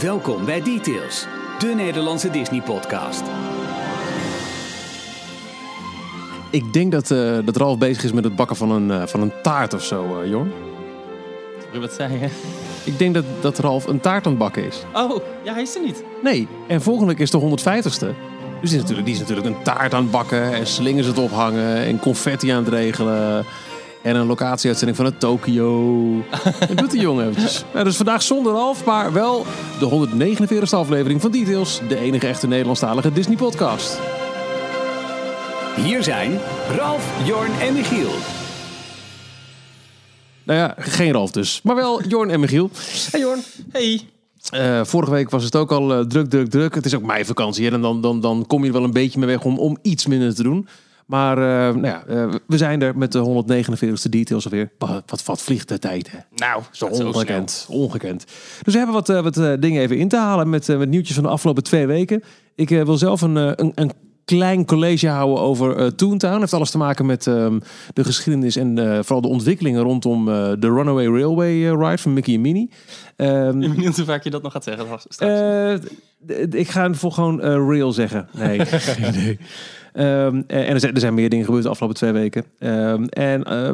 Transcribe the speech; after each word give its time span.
Welkom 0.00 0.44
bij 0.44 0.62
Details, 0.62 1.26
de 1.58 1.66
Nederlandse 1.66 2.30
Disney-podcast. 2.30 3.22
Ik 6.50 6.72
denk 6.72 6.92
dat, 6.92 7.10
eh, 7.10 7.38
dat 7.44 7.56
Ralf 7.56 7.78
bezig 7.78 8.04
is 8.04 8.12
met 8.12 8.24
het 8.24 8.36
bakken 8.36 8.56
van 8.56 8.70
een, 8.70 8.90
eh, 8.90 9.06
van 9.06 9.20
een 9.20 9.32
taart 9.42 9.74
of 9.74 9.84
zo, 9.84 10.20
eh 10.20 10.28
Jorn. 10.28 10.52
Wat 11.80 11.92
zei 11.92 12.12
je? 12.12 12.28
Ik 12.84 12.98
denk 12.98 13.14
dat, 13.14 13.24
dat 13.40 13.58
Ralf 13.58 13.86
een 13.86 14.00
taart 14.00 14.24
aan 14.24 14.30
het 14.30 14.40
bakken 14.40 14.64
is. 14.66 14.82
Oh, 14.94 15.20
ja, 15.44 15.52
hij 15.52 15.62
is 15.62 15.74
er 15.74 15.82
niet. 15.82 16.02
Nee, 16.22 16.48
en 16.66 16.82
volgende 16.82 17.12
week 17.12 17.22
is 17.22 17.30
de 17.30 17.38
150ste. 17.38 18.14
Dus 18.60 18.70
die 18.70 18.78
is, 18.78 18.80
natuurlijk, 18.80 19.06
die 19.06 19.14
is 19.14 19.20
natuurlijk 19.20 19.46
een 19.46 19.62
taart 19.62 19.94
aan 19.94 20.02
het 20.02 20.10
bakken 20.10 20.54
en 20.54 20.66
slingers 20.66 21.06
het 21.06 21.18
ophangen 21.18 21.76
en 21.76 21.98
confetti 21.98 22.50
aan 22.50 22.64
het 22.64 22.72
regelen. 22.72 23.44
En 24.06 24.16
een 24.16 24.26
locatieuitzending 24.26 24.96
van 24.96 25.06
het 25.06 25.20
Tokio. 25.20 26.24
Dat 26.68 26.78
doet 26.78 26.90
die 26.90 27.00
jongen 27.00 27.28
eventjes. 27.28 27.64
Nou, 27.72 27.84
dus 27.84 27.96
vandaag 27.96 28.22
zonder 28.22 28.52
Ralf, 28.52 28.84
maar 28.84 29.12
wel 29.12 29.46
de 29.78 30.08
149ste 30.08 30.70
aflevering 30.70 31.20
van 31.20 31.30
Details. 31.30 31.80
De 31.88 31.98
enige 31.98 32.26
echte 32.26 32.46
Nederlandstalige 32.46 33.12
Disney 33.12 33.36
podcast. 33.36 33.98
Hier 35.76 36.02
zijn 36.02 36.38
Ralf, 36.76 37.12
Jorn 37.24 37.50
en 37.60 37.74
Michiel. 37.74 38.10
Nou 40.42 40.58
ja, 40.58 40.74
geen 40.78 41.12
Ralf 41.12 41.30
dus. 41.30 41.60
Maar 41.62 41.76
wel 41.76 42.02
Jorn 42.02 42.30
en 42.30 42.40
Michiel. 42.40 42.70
Hey 43.10 43.20
Jorn. 43.20 43.40
Hey. 43.72 44.00
Eh, 44.50 44.84
vorige 44.84 45.12
week 45.12 45.30
was 45.30 45.44
het 45.44 45.56
ook 45.56 45.72
al 45.72 45.92
eh, 45.94 46.00
druk, 46.00 46.30
druk, 46.30 46.50
druk. 46.50 46.74
Het 46.74 46.86
is 46.86 46.94
ook 46.94 47.02
meivakantie. 47.02 47.66
hè, 47.66 47.72
En 47.72 47.80
dan, 47.80 48.00
dan, 48.00 48.20
dan 48.20 48.44
kom 48.46 48.60
je 48.60 48.66
er 48.66 48.72
wel 48.72 48.84
een 48.84 48.92
beetje 48.92 49.18
mee 49.18 49.28
weg 49.28 49.44
om, 49.44 49.58
om 49.58 49.78
iets 49.82 50.06
minder 50.06 50.34
te 50.34 50.42
doen. 50.42 50.68
Maar 51.06 51.38
eh, 51.38 51.74
nou 51.74 51.86
ja, 51.86 52.04
eh, 52.06 52.28
we 52.46 52.56
zijn 52.56 52.82
er 52.82 52.98
met 52.98 53.12
de 53.12 53.44
149ste 53.44 54.08
details 54.08 54.44
alweer. 54.44 54.70
Wat, 54.78 55.02
wat, 55.06 55.24
wat 55.24 55.42
vliegt 55.42 55.68
de 55.68 55.78
tijd, 55.78 56.10
hè? 56.10 56.18
Nou, 56.34 56.62
Zo 56.70 56.86
ongekend, 56.86 57.66
ongekend. 57.70 58.24
Dus 58.62 58.72
we 58.72 58.78
hebben 58.78 58.94
wat, 58.94 59.08
eh, 59.08 59.22
wat 59.22 59.60
dingen 59.60 59.82
even 59.82 59.98
in 59.98 60.08
te 60.08 60.16
halen 60.16 60.50
met, 60.50 60.68
met 60.78 60.88
nieuwtjes 60.88 61.14
van 61.14 61.24
de 61.24 61.30
afgelopen 61.30 61.62
twee 61.62 61.86
weken. 61.86 62.22
Ik 62.54 62.68
wil 62.68 62.98
zelf 62.98 63.20
een, 63.20 63.36
een, 63.36 63.72
een 63.74 63.92
klein 64.24 64.64
college 64.64 65.08
houden 65.08 65.42
over 65.44 65.76
eh 65.76 65.86
Toontown. 65.86 66.40
heeft 66.40 66.52
alles 66.52 66.70
te 66.70 66.78
maken 66.78 67.06
met 67.06 67.26
ehm, 67.26 67.58
de 67.92 68.04
geschiedenis 68.04 68.56
en 68.56 68.76
vooral 69.04 69.20
de 69.20 69.28
ontwikkelingen 69.28 69.82
rondom 69.82 70.24
de 70.24 70.56
Runaway 70.60 71.06
Railway 71.06 71.68
ride 71.68 71.98
van 71.98 72.12
Mickey 72.12 72.34
en 72.34 72.40
Minnie. 72.40 72.70
Ehm, 73.16 73.46
Ik 73.46 73.60
ben 73.60 73.74
benieuwd 73.74 73.96
hoe 73.96 74.04
vaak 74.04 74.24
je 74.24 74.30
dat 74.30 74.42
nog 74.42 74.52
gaat 74.52 74.64
zeggen 74.64 74.86
straks. 75.08 75.80
ik 76.50 76.68
ga 76.68 76.94
voor 76.94 77.12
gewoon 77.12 77.40
real 77.70 77.92
zeggen. 77.92 78.28
Nee, 78.32 78.60
geen 78.66 79.38
Ehm, 79.96 80.42
en 80.46 80.66
er 80.66 80.80
zijn, 80.80 80.94
er 80.94 81.00
zijn 81.00 81.14
meer 81.14 81.28
dingen 81.28 81.44
gebeurd 81.44 81.64
de 81.64 81.68
afgelopen 81.68 81.96
twee 81.96 82.12
weken. 82.12 82.44
Ehm, 82.58 83.04
en 83.04 83.44
eh, 83.44 83.70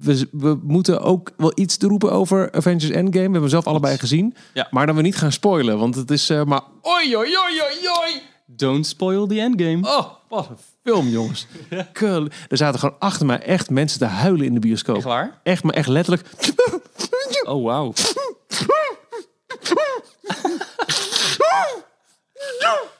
we, 0.00 0.28
we 0.32 0.58
moeten 0.62 1.00
ook 1.00 1.32
wel 1.36 1.52
iets 1.54 1.76
te 1.76 1.86
roepen 1.86 2.12
over 2.12 2.52
Avengers 2.52 2.90
Endgame. 2.90 3.10
We 3.10 3.18
hebben 3.20 3.40
hem 3.40 3.48
zelf 3.48 3.66
allebei 3.66 3.98
gezien. 3.98 4.34
Ja. 4.54 4.68
Maar 4.70 4.86
dan 4.86 4.96
we 4.96 5.02
niet 5.02 5.16
gaan 5.16 5.32
spoilen. 5.32 5.78
Want 5.78 5.94
het 5.94 6.10
is 6.10 6.30
eh, 6.30 6.44
maar... 6.44 6.60
Oi, 6.82 7.16
oi, 7.16 7.36
oi, 7.36 7.60
oi, 7.60 7.88
oi. 8.02 8.20
Don't 8.46 8.86
spoil 8.86 9.26
the 9.26 9.40
endgame. 9.40 9.88
Oh, 9.88 10.06
wat 10.28 10.48
een 10.48 10.56
film, 10.84 11.08
jongens. 11.08 11.46
Kul. 11.92 12.28
Er 12.48 12.56
zaten 12.56 12.80
gewoon 12.80 12.96
achter 12.98 13.26
mij 13.26 13.40
echt 13.40 13.70
mensen 13.70 13.98
te 13.98 14.04
huilen 14.04 14.46
in 14.46 14.54
de 14.54 14.60
bioscoop. 14.60 14.96
Echt 14.96 15.04
waar? 15.04 15.40
Echt, 15.42 15.62
maar 15.62 15.74
echt 15.74 15.88
letterlijk. 15.88 16.28
Oh, 17.44 17.64
wauw. 17.64 17.92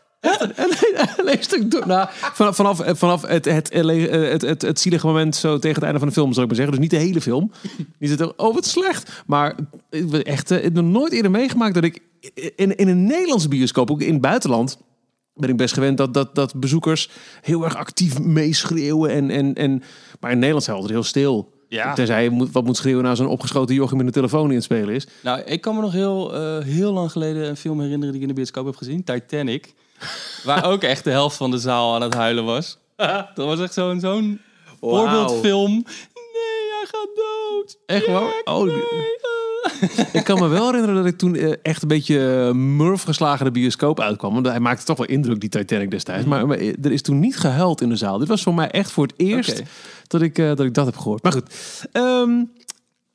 Alleen 1.18 1.42
stuk 1.42 1.70
door. 1.70 1.86
Nou, 1.86 2.08
vanaf, 2.10 2.56
vanaf, 2.56 2.82
vanaf 2.84 3.22
het, 3.22 3.44
het, 3.44 3.72
het, 4.42 4.62
het, 4.62 4.80
zielige 4.80 5.06
moment 5.06 5.36
zo 5.36 5.58
tegen 5.58 5.74
het 5.74 5.84
einde 5.84 5.98
van 5.98 6.08
de 6.08 6.14
film, 6.14 6.32
zal 6.32 6.42
ik 6.42 6.48
maar 6.48 6.56
zeggen. 6.56 6.74
Dus 6.74 6.82
niet 6.82 7.00
de 7.00 7.06
hele 7.06 7.20
film. 7.20 7.52
Niet 7.98 8.10
het, 8.10 8.36
oh, 8.36 8.54
wat 8.54 8.66
slecht. 8.66 9.22
Maar 9.26 9.54
echt, 10.22 10.50
eh, 10.50 10.56
ik 10.56 10.62
heb 10.64 10.72
nog 10.72 10.84
nooit 10.84 11.12
eerder 11.12 11.30
meegemaakt 11.30 11.74
dat 11.74 11.84
ik 11.84 12.02
in, 12.56 12.76
in 12.76 12.88
een 12.88 13.04
Nederlandse 13.04 13.48
bioscoop, 13.48 13.90
ook 13.90 14.02
in 14.02 14.12
het 14.12 14.20
buitenland, 14.20 14.78
ben 15.34 15.48
ik 15.48 15.56
best 15.56 15.74
gewend 15.74 15.96
dat, 15.96 16.14
dat, 16.14 16.34
dat 16.34 16.60
bezoekers 16.60 17.10
heel 17.40 17.64
erg 17.64 17.76
actief 17.76 18.18
meeschreeuwen. 18.20 19.10
En, 19.10 19.30
en, 19.30 19.54
en, 19.54 19.82
maar 20.20 20.30
in 20.30 20.36
Nederland 20.38 20.64
zijn 20.64 20.76
altijd 20.76 20.94
heel 20.94 21.04
stil. 21.04 21.56
Ja. 21.68 21.94
Tenzij 21.94 22.22
je 22.22 22.30
moet, 22.30 22.52
wat 22.52 22.64
moet 22.64 22.76
schreeuwen 22.76 23.04
naar 23.04 23.16
zo'n 23.16 23.26
opgeschoten 23.26 23.74
jochie 23.74 23.96
met 23.96 24.06
een 24.06 24.12
telefoon 24.12 24.48
in 24.48 24.54
het 24.54 24.64
spelen 24.64 24.94
is. 24.94 25.06
Nou, 25.22 25.40
ik 25.40 25.60
kan 25.60 25.74
me 25.74 25.80
nog 25.80 25.92
heel, 25.92 26.34
eh, 26.34 26.64
heel 26.64 26.92
lang 26.92 27.12
geleden 27.12 27.48
een 27.48 27.56
film 27.56 27.80
herinneren 27.80 28.12
die 28.12 28.22
ik 28.22 28.28
in 28.28 28.28
de 28.28 28.40
bioscoop 28.40 28.66
heb 28.66 28.76
gezien. 28.76 29.04
Titanic. 29.04 29.74
Waar 30.44 30.64
ook 30.64 30.82
echt 30.82 31.04
de 31.04 31.10
helft 31.10 31.36
van 31.36 31.50
de 31.50 31.58
zaal 31.58 31.94
aan 31.94 32.02
het 32.02 32.14
huilen 32.14 32.44
was. 32.44 32.78
Dat 33.34 33.46
was 33.46 33.60
echt 33.60 33.72
zo'n 33.74 34.00
zo'n 34.00 34.40
voorbeeldfilm. 34.80 35.72
Nee, 35.72 36.70
hij 36.70 36.86
gaat 36.86 37.08
dood. 37.14 37.78
Echt 37.86 38.06
waar? 38.06 38.40
Oh, 38.44 38.64
nee. 38.64 39.16
Ik 40.12 40.24
kan 40.24 40.38
me 40.38 40.46
wel 40.48 40.64
herinneren 40.66 40.94
dat 40.96 41.06
ik 41.06 41.18
toen 41.18 41.34
eh, 41.34 41.52
echt 41.62 41.82
een 41.82 41.88
beetje 41.88 42.46
uh, 42.48 42.50
murf 42.54 43.02
geslagen 43.02 43.44
de 43.44 43.50
bioscoop 43.50 44.00
uitkwam. 44.00 44.34
Want 44.34 44.46
hij 44.46 44.60
maakte 44.60 44.84
toch 44.84 44.96
wel 44.96 45.06
indruk, 45.06 45.40
die 45.40 45.48
Titanic 45.48 45.90
destijds. 45.90 46.26
Maar, 46.26 46.46
maar, 46.46 46.58
eh, 46.58 46.74
er 46.82 46.92
is 46.92 47.02
toen 47.02 47.18
niet 47.18 47.36
gehuild 47.38 47.80
in 47.80 47.88
de 47.88 47.96
zaal. 47.96 48.18
Dit 48.18 48.28
was 48.28 48.42
voor 48.42 48.54
mij 48.54 48.70
echt 48.70 48.90
voor 48.90 49.06
het 49.06 49.14
eerst 49.16 49.62
dat, 50.06 50.22
ik, 50.22 50.38
eh, 50.38 50.46
dat 50.46 50.60
ik 50.60 50.74
dat 50.74 50.86
heb 50.86 50.96
gehoord. 50.96 51.22
Maar 51.22 51.32
goed, 51.32 51.50
Ehm, 51.92 52.30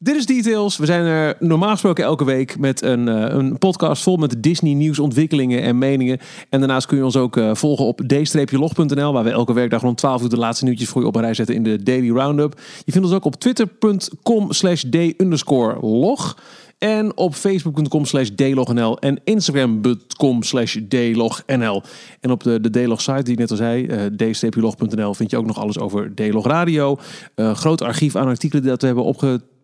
dit 0.04 0.16
is 0.16 0.26
Details. 0.26 0.78
We 0.78 0.86
zijn 0.86 1.06
er 1.06 1.36
normaal 1.40 1.72
gesproken 1.72 2.04
elke 2.04 2.26
week 2.26 2.60
met 2.60 2.82
een, 2.82 3.08
eh, 3.08 3.36
een 3.36 3.58
podcast 3.58 4.04
vol 4.04 4.18
met 4.18 4.44
Disney 4.44 4.74
nieuws, 4.74 5.00
ontwikkelingen 5.00 5.62
en 5.62 5.78
meningen. 5.78 6.20
En 6.50 6.60
daarnaast 6.60 6.88
kun 6.88 6.98
je 6.98 7.04
ons 7.04 7.16
ook 7.16 7.38
eh, 7.38 7.56
volgen 7.56 7.86
op 7.86 8.02
d-log.nl, 8.08 9.14
waar 9.14 9.24
we 9.24 9.30
elke 9.30 9.54
werkdag 9.54 9.82
rond 9.82 9.98
12 9.98 10.22
uur 10.22 10.30
de 10.30 10.38
laatste 10.38 10.66
nieuwtjes 10.66 10.90
voor 10.90 11.02
je 11.02 11.08
op 11.08 11.16
een 11.16 11.22
rij 11.22 11.34
zetten 11.34 11.56
in 11.56 11.64
de 11.64 11.84
Daily 11.84 12.10
Roundup. 12.10 12.60
Je 12.86 12.92
vindt 12.92 13.08
ons 13.08 13.16
ook 13.16 13.26
op 13.26 13.36
twitter.com 13.36 14.52
slash 14.52 14.84
d-log. 14.90 16.38
En 16.78 17.18
op 17.18 17.36
facebook.com 17.36 18.06
slash 18.06 18.30
dlognl 18.36 19.00
en 19.00 19.20
instagram.com 19.24 20.44
slash 20.44 20.78
dlognl. 20.88 21.84
En 22.20 22.32
op 22.32 22.44
de, 22.44 22.60
de 22.62 22.70
D-log 22.70 23.02
site 23.02 23.24
die 23.24 23.34
ik 23.34 23.40
net 23.40 23.52
al 23.52 23.58
zei, 23.58 23.86
eh 23.86 24.06
d-log.nl, 24.50 25.14
vind 25.14 25.32
je 25.32 25.38
ook 25.38 25.46
nog 25.46 25.60
alles 25.60 25.80
over 25.80 26.12
D-log 26.16 26.46
Radio. 26.46 26.98
Eh, 27.36 27.56
groot 27.56 27.82
archief 27.82 28.16
aan 28.16 28.28
artikelen 28.28 28.64
dat 28.64 28.82
we 28.82 28.88
hebben 28.88 29.06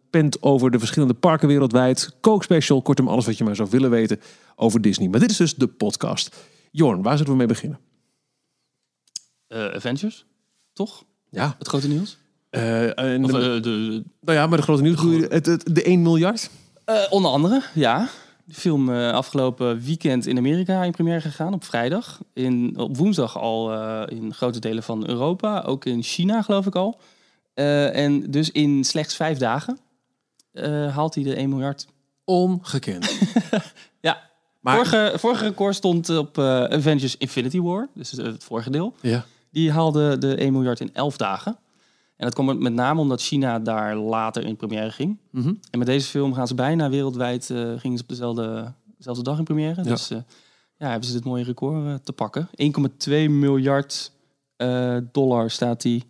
opgepend 0.09 0.41
over 0.43 0.71
de 0.71 0.79
verschillende 0.79 1.13
parken 1.13 1.47
wereldwijd. 1.47 2.15
Coke 2.21 2.43
special, 2.43 2.81
kortom 2.81 3.07
alles 3.07 3.25
wat 3.25 3.37
je 3.37 3.43
maar 3.43 3.55
zou 3.55 3.69
willen 3.71 3.89
weten 3.89 4.19
over 4.55 4.81
Disney. 4.81 5.07
Maar 5.07 5.19
dit 5.19 5.29
is 5.29 5.37
dus 5.37 5.55
de 5.55 5.67
podcast. 5.67 6.35
Jorn, 6.71 7.01
waar 7.01 7.17
zullen 7.17 7.31
we 7.31 7.37
mee 7.37 7.47
beginnen? 7.47 7.79
Eh, 9.47 9.65
Avengers, 9.65 10.25
toch? 10.73 11.03
Ja, 11.29 11.55
Het 11.57 11.67
grote 11.67 11.87
nieuws? 11.87 12.17
eh, 12.49 12.99
en 12.99 13.23
Of, 13.23 13.31
de, 13.31 13.37
eh, 13.37 13.61
de, 13.63 14.03
nou 14.21 14.37
ja, 14.37 14.47
maar 14.47 14.57
de 14.57 14.63
grote 14.63 14.81
nieuws, 14.81 15.01
je 15.01 15.27
het, 15.29 15.45
het, 15.45 15.75
de 15.75 15.83
1 15.83 16.01
miljard. 16.01 16.49
onder 17.09 17.31
andere, 17.31 17.61
ja. 17.73 18.09
De 18.45 18.55
film 18.55 18.89
afgelopen 18.89 19.81
weekend 19.81 20.25
in 20.25 20.37
Amerika 20.37 20.83
in 20.83 20.91
première 20.91 21.21
gegaan 21.21 21.53
op 21.53 21.63
vrijdag. 21.63 22.19
In, 22.33 22.77
op 22.77 22.97
woensdag 22.97 23.37
al 23.37 23.73
in 24.07 24.33
grote 24.33 24.59
delen 24.59 24.83
van 24.83 25.07
Europa. 25.07 25.61
Ook 25.61 25.85
in 25.85 26.03
China 26.03 26.41
geloof 26.41 26.65
ik 26.65 26.75
al. 26.75 26.99
En 27.53 28.31
dus 28.31 28.51
in 28.51 28.83
slechts 28.83 29.15
vijf 29.15 29.37
dagen 29.37 29.77
eh, 30.61 30.95
haalt 30.95 31.15
hij 31.15 31.23
de 31.23 31.35
1 31.35 31.49
miljard. 31.49 31.87
Ongekend. 32.25 33.11
Ja, 34.01 34.21
Maar, 34.59 34.75
vorige, 34.75 35.13
vorige 35.19 35.43
record 35.43 35.75
stond 35.75 36.17
op 36.17 36.37
eh, 36.37 36.63
Avengers 36.63 37.17
Infinity 37.17 37.59
War. 37.59 37.87
Dus 37.93 38.11
het, 38.11 38.43
vorige 38.43 38.69
deel. 38.69 38.93
ja. 39.01 39.25
Die 39.51 39.71
haalde 39.71 40.17
de 40.17 40.35
1 40.35 40.53
miljard 40.53 40.79
in 40.79 40.89
11 40.93 41.17
dagen. 41.17 41.57
En 42.15 42.25
dat 42.25 42.33
komt 42.35 42.59
met 42.59 42.73
name 42.73 42.99
omdat 42.99 43.21
China 43.21 43.59
daar 43.59 43.95
later 43.95 44.45
in 44.45 44.55
première 44.55 44.91
ging. 44.91 45.17
Mhm. 45.31 45.53
En 45.71 45.77
met 45.77 45.87
deze 45.87 46.07
film 46.07 46.33
gaan 46.33 46.47
ze 46.47 46.55
bijna 46.55 46.89
wereldwijd 46.89 47.49
eh, 47.49 47.57
gingen 47.77 47.97
ze 47.97 48.03
op 48.03 48.09
dezelfde, 48.09 48.73
dezelfde 48.97 49.23
dag 49.23 49.37
in 49.37 49.43
première. 49.43 49.83
Ja. 49.83 49.89
Dus 49.89 50.09
eh, 50.09 50.17
ja, 50.77 50.89
hebben 50.89 51.07
ze 51.07 51.13
dit 51.13 51.23
mooie 51.23 51.43
record 51.43 52.05
te 52.05 52.13
pakken. 52.13 52.49
1,2 53.07 53.11
miljard 53.29 54.11
dollar 55.11 55.49
staat 55.49 55.81
die 55.81 56.03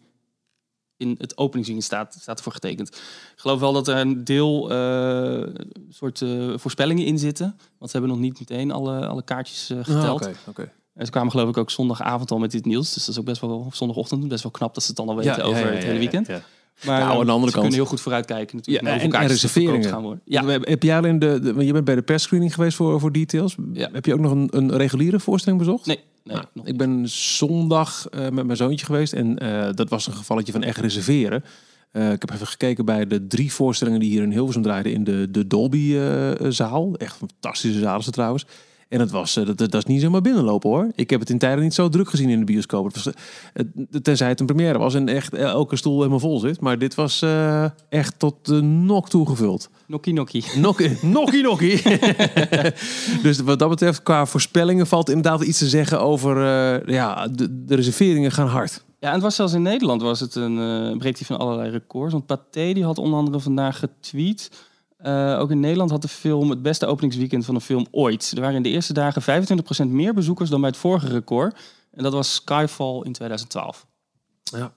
in 0.99 1.15
het 1.17 1.37
openingsweekend 1.37 1.87
staat, 1.87 2.17
staat 2.21 2.37
ervoor 2.37 2.53
getekend. 2.53 2.87
Ik 2.89 3.01
geloof 3.35 3.59
wel 3.59 3.73
dat 3.73 3.87
er 3.87 3.97
een 3.97 4.23
deel 4.23 4.71
eh, 4.71 5.47
soort 5.89 6.21
eh, 6.21 6.29
voorspellingen 6.55 7.05
in 7.05 7.19
zitten. 7.19 7.55
Want 7.77 7.91
ze 7.91 7.97
hebben 7.97 8.15
nog 8.15 8.23
niet 8.25 8.39
meteen 8.39 8.71
alle, 8.71 9.07
alle 9.07 9.23
kaartjes 9.23 9.69
eh, 9.69 9.77
geteld. 9.81 10.21
Ah, 10.25 10.29
Oké, 10.29 10.37
oké. 10.49 10.71
En 10.93 11.05
ze 11.05 11.11
kwamen 11.11 11.31
geloof 11.31 11.49
ik 11.49 11.57
ook 11.57 11.69
zondagavond 11.71 12.31
al 12.31 12.37
met 12.39 12.51
dit 12.51 12.65
nieuws. 12.65 12.93
Dus 12.93 13.05
dat 13.05 13.13
is 13.15 13.19
ook 13.19 13.25
best 13.25 13.41
wel, 13.41 13.57
of 13.67 13.75
zondagochtend, 13.75 14.27
best 14.27 14.43
wel 14.43 14.51
knap 14.51 14.73
dat 14.73 14.83
ze 14.83 14.89
het 14.89 14.97
dan 14.97 15.09
al 15.09 15.15
weten 15.15 15.43
over 15.43 15.71
het 15.73 15.83
hele 15.83 15.99
weekend. 15.99 16.27
ja. 16.27 16.41
Maar 16.85 16.99
Nou, 16.99 17.19
aan 17.19 17.25
de 17.25 17.31
andere 17.31 17.35
ze 17.35 17.39
kant- 17.41 17.53
kunnen 17.53 17.73
heel 17.73 17.85
goed 17.85 18.01
vooruitkijken 18.01 18.55
natuurlijk. 18.57 18.85
Ja, 18.87 18.93
en- 18.93 19.11
en 19.11 19.21
er 19.21 19.27
reserveringen. 19.27 19.89
gaan 19.89 20.01
worden. 20.01 20.21
Ja. 20.25 20.45
Heb 20.45 20.83
jij 20.83 20.97
alleen 20.97 21.19
de, 21.19 21.39
de- 21.39 21.65
je 21.65 21.73
bent 21.73 21.85
bij 21.85 21.95
de 21.95 22.01
persscreening 22.01 22.53
geweest 22.53 22.75
voor, 22.75 22.99
voor 22.99 23.11
details. 23.11 23.55
Ja. 23.73 23.89
Heb 23.91 24.05
je 24.05 24.13
ook 24.13 24.19
nog 24.19 24.31
een, 24.31 24.47
een 24.51 24.75
reguliere 24.77 25.19
voorstelling 25.19 25.59
bezocht? 25.61 25.85
nee, 25.85 25.99
nee 26.29 26.37
Nou, 26.37 26.47
nog 26.53 26.65
ik 26.65 26.77
ben 26.77 27.09
zondag 27.09 28.07
eh, 28.09 28.21
met 28.29 28.45
mijn 28.45 28.57
zoontje 28.57 28.85
geweest 28.85 29.13
en 29.13 29.37
eh, 29.37 29.69
dat 29.73 29.89
was 29.89 30.07
een 30.07 30.13
gevalletje 30.13 30.51
van 30.51 30.63
echt 30.63 30.77
reserveren. 30.77 31.43
Eh, 31.91 32.11
ik 32.11 32.21
heb 32.21 32.31
even 32.31 32.47
gekeken 32.47 32.85
bij 32.85 33.07
de 33.07 33.27
drie 33.27 33.53
voorstellingen 33.53 33.99
die 33.99 34.09
hier 34.09 34.23
in 34.23 34.31
Hilversum 34.31 34.61
draaiden 34.61 34.93
in 34.93 35.03
de, 35.03 35.31
de 35.31 35.47
Dolby-zaal. 35.47 36.95
echt 36.95 37.21
een 37.21 37.29
fantastische 37.29 37.79
zaal 37.79 37.99
is 37.99 38.05
het 38.05 38.13
trouwens. 38.13 38.45
En 38.89 38.99
het 38.99 39.11
was, 39.11 39.35
eh, 39.37 39.45
dat, 39.45 39.57
dat, 39.57 39.71
dat 39.71 39.81
is 39.81 39.87
niet 39.93 40.01
zomaar 40.01 40.21
binnenlopen 40.21 40.69
hoor. 40.69 40.91
Ik 40.95 41.09
heb 41.09 41.19
het 41.19 41.29
in 41.29 41.37
tijden 41.37 41.63
niet 41.63 41.73
zo 41.73 41.89
druk 41.89 42.09
gezien 42.09 42.29
in 42.29 42.39
de 42.39 42.45
bioscoop. 42.45 42.85
Het 42.85 42.95
was, 43.03 43.13
eh, 43.13 43.13
het- 43.53 44.03
tenzij 44.03 44.27
het 44.27 44.39
een 44.39 44.45
première 44.45 44.77
was 44.77 44.93
en 44.95 45.07
echt 45.09 45.33
elke 45.33 45.75
stoel 45.75 45.97
helemaal 45.97 46.19
vol 46.19 46.39
zit. 46.39 46.61
Maar 46.61 46.77
dit 46.79 46.95
was 46.95 47.21
eh, 47.21 47.65
echt 47.89 48.19
tot 48.19 48.45
de 48.45 48.61
nok 48.61 49.09
toegevuld. 49.09 49.69
Nokkie 49.87 50.13
nokkie. 50.13 50.43
Nokkie, 50.57 50.97
nokkie, 51.01 51.43
nokkie. 51.43 51.81
dus 53.23 53.39
wat 53.39 53.59
dat 53.59 53.69
betreft, 53.69 54.03
qua 54.03 54.25
voorspellingen 54.25 54.87
valt 54.87 55.09
inderdaad 55.09 55.41
iets 55.41 55.57
te 55.57 55.67
zeggen 55.67 56.01
over... 56.01 56.37
eh, 56.37 56.93
ja, 56.93 57.27
de, 57.27 57.65
de 57.65 57.75
reserveringen 57.75 58.31
gaan 58.31 58.47
hard. 58.47 58.83
Ja, 58.99 59.07
en 59.07 59.13
het 59.13 59.23
was 59.23 59.35
zelfs 59.35 59.53
in 59.53 59.61
Nederland 59.61 60.01
was 60.01 60.19
het 60.19 60.35
een 60.35 60.57
uh, 60.91 60.97
breekt 60.97 61.17
hij 61.17 61.27
van 61.27 61.37
allerlei 61.39 61.69
records. 61.69 62.11
Want 62.13 62.25
Pathé 62.25 62.73
die 62.73 62.83
had 62.83 62.97
onder 62.97 63.19
andere 63.19 63.39
vandaag 63.39 63.79
getweet. 63.79 64.51
Uh, 65.05 65.39
ook 65.39 65.51
in 65.51 65.59
Nederland 65.59 65.91
had 65.91 66.01
de 66.01 66.07
film 66.07 66.49
het 66.49 66.61
beste 66.61 66.85
openingsweekend 66.85 67.45
van 67.45 67.55
een 67.55 67.61
film 67.61 67.87
ooit. 67.91 68.31
Er 68.35 68.41
waren 68.41 68.55
in 68.55 68.63
de 68.63 68.69
eerste 68.69 68.93
dagen 68.93 69.47
25% 69.85 69.87
meer 69.87 70.13
bezoekers 70.13 70.49
dan 70.49 70.59
bij 70.59 70.69
het 70.69 70.79
vorige 70.79 71.07
record. 71.07 71.59
En 71.91 72.03
dat 72.03 72.13
was 72.13 72.33
Skyfall 72.33 73.01
in 73.03 73.13
2012. 73.13 73.85
Ja. 74.43 74.73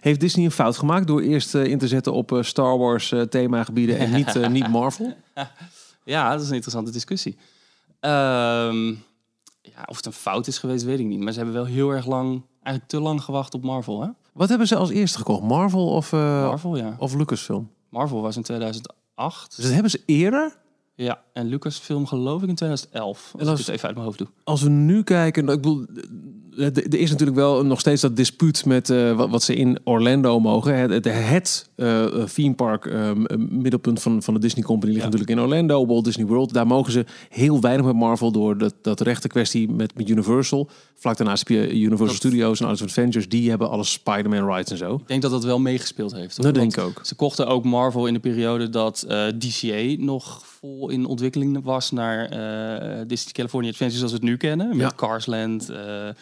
Heeft 0.00 0.20
Disney 0.20 0.44
een 0.44 0.50
fout 0.50 0.76
gemaakt 0.76 1.06
door 1.06 1.20
eerst 1.20 1.54
uh, 1.54 1.64
in 1.64 1.78
te 1.78 1.88
zetten 1.88 2.12
op 2.12 2.32
uh, 2.32 2.42
Star 2.42 2.78
Wars 2.78 3.10
uh, 3.10 3.22
themagebieden 3.22 3.98
en 3.98 4.12
niet, 4.12 4.48
niet 4.48 4.68
Marvel? 4.68 5.16
ja, 6.04 6.30
dat 6.30 6.40
is 6.40 6.48
een 6.48 6.54
interessante 6.54 6.90
discussie. 6.90 7.36
Um, 8.00 9.04
ja, 9.62 9.82
of 9.86 9.96
het 9.96 10.06
een 10.06 10.12
fout 10.12 10.46
is 10.46 10.58
geweest, 10.58 10.84
weet 10.84 10.98
ik 10.98 11.06
niet. 11.06 11.20
Maar 11.20 11.32
ze 11.32 11.38
hebben 11.38 11.56
wel 11.56 11.64
heel 11.64 11.90
erg 11.90 12.06
lang, 12.06 12.42
eigenlijk 12.52 12.86
te 12.86 13.00
lang 13.00 13.22
gewacht 13.22 13.54
op 13.54 13.62
Marvel. 13.62 14.02
Hè? 14.02 14.08
Wat 14.32 14.48
hebben 14.48 14.66
ze 14.66 14.76
als 14.76 14.90
eerste 14.90 15.18
gekocht? 15.18 15.42
Marvel 15.42 15.88
of, 15.88 16.12
Marvel, 16.12 16.76
ja. 16.76 16.96
of 16.98 17.14
Lucasfilm? 17.14 17.70
Marvel 17.88 18.20
was 18.20 18.36
in 18.36 18.42
2008. 18.42 19.01
Dus 19.30 19.64
dat 19.64 19.72
hebben 19.72 19.90
ze 19.90 20.02
eerder? 20.06 20.56
Ja, 20.94 21.22
en 21.32 21.46
Lucasfilm 21.46 22.06
geloof 22.06 22.42
ik 22.42 22.48
in 22.48 22.54
2011. 22.54 23.32
Als, 23.38 23.48
als 23.48 23.60
ik 23.60 23.66
het 23.66 23.74
even 23.74 23.86
uit 23.86 23.94
mijn 23.94 24.06
hoofd 24.06 24.18
doe. 24.18 24.28
Als 24.44 24.62
we 24.62 24.68
nu 24.68 25.02
kijken, 25.02 25.48
ik 25.48 25.60
bedoel, 25.60 25.86
er 26.56 26.94
is 26.94 27.10
natuurlijk 27.10 27.38
wel 27.38 27.64
nog 27.64 27.80
steeds 27.80 28.02
dat 28.02 28.16
dispuut 28.16 28.64
met 28.64 28.88
uh, 28.88 29.16
wat, 29.16 29.30
wat, 29.30 29.42
ze 29.42 29.54
in 29.54 29.78
Orlando 29.84 30.40
mogen. 30.40 30.76
Het, 30.76 30.90
het, 30.90 31.04
het 31.04 31.70
uh, 31.76 32.04
theme 32.24 32.54
park 32.54 32.84
uh, 32.84 33.10
middelpunt 33.36 34.02
van, 34.02 34.22
van 34.22 34.34
de 34.34 34.40
Disney 34.40 34.64
Company 34.64 34.92
ligt 34.92 35.04
ja. 35.04 35.10
natuurlijk 35.10 35.38
in 35.38 35.44
Orlando, 35.44 35.86
Walt 35.86 36.04
Disney 36.04 36.26
World. 36.26 36.52
Daar 36.52 36.66
mogen 36.66 36.92
ze 36.92 37.04
heel 37.28 37.60
weinig 37.60 37.86
met 37.86 37.96
Marvel 37.96 38.32
door 38.32 38.58
dat, 38.58 38.74
dat 38.82 39.00
rechte 39.00 39.28
kwestie 39.28 39.70
met, 39.70 39.94
met 39.94 40.08
Universal. 40.08 40.68
Vlak 40.94 41.16
daarnaast 41.16 41.48
heb 41.48 41.56
je 41.56 41.72
Universal 41.72 42.06
dat... 42.06 42.16
Studios 42.16 42.60
en 42.60 42.66
Alice 42.66 42.84
Adventures. 42.84 43.28
Die 43.28 43.48
hebben 43.48 43.70
alle 43.70 43.84
Spider-Man 43.84 44.46
rights 44.46 44.70
en 44.70 44.76
zo. 44.76 44.94
Ik 44.94 45.08
denk 45.08 45.22
dat 45.22 45.30
dat 45.30 45.44
wel 45.44 45.58
meegespeeld 45.58 46.14
heeft. 46.14 46.34
Toch? 46.34 46.44
Dat 46.44 46.54
denk 46.54 46.76
ik 46.76 46.84
ook. 46.84 47.00
Ze 47.02 47.14
kochten 47.14 47.46
ook 47.46 47.64
Marvel 47.64 48.06
in 48.06 48.14
de 48.14 48.20
periode 48.20 48.70
dat 48.70 49.06
DCA 49.38 49.94
nog 49.98 50.42
vol 50.46 50.88
in 50.88 51.06
ontwikkeling 51.06 51.20
was 51.62 51.90
naar 51.90 52.20
uh, 52.22 53.00
Disney 53.06 53.32
California 53.32 53.70
Adventures 53.70 53.98
zoals 53.98 54.12
we 54.12 54.18
het 54.18 54.28
nu 54.28 54.36
kennen. 54.36 54.68
Met 54.68 54.76
ja. 54.76 54.92
Carsland, 54.96 55.70
uh, 55.70 55.76
uh, 55.76 56.12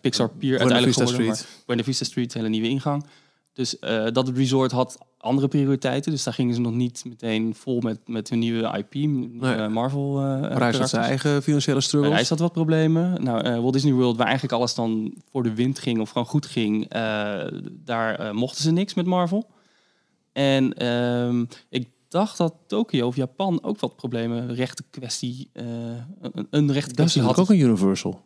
Pixar 0.00 0.28
Pier 0.28 0.38
Buena 0.38 0.58
uiteindelijk 0.58 0.84
Vista 0.84 1.04
geworden, 1.04 1.34
Street. 1.36 1.54
maar 1.56 1.64
Buena 1.66 1.82
Vista 1.82 2.04
Street, 2.04 2.34
hele 2.34 2.48
nieuwe 2.48 2.68
ingang. 2.68 3.04
Dus 3.52 3.76
dat 4.12 4.28
resort 4.28 4.72
had 4.72 4.98
andere 5.18 5.48
prioriteiten. 5.48 6.12
Dus 6.12 6.24
daar 6.24 6.34
gingen 6.34 6.54
ze 6.54 6.60
nog 6.60 6.72
niet 6.72 7.02
meteen 7.06 7.54
vol 7.54 7.80
met, 7.80 7.98
met 8.06 8.28
hun 8.30 8.38
nieuwe 8.38 8.78
IP, 8.78 8.94
nee. 8.94 9.68
Marvel. 9.68 10.24
Uh, 10.24 10.40
Parijs 10.40 10.78
had 10.78 10.88
zijn 10.88 11.04
eigen 11.04 11.42
financiële 11.42 11.80
struggles. 11.80 12.10
Parijs 12.10 12.28
had 12.28 12.38
wat 12.38 12.52
problemen. 12.52 13.22
Nou, 13.22 13.48
uh, 13.48 13.58
Walt 13.58 13.72
Disney 13.72 13.92
World, 13.92 14.16
waar 14.16 14.26
eigenlijk 14.26 14.54
alles 14.54 14.74
dan 14.74 15.14
voor 15.30 15.42
de 15.42 15.54
wind 15.54 15.78
ging 15.78 16.00
of 16.00 16.10
gewoon 16.10 16.26
goed 16.26 16.46
ging, 16.46 16.88
daar 17.84 18.34
mochten 18.34 18.62
ze 18.62 18.70
niks 18.70 18.94
met 18.94 19.06
Marvel. 19.06 19.50
En 20.32 20.86
um, 20.86 21.48
ik 21.68 21.88
dacht 22.10 22.36
dat 22.36 22.54
Tokio 22.66 23.06
of 23.06 23.16
Japan 23.16 23.62
ook 23.62 23.80
wat 23.80 23.96
problemen, 23.96 24.54
rechte 24.54 24.82
kwestie, 24.90 25.50
een, 25.52 26.46
een 26.50 26.72
rechte 26.72 26.94
Dat 26.94 27.06
is 27.06 27.12
kwestie 27.12 27.22
had. 27.22 27.38
ook 27.38 27.48
een 27.50 27.58
Universal. 27.58 28.20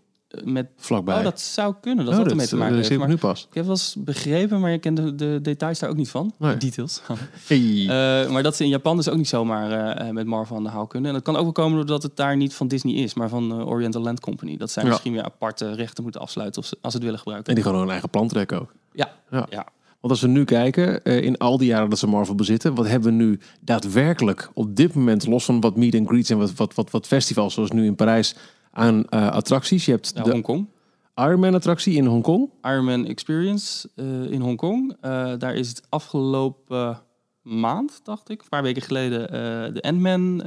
Met, 0.44 0.66
Vlakbij. 0.76 1.16
Oh, 1.16 1.22
dat 1.22 1.40
zou 1.40 1.74
kunnen. 1.80 2.04
Dat 2.04 2.14
oh, 2.14 2.20
had 2.20 2.30
ermee 2.30 2.46
te 2.46 2.56
maken 2.56 2.76
dat 2.76 2.88
heeft. 2.88 3.06
Nu 3.06 3.16
pas. 3.16 3.46
ik 3.48 3.54
heb 3.54 3.64
wel 3.64 3.72
eens 3.74 3.96
begrepen, 3.98 4.60
maar 4.60 4.70
je 4.70 4.78
kent 4.78 4.96
de, 4.96 5.14
de 5.14 5.38
details 5.42 5.78
daar 5.78 5.90
ook 5.90 5.96
niet 5.96 6.10
van. 6.10 6.32
Nee. 6.38 6.52
De 6.52 6.58
details. 6.58 7.02
Hey. 7.46 7.58
Uh, 7.58 8.30
maar 8.32 8.42
dat 8.42 8.56
ze 8.56 8.62
in 8.64 8.68
Japan 8.68 8.96
dus 8.96 9.08
ook 9.08 9.16
niet 9.16 9.28
zomaar 9.28 10.00
uh, 10.06 10.10
met 10.10 10.26
Marvel 10.26 10.56
aan 10.56 10.62
de 10.62 10.68
haal 10.68 10.86
kunnen. 10.86 11.08
En 11.08 11.14
dat 11.16 11.24
kan 11.24 11.36
ook 11.36 11.42
wel 11.42 11.52
komen 11.52 11.76
doordat 11.76 12.02
het 12.02 12.16
daar 12.16 12.36
niet 12.36 12.54
van 12.54 12.68
Disney 12.68 12.94
is, 12.94 13.14
maar 13.14 13.28
van 13.28 13.60
uh, 13.60 13.66
Oriental 13.66 14.02
Land 14.02 14.20
Company. 14.20 14.56
Dat 14.56 14.70
zij 14.70 14.82
Ja. 14.82 14.88
misschien 14.88 15.12
weer 15.12 15.24
aparte 15.24 15.72
rechten 15.74 16.02
moeten 16.02 16.20
afsluiten 16.20 16.62
of 16.62 16.68
ze, 16.68 16.76
als 16.80 16.90
ze 16.92 16.96
het 16.96 17.04
willen 17.06 17.20
gebruiken. 17.20 17.48
En 17.48 17.54
die 17.54 17.64
gewoon 17.64 17.80
hun 17.80 17.90
eigen 17.90 18.10
plan 18.10 18.28
trekken 18.28 18.60
ook. 18.60 18.72
Ja, 18.92 19.12
Ja. 19.30 19.46
ja. 19.50 19.66
Want 20.04 20.16
als 20.16 20.24
we 20.24 20.38
nu 20.38 20.44
kijken, 20.44 21.04
eh, 21.04 21.22
in 21.22 21.36
al 21.36 21.58
die 21.58 21.68
jaren 21.68 21.90
dat 21.90 21.98
ze 21.98 22.06
Marvel 22.06 22.34
bezitten, 22.34 22.74
wat 22.74 22.86
hebben 22.86 23.16
we 23.16 23.24
nu 23.24 23.38
daadwerkelijk 23.60 24.50
op 24.54 24.76
dit 24.76 24.94
moment, 24.94 25.26
los 25.26 25.44
van 25.44 25.60
wat 25.60 25.76
meet 25.76 25.94
and 25.94 26.08
greets 26.08 26.30
en 26.30 26.38
wat, 26.38 26.54
wat, 26.54 26.74
wat, 26.74 26.90
wat 26.90 27.06
festivals, 27.06 27.54
zoals 27.54 27.70
nu 27.70 27.84
in 27.84 27.94
Parijs, 27.94 28.36
aan 28.70 29.08
eh, 29.08 29.30
attracties. 29.30 29.84
Je 29.84 29.90
hebt 29.90 30.24
de 30.24 30.30
Hongkong. 30.30 30.68
Ironman 31.14 31.54
attractie 31.54 31.94
in 31.94 32.04
Hongkong. 32.06 32.50
Ironman 32.62 33.06
Experience 33.06 33.88
uh, 33.96 34.30
in 34.30 34.40
Hongkong. 34.40 34.96
Daar 35.38 35.54
is 35.54 35.68
het 35.68 35.82
afgelopen 35.88 37.00
maand, 37.42 38.00
dacht 38.02 38.30
ik, 38.30 38.40
een 38.40 38.48
paar 38.48 38.62
weken 38.62 38.82
geleden, 38.82 39.30
de 39.74 39.82
Ant-Man 39.82 40.42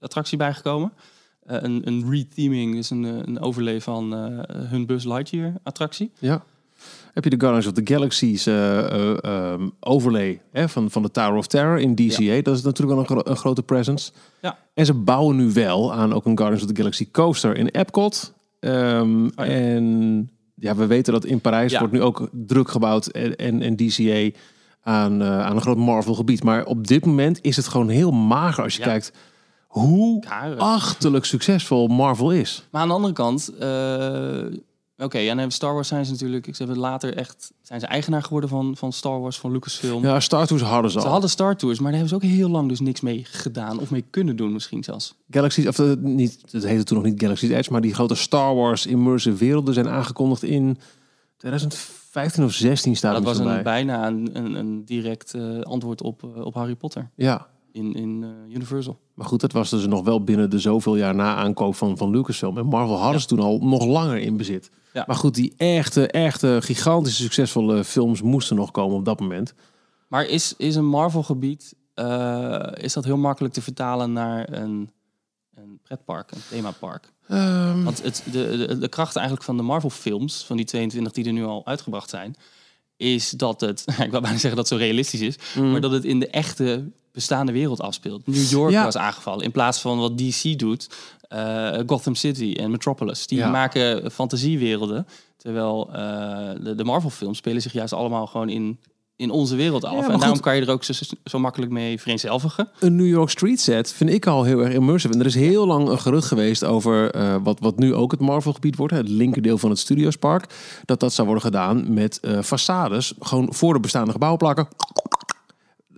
attractie 0.00 0.38
bijgekomen. 0.38 0.92
een, 1.42 1.88
een 1.88 2.10
retheming, 2.10 2.74
dus 2.74 2.90
een, 2.90 3.04
een 3.44 3.80
van 3.80 4.12
hun 4.48 4.86
Buzz 4.86 5.06
Lightyear 5.06 5.52
attractie. 5.62 6.10
Ja. 6.18 6.44
Heb 7.14 7.24
je 7.24 7.30
de 7.30 7.40
Guardians 7.40 7.66
of 7.66 7.72
the 7.72 7.92
Galaxy's 7.94 8.46
uh, 8.46 8.54
uh, 8.54 9.16
um, 9.52 9.72
overlay 9.80 10.40
hè, 10.52 10.68
van, 10.68 10.90
van 10.90 11.02
de 11.02 11.10
Tower 11.10 11.36
of 11.36 11.46
Terror 11.46 11.78
in 11.78 11.94
DCA. 11.94 12.22
Ja. 12.22 12.42
Dat 12.42 12.56
is 12.56 12.62
natuurlijk 12.62 12.98
wel 12.98 12.98
een, 12.98 13.22
gro 13.22 13.30
een, 13.32 13.36
grote 13.36 13.62
presence. 13.62 14.12
Ja. 14.40 14.58
En 14.74 14.86
ze 14.86 14.94
bouwen 14.94 15.36
nu 15.36 15.52
wel 15.52 15.92
aan 15.92 16.12
ook 16.14 16.24
een 16.24 16.36
Guardians 16.38 16.62
of 16.64 16.70
the 16.70 16.76
Galaxy 16.76 17.10
coaster 17.10 17.56
in 17.56 17.66
Epcot. 17.66 18.32
Um, 18.60 19.24
Oh 19.24 19.30
ja. 19.36 19.44
En 19.52 20.30
ja, 20.54 20.74
we 20.76 20.86
weten 20.86 21.12
dat 21.12 21.24
in 21.24 21.40
Parijs 21.40 21.72
Ja. 21.72 21.78
wordt 21.78 21.94
nu 21.94 22.02
ook 22.02 22.28
druk 22.32 22.70
gebouwd 22.70 23.06
en, 23.06 23.36
en, 23.36 23.62
en 23.62 23.76
DCA 23.76 24.30
aan, 24.82 25.22
uh, 25.22 25.40
aan 25.40 25.54
een 25.54 25.62
groot 25.62 25.76
Marvel 25.76 26.14
gebied. 26.14 26.42
Maar 26.42 26.64
op 26.64 26.86
dit 26.86 27.04
moment 27.06 27.38
is 27.42 27.56
het 27.56 27.68
gewoon 27.68 27.88
heel 27.88 28.10
mager 28.10 28.62
als 28.64 28.74
je 28.74 28.80
Ja. 28.80 28.86
kijkt 28.86 29.12
hoe 29.66 30.20
Karig. 30.20 30.58
achterlijk 30.58 31.24
succesvol 31.24 31.86
Marvel 31.86 32.30
is. 32.32 32.66
Maar 32.70 32.82
aan 32.82 32.88
de 32.88 32.94
andere 32.94 33.12
kant, 33.12 33.50
uh, 33.60 34.58
oké, 34.98 35.18
ja, 35.18 35.36
en 35.36 35.50
Star 35.50 35.74
Wars 35.74 35.88
zijn 35.88 36.04
ze 36.04 36.10
natuurlijk, 36.12 36.46
ik 36.46 36.56
zeg 36.56 36.68
het 36.68 36.76
later 36.76 37.16
echt, 37.16 37.52
zijn 37.62 37.80
ze 37.80 37.86
eigenaar 37.86 38.22
geworden 38.22 38.48
van, 38.50 38.76
van 38.76 38.92
Star 38.92 39.20
Wars, 39.20 39.38
van 39.38 39.52
Lucasfilm. 39.52 40.02
Ja, 40.02 40.20
Star 40.20 40.46
Tours 40.46 40.62
hadden 40.62 40.90
ze 40.90 40.96
al. 40.96 41.02
Ze 41.04 41.08
hadden 41.10 41.30
Star 41.30 41.56
Tours, 41.56 41.78
maar 41.78 41.90
daar 41.92 42.00
hebben 42.00 42.20
ze 42.20 42.26
ook 42.26 42.32
heel 42.36 42.48
lang 42.48 42.68
dus 42.68 42.80
niks 42.80 43.00
mee 43.00 43.24
gedaan 43.24 43.78
of 43.80 43.90
mee 43.90 44.04
kunnen 44.10 44.36
doen 44.36 44.52
misschien 44.52 44.84
zelfs. 44.84 45.14
Galaxy, 45.30 45.66
of 45.66 45.78
uh, 45.78 45.92
niet, 46.00 46.38
het 46.50 46.64
heette 46.64 46.84
toen 46.84 46.96
nog 46.96 47.06
niet 47.06 47.20
Galaxy's 47.22 47.50
Edge, 47.50 47.72
maar 47.72 47.80
die 47.80 47.94
grote 47.94 48.14
Star 48.14 48.54
Wars 48.54 48.86
immersive 48.86 49.36
werelden 49.36 49.74
zijn 49.74 49.88
aangekondigd 49.88 50.42
in 50.42 50.78
2015 51.36 52.44
of 52.44 52.52
16 52.52 52.96
staat 52.96 53.12
dat 53.12 53.20
er 53.22 53.28
was 53.28 53.38
een, 53.38 53.44
bij. 53.44 53.62
bijna 53.62 54.06
een, 54.06 54.30
een, 54.32 54.54
een 54.54 54.84
direct 54.84 55.34
uh, 55.34 55.60
antwoord 55.60 56.02
op, 56.02 56.22
uh, 56.22 56.44
op 56.44 56.54
Harry 56.54 56.74
Potter 56.74 57.10
Ja, 57.16 57.46
in, 57.72 57.94
in 57.94 58.24
Universal. 58.50 58.98
maar 59.14 59.26
goed, 59.26 59.40
dat 59.40 59.52
was 59.52 59.70
dus 59.70 59.86
nog 59.86 60.04
wel 60.04 60.24
binnen 60.24 60.50
de 60.50 60.58
zoveel 60.58 60.96
jaar 60.96 61.14
na 61.14 61.34
aankoop 61.34 61.74
van, 61.74 61.96
van 61.96 62.10
Lucasfilm. 62.10 62.58
En 62.58 62.66
Marvel 62.66 62.94
hadden 62.96 63.12
Ja. 63.12 63.18
ze 63.18 63.26
toen 63.26 63.40
al 63.40 63.58
nog 63.58 63.84
langer 63.86 64.18
in 64.18 64.36
bezit. 64.36 64.70
Ja. 64.94 65.04
Maar 65.06 65.16
goed, 65.16 65.34
die 65.34 65.54
echte, 65.56 66.06
echte 66.08 66.58
gigantische 66.62 67.22
succesvolle 67.22 67.84
films 67.84 68.22
moesten 68.22 68.56
nog 68.56 68.70
komen 68.70 68.96
op 68.96 69.04
dat 69.04 69.20
moment. 69.20 69.54
Maar 70.08 70.26
is, 70.26 70.54
is 70.56 70.74
een 70.74 70.86
Marvel 70.86 71.22
gebied, 71.22 71.74
uh, 71.94 72.66
is 72.74 72.92
dat 72.92 73.04
heel 73.04 73.16
makkelijk 73.16 73.54
te 73.54 73.62
vertalen 73.62 74.12
naar 74.12 74.52
een, 74.52 74.90
een 75.54 75.78
pretpark, 75.82 76.30
een 76.30 76.42
themapark? 76.48 77.12
Ehm, 77.28 77.82
Want 77.82 78.02
het, 78.02 78.22
de, 78.32 78.66
de, 78.66 78.78
de 78.78 78.88
kracht 78.88 79.16
eigenlijk 79.16 79.46
van 79.46 79.56
de 79.56 79.62
Marvel 79.62 79.90
films, 79.90 80.44
van 80.44 80.56
die 80.56 80.66
22 80.66 81.12
die 81.12 81.24
er 81.26 81.32
nu 81.32 81.44
al 81.44 81.66
uitgebracht 81.66 82.10
zijn, 82.10 82.34
is 82.96 83.30
dat 83.30 83.60
het, 83.60 83.84
ik 84.06 84.10
wil 84.10 84.20
bijna 84.20 84.38
zeggen 84.38 84.56
dat 84.56 84.68
het 84.70 84.78
zo 84.78 84.84
realistisch 84.84 85.20
is, 85.20 85.36
mm. 85.56 85.70
maar 85.70 85.80
dat 85.80 85.92
het 85.92 86.04
in 86.04 86.20
de 86.20 86.28
echte 86.28 86.90
bestaande 87.14 87.52
wereld 87.52 87.80
afspeelt. 87.80 88.26
New 88.26 88.50
York 88.50 88.72
Ja. 88.72 88.84
was 88.84 88.96
aangevallen 88.96 89.44
in 89.44 89.50
plaats 89.50 89.80
van 89.80 89.98
wat 89.98 90.18
DC 90.18 90.58
doet, 90.58 90.88
uh, 91.34 91.70
Gotham 91.86 92.14
City 92.14 92.54
en 92.58 92.70
Metropolis. 92.70 93.26
Die 93.26 93.38
Ja. 93.38 93.50
maken 93.50 94.10
fantasiewerelden, 94.10 95.06
terwijl 95.36 95.88
uh, 95.90 95.96
de, 96.64 96.74
de 96.74 96.84
Marvel 96.84 97.10
films 97.10 97.38
spelen 97.38 97.62
zich 97.62 97.72
juist 97.72 97.92
allemaal 97.92 98.26
gewoon 98.26 98.48
in, 98.48 98.78
in 99.16 99.30
onze 99.30 99.56
wereld 99.56 99.84
af. 99.84 100.08
en 100.08 100.18
daarom 100.18 100.40
kan 100.40 100.56
je 100.56 100.62
er 100.62 100.70
ook 100.70 100.84
zo, 100.84 100.92
zo 101.24 101.38
makkelijk 101.38 101.72
mee 101.72 102.00
vereenzelvigen. 102.00 102.68
een 102.80 102.96
New 102.96 103.06
York 103.08 103.30
street 103.30 103.60
set 103.60 103.92
vind 103.92 104.10
ik 104.10 104.26
al 104.26 104.42
heel 104.44 104.60
erg 104.64 104.72
immersive. 104.74 105.14
En 105.14 105.20
er 105.20 105.26
is 105.26 105.34
heel 105.34 105.66
lang 105.66 105.88
een 105.88 105.98
gerucht 106.00 106.26
geweest 106.26 106.64
over 106.64 107.10
eh, 107.10 107.36
wat, 107.42 107.60
wat 107.60 107.78
nu 107.78 107.94
ook 107.94 108.10
het 108.10 108.20
Marvel-gebied 108.20 108.76
wordt. 108.76 108.94
Het 108.94 109.08
linkerdeel 109.08 109.58
van 109.58 109.70
het 109.70 109.78
Studiospark. 109.78 110.46
Dat 110.84 111.00
dat 111.00 111.12
zou 111.12 111.26
worden 111.26 111.44
gedaan 111.44 111.94
met 111.94 112.20
eh 112.20 112.38
façades. 112.42 113.18
Gewoon 113.18 113.54
voor 113.54 113.74
de 113.74 113.80
bestaande 113.80 114.12
gebouwen 114.12 114.38
plakken. 114.40 114.68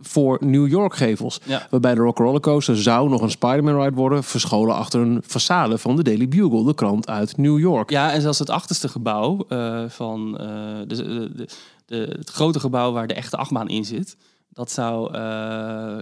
Voor 0.07 0.39
New 0.41 0.69
York 0.69 0.97
gevels. 0.97 1.41
Ja. 1.45 1.67
Waarbij 1.71 1.95
de 1.95 2.01
Rock 2.01 2.19
Roller 2.19 2.41
Coaster 2.41 2.83
zou 2.83 3.09
nog 3.09 3.23
een 3.23 3.31
Spider-Man 3.31 3.83
ride 3.83 3.97
worden. 3.97 4.25
Verscholen 4.25 4.75
achter 4.75 5.01
een 5.01 5.23
façade 5.23 5.75
van 5.75 5.97
de 5.97 6.03
Daily 6.03 6.29
Bugle. 6.29 6.65
De 6.65 6.75
krant 6.75 7.09
uit 7.09 7.37
New 7.37 7.59
York. 7.59 7.91
Ja, 7.91 8.13
en 8.13 8.21
zelfs 8.21 8.39
het 8.39 8.51
achterste 8.51 8.89
gebouw 8.89 9.45
uh, 9.49 9.85
van 9.89 10.39
uh, 10.41 10.47
de, 10.87 10.97
de, 10.97 11.49
de, 11.87 11.97
het 12.19 12.31
grote 12.31 12.61
gebouw 12.61 12.93
waar 12.93 13.07
de 13.07 13.15
echte 13.15 13.37
achtbaan 13.37 13.69
in 13.69 13.85
zit. 13.85 14.17
Dat 14.53 14.71
zou 14.71 15.15
uh, 15.15 15.19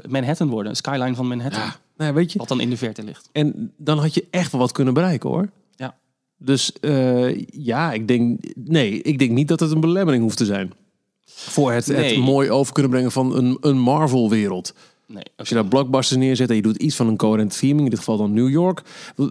Manhattan 0.08 0.49
worden, 0.49 0.76
skyline 0.76 1.14
van 1.14 1.28
Manhattan. 1.28 1.61
Ja. 1.61 1.76
Nou, 1.96 2.11
ja, 2.11 2.16
weet 2.16 2.32
je. 2.32 2.38
Wat 2.38 2.49
dan 2.49 2.61
in 2.61 2.70
de 2.70 2.76
verte 2.76 3.02
ligt. 3.02 3.28
En 3.32 3.73
dan 3.76 3.99
had 3.99 4.14
je 4.14 4.26
echt 4.30 4.52
wel 4.52 4.61
wat 4.61 4.73
kunnen 4.73 4.94
bereiken 4.94 5.30
hoor. 5.30 5.49
Ja. 5.76 5.94
Dus 6.38 6.73
eh, 6.80 7.46
ja, 7.46 7.92
ik 7.92 8.08
denk, 8.08 8.54
nee, 8.54 9.02
ik 9.02 9.18
denk 9.18 9.30
niet 9.30 9.49
dat 9.49 9.61
het 9.61 9.70
een 9.70 9.80
belemmering 9.80 10.23
hoeft 10.23 10.37
te 10.37 10.44
zijn. 10.44 10.73
Voor 11.50 11.72
het, 11.72 11.86
het 11.86 12.16
mooi 12.16 12.50
over 12.50 12.72
kunnen 12.72 12.90
brengen 12.90 13.12
van 13.12 13.36
een, 13.36 13.56
een 13.60 13.78
Marvel-wereld. 13.78 14.74
Nee, 15.06 15.24
Als 15.36 15.48
je 15.48 15.54
daar 15.54 15.66
blockbusters 15.66 16.20
neerzet 16.20 16.50
en 16.50 16.56
je 16.56 16.62
doet 16.62 16.76
iets 16.76 16.96
van 16.96 17.08
een 17.08 17.16
coherent 17.16 17.58
theming, 17.58 17.84
in 17.84 17.90
dit 17.90 17.98
geval 17.98 18.16
dan 18.16 18.32
New 18.32 18.48
York. 18.48 18.82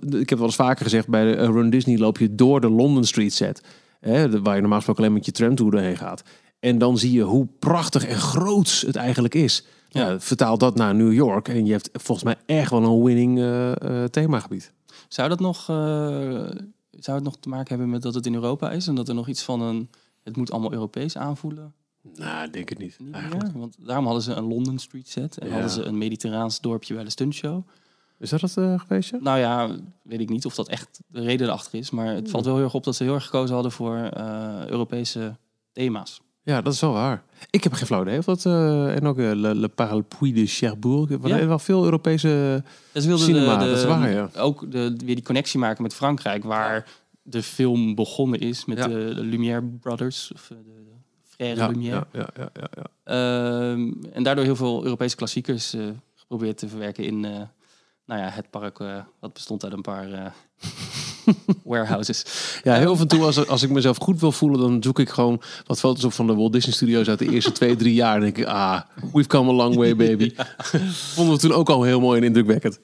Ik 0.09 0.29
heb 0.29 0.37
wel 0.37 0.47
eens 0.47 0.55
vaker 0.55 0.83
gezegd, 0.83 1.07
bij 1.07 1.31
de 1.31 1.35
eh, 1.35 1.45
Run 1.45 1.69
Disney 1.69 1.97
loop 1.97 2.17
je 2.17 2.35
door 2.35 2.61
de 2.61 2.69
London 2.69 3.03
Street 3.03 3.33
set. 3.33 3.63
Hè, 3.99 4.41
waar 4.41 4.55
je 4.55 4.59
normaal 4.59 4.77
gesproken 4.77 5.03
alleen 5.03 5.15
met 5.15 5.25
je 5.25 5.31
tramtour 5.31 5.71
doorheen 5.71 5.97
gaat. 5.97 6.23
En 6.59 6.77
dan 6.77 6.97
zie 6.97 7.11
je 7.11 7.21
hoe 7.21 7.47
prachtig 7.59 8.05
en 8.05 8.15
groots 8.15 8.81
het 8.81 8.95
eigenlijk 8.95 9.35
is. 9.35 9.65
Ja. 9.89 10.09
Ja. 10.09 10.19
vertaal 10.19 10.57
dat 10.57 10.75
naar 10.75 10.95
New 10.95 11.13
York 11.13 11.47
en 11.47 11.65
je 11.65 11.71
hebt 11.71 11.89
volgens 11.93 12.23
mij 12.23 12.35
echt 12.57 12.71
wel 12.71 12.83
een 12.83 13.03
winning 13.03 13.39
eh, 13.39 13.71
eh, 13.71 14.09
themagebied. 14.09 14.73
Zou 15.07 15.29
dat 15.29 15.39
nog, 15.39 15.63
zou 15.65 17.17
het 17.17 17.23
nog 17.23 17.37
te 17.39 17.49
maken 17.49 17.69
hebben 17.69 17.89
met 17.89 18.01
dat 18.01 18.13
het 18.13 18.25
in 18.25 18.33
Europa 18.33 18.71
is 18.71 18.87
en 18.87 18.95
dat 18.95 19.07
er 19.07 19.15
nog 19.15 19.27
iets 19.27 19.43
van 19.43 19.61
een, 19.61 19.89
het 20.23 20.37
moet 20.37 20.51
allemaal 20.51 20.73
Europees 20.73 21.17
aanvoelen? 21.17 21.73
Nou, 22.17 22.45
ik 22.45 22.53
denk 22.53 22.69
het 22.69 22.77
niet. 22.77 22.95
Niet 22.99 23.11
meer? 23.11 23.51
Want 23.55 23.75
daarom 23.85 24.05
hadden 24.05 24.23
ze 24.23 24.33
een 24.33 24.47
London 24.47 24.79
Street 24.79 25.07
set 25.09 25.37
en 25.37 25.47
Ja. 25.47 25.53
hadden 25.53 25.71
ze 25.71 25.83
een 25.83 25.97
mediterraans 25.97 26.61
dorpje 26.61 26.93
bij 26.93 27.03
de 27.03 27.09
stuntshow. 27.09 27.67
Is 28.19 28.29
dat 28.29 28.41
het 28.41 28.57
eh, 28.57 28.79
geweest? 28.79 29.09
ja? 29.11 29.17
Nou 29.21 29.39
ja, 29.39 29.69
weet 30.01 30.19
ik 30.19 30.29
niet 30.29 30.45
of 30.45 30.55
dat 30.55 30.67
echt 30.69 30.99
de 31.07 31.21
reden 31.21 31.47
erachter 31.47 31.79
is, 31.79 31.89
maar 31.91 32.07
het 32.15 32.29
valt 32.29 32.45
wel 32.45 32.55
heel 32.55 32.63
erg 32.63 32.73
op 32.73 32.83
dat 32.83 32.95
ze 32.95 33.03
heel 33.03 33.13
erg 33.13 33.23
gekozen 33.25 33.53
hadden 33.53 33.71
voor 33.71 33.95
eh, 33.97 34.65
Europese 34.67 35.35
thema's. 35.71 36.21
Ja, 36.45 36.61
dat 36.61 36.73
is 36.73 36.79
wel 36.81 36.91
waar. 36.93 37.23
Ik 37.49 37.63
heb 37.63 37.73
geen 37.73 37.85
flauw 37.87 38.01
idee 38.01 38.17
of 38.17 38.25
dat... 38.25 38.45
eh, 38.45 38.95
en 38.95 39.07
ook 39.07 39.17
Le, 39.17 39.35
Le 39.55 39.67
Parapluie 39.67 40.33
de 40.33 40.45
Cherbourg. 40.45 41.11
Er 41.11 41.27
Ja. 41.27 41.45
wel 41.47 41.59
veel 41.59 41.83
Europese... 41.83 42.63
Dus 42.91 43.01
ze 43.03 43.09
wilden 43.09 43.25
Cinema, 43.25 43.57
de, 43.57 43.63
de- 43.63 43.69
dat 43.69 43.79
is 43.79 43.85
waar, 43.85 44.11
ja. 44.11 44.29
ook 44.37 44.71
de, 44.71 44.95
weer 45.05 45.15
die 45.15 45.23
connectie 45.23 45.59
maken 45.59 45.83
met 45.83 45.93
Frankrijk, 45.93 46.43
waar 46.43 46.87
de 47.21 47.43
film 47.43 47.95
begonnen 47.95 48.39
is 48.39 48.65
met 48.65 48.77
Ja. 48.77 48.87
de, 48.87 49.11
de 49.15 49.23
Lumière 49.23 49.61
Brothers, 49.63 50.31
of 50.33 50.47
de 50.47 50.82
Frère 51.35 51.55
Ja, 51.55 51.67
Lumière. 51.67 52.05
ja, 52.11 52.27
ja, 52.35 52.49
ja, 52.53 52.67
ja. 52.75 52.85
Ehm, 53.03 53.91
en 54.11 54.23
daardoor 54.23 54.43
heel 54.43 54.55
veel 54.55 54.83
Europese 54.83 55.15
klassiekers 55.15 55.73
eh, 55.73 55.81
geprobeerd 56.15 56.57
te 56.57 56.67
verwerken 56.67 57.03
in 57.03 57.25
eh, 57.25 57.31
nou 58.05 58.21
ja, 58.21 58.29
het 58.29 58.49
park. 58.49 58.79
eh 58.79 58.97
wat 59.19 59.33
bestond 59.33 59.63
uit 59.63 59.73
een 59.73 59.81
paar 59.81 60.11
eh, 60.11 60.25
warehouses. 61.63 62.25
Ja, 62.63 62.75
heel 62.75 62.91
af 62.91 62.99
en 62.99 63.07
toe 63.07 63.23
als, 63.23 63.47
als 63.47 63.63
ik 63.63 63.69
mezelf 63.69 63.97
goed 63.97 64.19
wil 64.19 64.31
voelen, 64.31 64.59
dan 64.59 64.83
zoek 64.83 64.99
ik 64.99 65.09
gewoon 65.09 65.41
wat 65.65 65.79
foto's 65.79 66.03
op 66.03 66.13
van 66.13 66.27
de 66.27 66.35
Walt 66.35 66.53
Disney 66.53 66.73
Studios 66.73 67.07
uit 67.07 67.19
de 67.19 67.29
eerste 67.29 67.51
twee, 67.59 67.75
drie 67.75 67.93
jaar. 67.93 68.15
En 68.15 68.21
denk 68.21 68.37
ik, 68.37 68.45
ah, 68.45 68.81
we've 69.13 69.27
come 69.29 69.51
a 69.51 69.53
long 69.53 69.75
way, 69.75 69.95
baby. 69.95 70.33
Vonden 71.13 71.33
we 71.35 71.39
toen 71.41 71.53
ook 71.53 71.69
al 71.69 71.83
heel 71.83 71.99
mooi 71.99 72.19
en 72.19 72.25
indrukwekkend. 72.25 72.79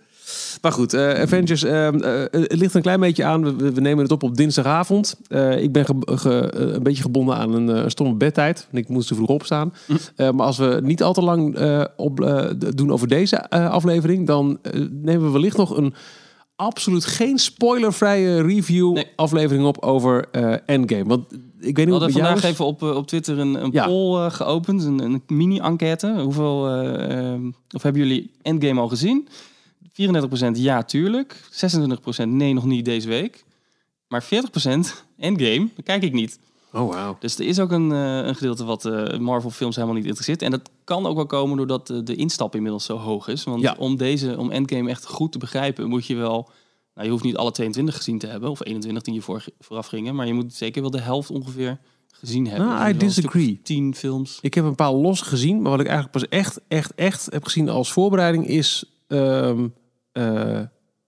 Maar 0.62 0.72
goed, 0.72 0.94
eh, 0.94 1.10
Avengers, 1.22 1.64
ehm, 1.64 2.00
eh, 2.00 2.22
het 2.32 2.56
ligt 2.60 2.74
een 2.74 2.82
klein 2.82 3.00
beetje 3.00 3.24
aan. 3.26 3.58
We, 3.58 3.72
we 3.74 3.82
nemen 3.82 4.04
het 4.04 4.12
op 4.12 4.24
op 4.24 4.36
dinsdagavond. 4.36 5.16
Eh, 5.28 5.62
ik 5.62 5.72
ben 5.72 5.86
ge- 5.86 5.96
ge- 6.18 6.54
een 6.56 6.84
beetje 6.84 7.02
gebonden 7.02 7.36
aan 7.36 7.54
een 7.54 7.92
stomme 7.92 8.14
bedtijd. 8.14 8.68
Ik 8.72 8.90
moest 8.90 9.08
te 9.08 9.16
vroeg 9.16 9.28
opstaan. 9.30 9.74
Eh, 10.16 10.30
maar 10.32 10.46
als 10.46 10.58
we 10.58 10.80
niet 10.84 11.04
al 11.04 11.14
te 11.14 11.22
lang 11.22 11.58
op, 11.96 12.46
doen 12.76 12.92
over 12.92 13.08
deze 13.08 13.50
aflevering, 13.50 14.28
dan 14.28 14.60
nemen 14.92 15.26
we 15.26 15.32
wellicht 15.32 15.58
nog 15.58 15.78
een 15.78 15.94
absoluut 16.56 17.06
geen 17.06 17.38
spoilervrije 17.38 18.42
review 18.42 18.94
Nee. 18.94 19.06
aflevering 19.16 19.66
op 19.66 19.78
over 19.84 20.26
Endgame. 20.66 21.06
Want 21.06 21.26
ik 21.34 21.38
weet 21.60 21.76
niet 21.76 21.86
We 21.86 21.92
hadden 21.92 22.12
vandaag 22.12 22.44
even 22.44 22.66
op, 22.66 22.82
op 22.82 23.08
Twitter 23.08 23.40
een, 23.40 23.64
een 23.64 23.70
Ja. 23.72 23.86
poll 23.86 24.30
geopend, 24.30 24.84
een, 24.84 25.00
een 25.00 25.22
mini-enquête. 25.28 26.14
Hoeveel, 26.22 26.68
eh, 26.68 27.18
ehm, 27.32 27.42
of 27.76 27.84
hebben 27.84 28.02
jullie 28.02 28.32
Endgame 28.42 28.80
al 28.80 28.88
gezien? 28.88 29.28
34% 30.00 30.52
ja, 30.54 30.84
tuurlijk. 30.84 31.36
26% 32.26 32.28
nee, 32.28 32.54
nog 32.54 32.66
niet 32.66 32.86
deze 32.86 33.08
week. 33.08 33.44
Maar 34.08 34.24
40% 34.24 34.28
Endgame, 35.18 35.68
dat 35.76 35.86
kijk 35.86 36.04
ik 36.04 36.14
niet. 36.14 36.40
Oh, 36.74 36.94
wauw. 36.94 37.18
Dus 37.20 37.40
er 37.40 37.46
is 37.46 37.60
ook 37.60 37.72
een, 37.72 37.92
eh, 37.92 38.18
een 38.18 38.36
gedeelte 38.36 38.66
wat 38.66 38.86
eh, 38.86 39.18
Marvel 39.18 39.50
films 39.50 39.76
helemaal 39.76 39.96
niet 39.98 40.06
interesseert. 40.06 40.42
En 40.42 40.52
dat 40.52 40.70
kan 40.84 41.06
ook 41.06 41.16
wel 41.16 41.26
komen 41.26 41.58
doordat 41.58 41.88
de, 41.88 42.04
de 42.04 42.16
instap 42.16 42.56
inmiddels 42.56 42.86
zo 42.86 42.98
hoog 42.98 43.28
is. 43.28 43.44
Want 43.44 43.62
Ja. 43.62 43.76
om 43.78 43.98
deze, 43.98 44.38
om 44.38 44.52
Endgame 44.52 44.90
echt 44.90 45.06
goed 45.06 45.32
te 45.32 45.38
begrijpen, 45.38 45.90
moet 45.90 46.06
je 46.06 46.16
wel... 46.16 46.50
Nou, 46.94 47.06
je 47.06 47.12
hoeft 47.12 47.24
niet 47.24 47.38
alle 47.38 47.52
22 47.52 47.96
gezien 47.96 48.20
te 48.20 48.28
hebben, 48.28 48.50
of 48.50 48.66
21 48.66 49.04
die 49.04 49.14
je 49.14 49.22
voor, 49.22 49.44
vooraf 49.60 49.88
gingen. 49.88 50.16
Maar 50.16 50.28
je 50.28 50.34
moet 50.34 50.54
zeker 50.54 50.82
wel 50.82 50.92
de 50.92 51.02
helft 51.02 51.30
ongeveer 51.30 51.78
gezien 52.12 52.48
hebben. 52.48 52.68
Nou, 52.68 52.90
I 52.90 52.98
disagree. 52.98 53.60
10 53.64 53.96
films. 53.96 54.38
Ik 54.42 54.54
heb 54.54 54.66
een 54.66 54.76
paar 54.76 54.94
los 54.94 55.22
gezien, 55.22 55.62
maar 55.62 55.72
wat 55.72 55.80
ik 55.80 55.88
eigenlijk 55.88 56.18
pas 56.18 56.40
echt, 56.40 56.60
echt, 56.68 56.96
echt 56.96 57.28
heb 57.32 57.44
gezien 57.44 57.70
als 57.70 57.92
voorbereiding 57.92 58.48
is 58.48 58.84
ehm, 59.08 59.68
eh, 60.12 60.60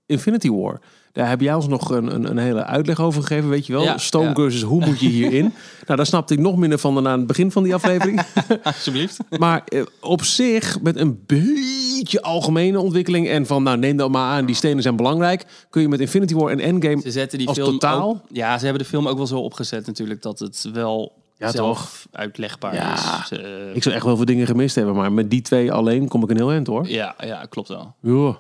Infinity 0.06 0.50
War. 0.50 0.80
Daar 1.12 1.30
heb 1.30 1.42
jij 1.42 1.54
ons 1.54 1.68
nog 1.68 1.90
een, 1.90 2.16
een, 2.16 2.30
een 2.30 2.38
hele 2.38 2.64
uitleg 2.66 3.00
over 3.00 3.22
gegeven, 3.22 3.50
weet 3.50 3.66
je 3.66 3.74
wel? 3.74 3.84
Ja, 3.84 4.34
cursus, 4.34 4.62
hoe 4.62 4.86
moet 4.86 5.00
je 5.00 5.08
hierin? 5.08 5.42
nou, 5.86 5.96
daar 5.98 6.06
snapte 6.06 6.34
ik 6.34 6.40
nog 6.40 6.58
minder 6.58 6.78
van 6.80 6.94
dan 6.94 7.08
aan 7.08 7.18
het 7.18 7.28
begin 7.28 7.52
van 7.52 7.64
die 7.64 7.74
aflevering. 7.74 8.22
Alsjeblieft. 8.64 9.18
maar 9.40 9.62
eh, 9.66 9.82
op 10.02 10.24
zich, 10.24 10.82
met 10.82 10.96
een 10.96 11.24
beetje 11.26 12.22
algemene 12.22 12.80
ontwikkeling 12.80 13.28
en 13.28 13.46
van, 13.46 13.64
nou 13.64 13.78
neem 13.78 13.98
dat 13.98 14.12
maar 14.12 14.32
aan, 14.32 14.46
die 14.46 14.56
stenen 14.56 14.82
zijn 14.84 14.96
belangrijk, 14.96 15.46
kun 15.70 15.82
je 15.82 15.88
met 15.88 16.00
Infinity 16.00 16.34
War 16.36 16.52
en 16.52 16.60
Endgame 16.60 17.02
Ze 17.02 17.12
zetten 17.12 17.38
die 17.38 17.48
Als 17.48 17.58
film 17.58 17.72
totaal? 17.72 18.10
ook- 18.10 18.20
ja, 18.32 18.58
ze 18.58 18.64
hebben 18.66 18.84
de 18.84 18.90
film 18.90 19.08
ook 19.08 19.18
wel 19.18 19.28
zo 19.28 19.40
opgezet 19.40 19.86
natuurlijk 19.88 20.22
dat 20.22 20.40
het 20.40 20.70
wel 20.74 21.12
Ja, 21.38 21.52
zelf 21.52 22.08
uitlegbaar 22.12 22.74
Ja. 22.76 22.94
is. 23.24 23.32
Eh, 23.32 23.40
Ik 23.76 23.84
zou 23.84 23.96
echt 23.96 24.06
wel 24.06 24.16
veel 24.16 24.26
dingen 24.26 24.46
gemist 24.48 24.76
hebben, 24.76 24.96
maar 24.96 25.12
met 25.12 25.30
die 25.30 25.42
twee 25.42 25.72
alleen 25.72 26.08
kom 26.08 26.24
ik 26.24 26.30
een 26.30 26.36
heel 26.38 26.52
eind 26.52 26.68
hoor. 26.68 26.88
ja, 26.90 27.16
ja, 27.26 27.46
klopt 27.50 27.68
wel. 27.68 27.96
Ja. 28.02 28.38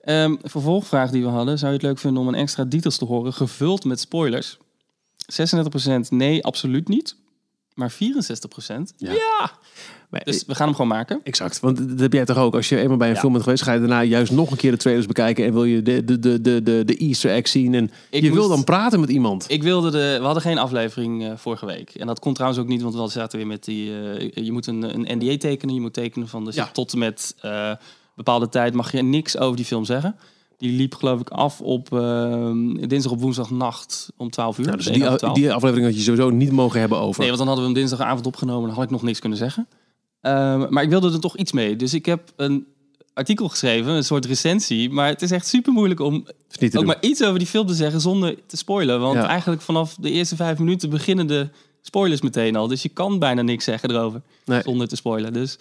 Ehm, 0.00 0.34
vervolgvraag 0.42 1.10
die 1.10 1.22
we 1.22 1.28
hadden. 1.28 1.58
Zou 1.58 1.70
je 1.70 1.76
het 1.78 1.86
leuk 1.86 1.98
vinden 1.98 2.22
om 2.22 2.28
een 2.28 2.34
extra 2.34 2.64
details 2.64 2.96
te 2.98 3.04
horen, 3.04 3.32
gevuld 3.32 3.84
met 3.84 4.00
spoilers? 4.00 4.58
36% 5.26 6.10
nee, 6.10 6.44
absoluut 6.44 6.88
niet. 6.88 7.16
Maar 7.74 7.92
64% 7.92 7.96
ja. 8.96 9.50
Maar, 10.10 10.24
Dus 10.24 10.44
we 10.46 10.54
gaan 10.54 10.66
hem 10.66 10.76
gewoon 10.76 10.90
maken. 10.90 11.20
Exact, 11.24 11.60
want 11.60 11.88
dat 11.88 11.98
heb 12.00 12.12
jij 12.12 12.24
toch 12.24 12.36
ook. 12.36 12.54
Als 12.54 12.68
je 12.68 12.78
eenmaal 12.78 12.96
bij 12.96 13.08
een 13.08 13.14
Ja. 13.14 13.20
film 13.20 13.32
bent 13.32 13.44
geweest, 13.44 13.62
ga 13.62 13.72
je 13.72 13.78
daarna 13.78 14.02
juist 14.02 14.32
nog 14.32 14.50
een 14.50 14.56
keer 14.56 14.70
de 14.70 14.76
trailers 14.76 15.06
bekijken 15.06 15.44
en 15.44 15.52
wil 15.52 15.64
je 15.64 15.82
de, 15.82 16.04
de, 16.04 16.18
de, 16.18 16.40
de, 16.40 16.62
de, 16.62 16.82
de 16.84 16.96
Easter 16.96 17.30
egg 17.30 17.48
zien. 17.48 17.74
En 17.74 17.90
Ik 18.10 18.22
je 18.22 18.32
wil 18.32 18.48
dan 18.48 18.64
praten 18.64 19.00
met 19.00 19.08
iemand. 19.10 19.44
Ik 19.48 19.62
wilde 19.62 19.90
de... 19.90 20.16
We 20.18 20.24
hadden 20.24 20.42
geen 20.42 20.58
aflevering 20.58 21.24
eh, 21.24 21.36
vorige 21.36 21.66
week. 21.66 21.90
En 21.94 22.06
dat 22.06 22.18
kon 22.18 22.34
trouwens 22.34 22.60
ook 22.62 22.68
niet, 22.68 22.82
want 22.82 22.94
we 22.94 23.08
zaten 23.08 23.38
weer 23.38 23.46
met 23.46 23.64
die... 23.64 23.90
eh, 24.16 24.44
je 24.44 24.52
moet 24.52 24.66
een, 24.66 24.82
een 25.10 25.18
NDA 25.18 25.36
tekenen. 25.36 25.74
Je 25.74 25.80
moet 25.80 25.94
tekenen 25.94 26.28
van... 26.28 26.44
Dus 26.44 26.54
Ja. 26.54 26.68
tot 26.72 26.92
en 26.92 26.98
met 26.98 27.34
eh, 27.40 27.72
bepaalde 28.16 28.48
tijd 28.48 28.74
mag 28.74 28.92
je 28.92 29.02
niks 29.02 29.38
over 29.38 29.56
die 29.56 29.64
film 29.64 29.84
zeggen. 29.84 30.16
Die 30.58 30.72
liep 30.76 30.94
geloof 30.94 31.20
ik 31.20 31.28
af 31.28 31.60
op 31.60 31.92
eh, 31.92 32.50
dinsdag 32.88 33.12
op 33.12 33.20
woensdagnacht 33.20 34.08
om 34.16 34.30
12 34.30 34.58
uur. 34.58 34.64
Nou, 34.64 34.76
dus 34.76 34.86
die, 34.86 35.06
over 35.06 35.18
12. 35.18 35.34
die 35.34 35.52
aflevering 35.52 35.86
had 35.86 35.96
je 35.96 36.02
sowieso 36.02 36.30
niet 36.30 36.52
mogen 36.52 36.80
hebben 36.80 36.98
over. 36.98 37.18
Nee, 37.20 37.26
want 37.28 37.38
dan 37.38 37.46
hadden 37.48 37.66
we 37.66 37.72
hem 37.72 37.80
dinsdagavond 37.80 38.26
opgenomen. 38.26 38.66
Dan 38.66 38.74
had 38.74 38.84
ik 38.84 38.90
nog 38.90 39.02
niks 39.02 39.18
kunnen 39.20 39.38
zeggen. 39.38 39.68
Ehm, 40.20 40.66
maar 40.68 40.82
ik 40.82 40.88
wilde 40.88 41.12
er 41.12 41.20
toch 41.20 41.36
iets 41.36 41.52
mee. 41.52 41.76
Dus 41.76 41.94
ik 41.94 42.06
heb 42.06 42.32
een 42.36 42.66
artikel 43.14 43.48
geschreven, 43.48 43.92
een 43.92 44.04
soort 44.04 44.24
recensie. 44.24 44.90
Maar 44.90 45.08
het 45.08 45.22
is 45.22 45.30
echt 45.30 45.46
super 45.46 45.72
moeilijk 45.72 46.00
om 46.00 46.14
ook 46.62 46.70
doen. 46.70 46.84
maar 46.86 46.96
iets 47.00 47.24
over 47.24 47.38
die 47.38 47.48
film 47.48 47.66
te 47.66 47.74
zeggen 47.74 48.00
zonder 48.00 48.36
te 48.46 48.56
spoilen. 48.56 49.00
Want 49.00 49.14
Ja. 49.14 49.26
eigenlijk 49.26 49.62
vanaf 49.62 49.96
de 50.00 50.10
eerste 50.10 50.36
vijf 50.36 50.58
minuten 50.58 50.90
beginnen 50.90 51.26
de 51.26 51.48
spoilers 51.82 52.20
meteen 52.20 52.56
al. 52.56 52.66
Dus 52.68 52.82
je 52.82 52.88
kan 52.88 53.18
bijna 53.18 53.42
niks 53.42 53.64
zeggen 53.64 53.90
erover 53.90 54.22
Nee. 54.44 54.62
zonder 54.62 54.88
te 54.88 54.96
spoilen. 54.96 55.32
Dus 55.32 55.56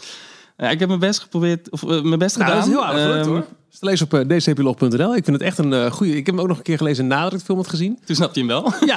ja, 0.58 0.70
ik 0.70 0.80
heb 0.80 0.88
mijn 0.88 1.00
best 1.00 1.20
geprobeerd, 1.20 1.70
of 1.70 1.84
eh, 1.84 2.02
mijn 2.02 2.20
best 2.20 2.38
Nou, 2.38 2.50
gedaan. 2.50 2.56
dat 2.56 2.68
is 2.68 2.74
heel 2.74 2.86
aardig 2.86 3.02
gelukt 3.02 3.26
Ehm, 3.26 3.36
hoor. 3.36 3.46
Te 3.80 3.86
lezen 3.86 4.06
op 4.06 4.14
uh, 4.14 4.38
dcplog.nl. 4.38 5.16
Ik 5.16 5.24
vind 5.24 5.38
het 5.38 5.42
echt 5.42 5.58
een 5.58 5.72
uh, 5.72 5.92
goede. 5.92 6.16
Ik 6.16 6.26
heb 6.26 6.36
hem 6.36 6.40
ook 6.44 6.48
nog 6.48 6.58
een 6.58 6.64
keer 6.64 6.78
gelezen 6.78 7.08
nadat 7.08 7.34
ik 7.34 7.40
de 7.40 7.46
film 7.46 7.58
had 7.58 7.68
gezien. 7.68 8.00
Toen 8.06 8.16
snapte 8.16 8.40
je 8.40 8.46
hem 8.46 8.62
wel. 8.62 8.74
Ja. 8.86 8.96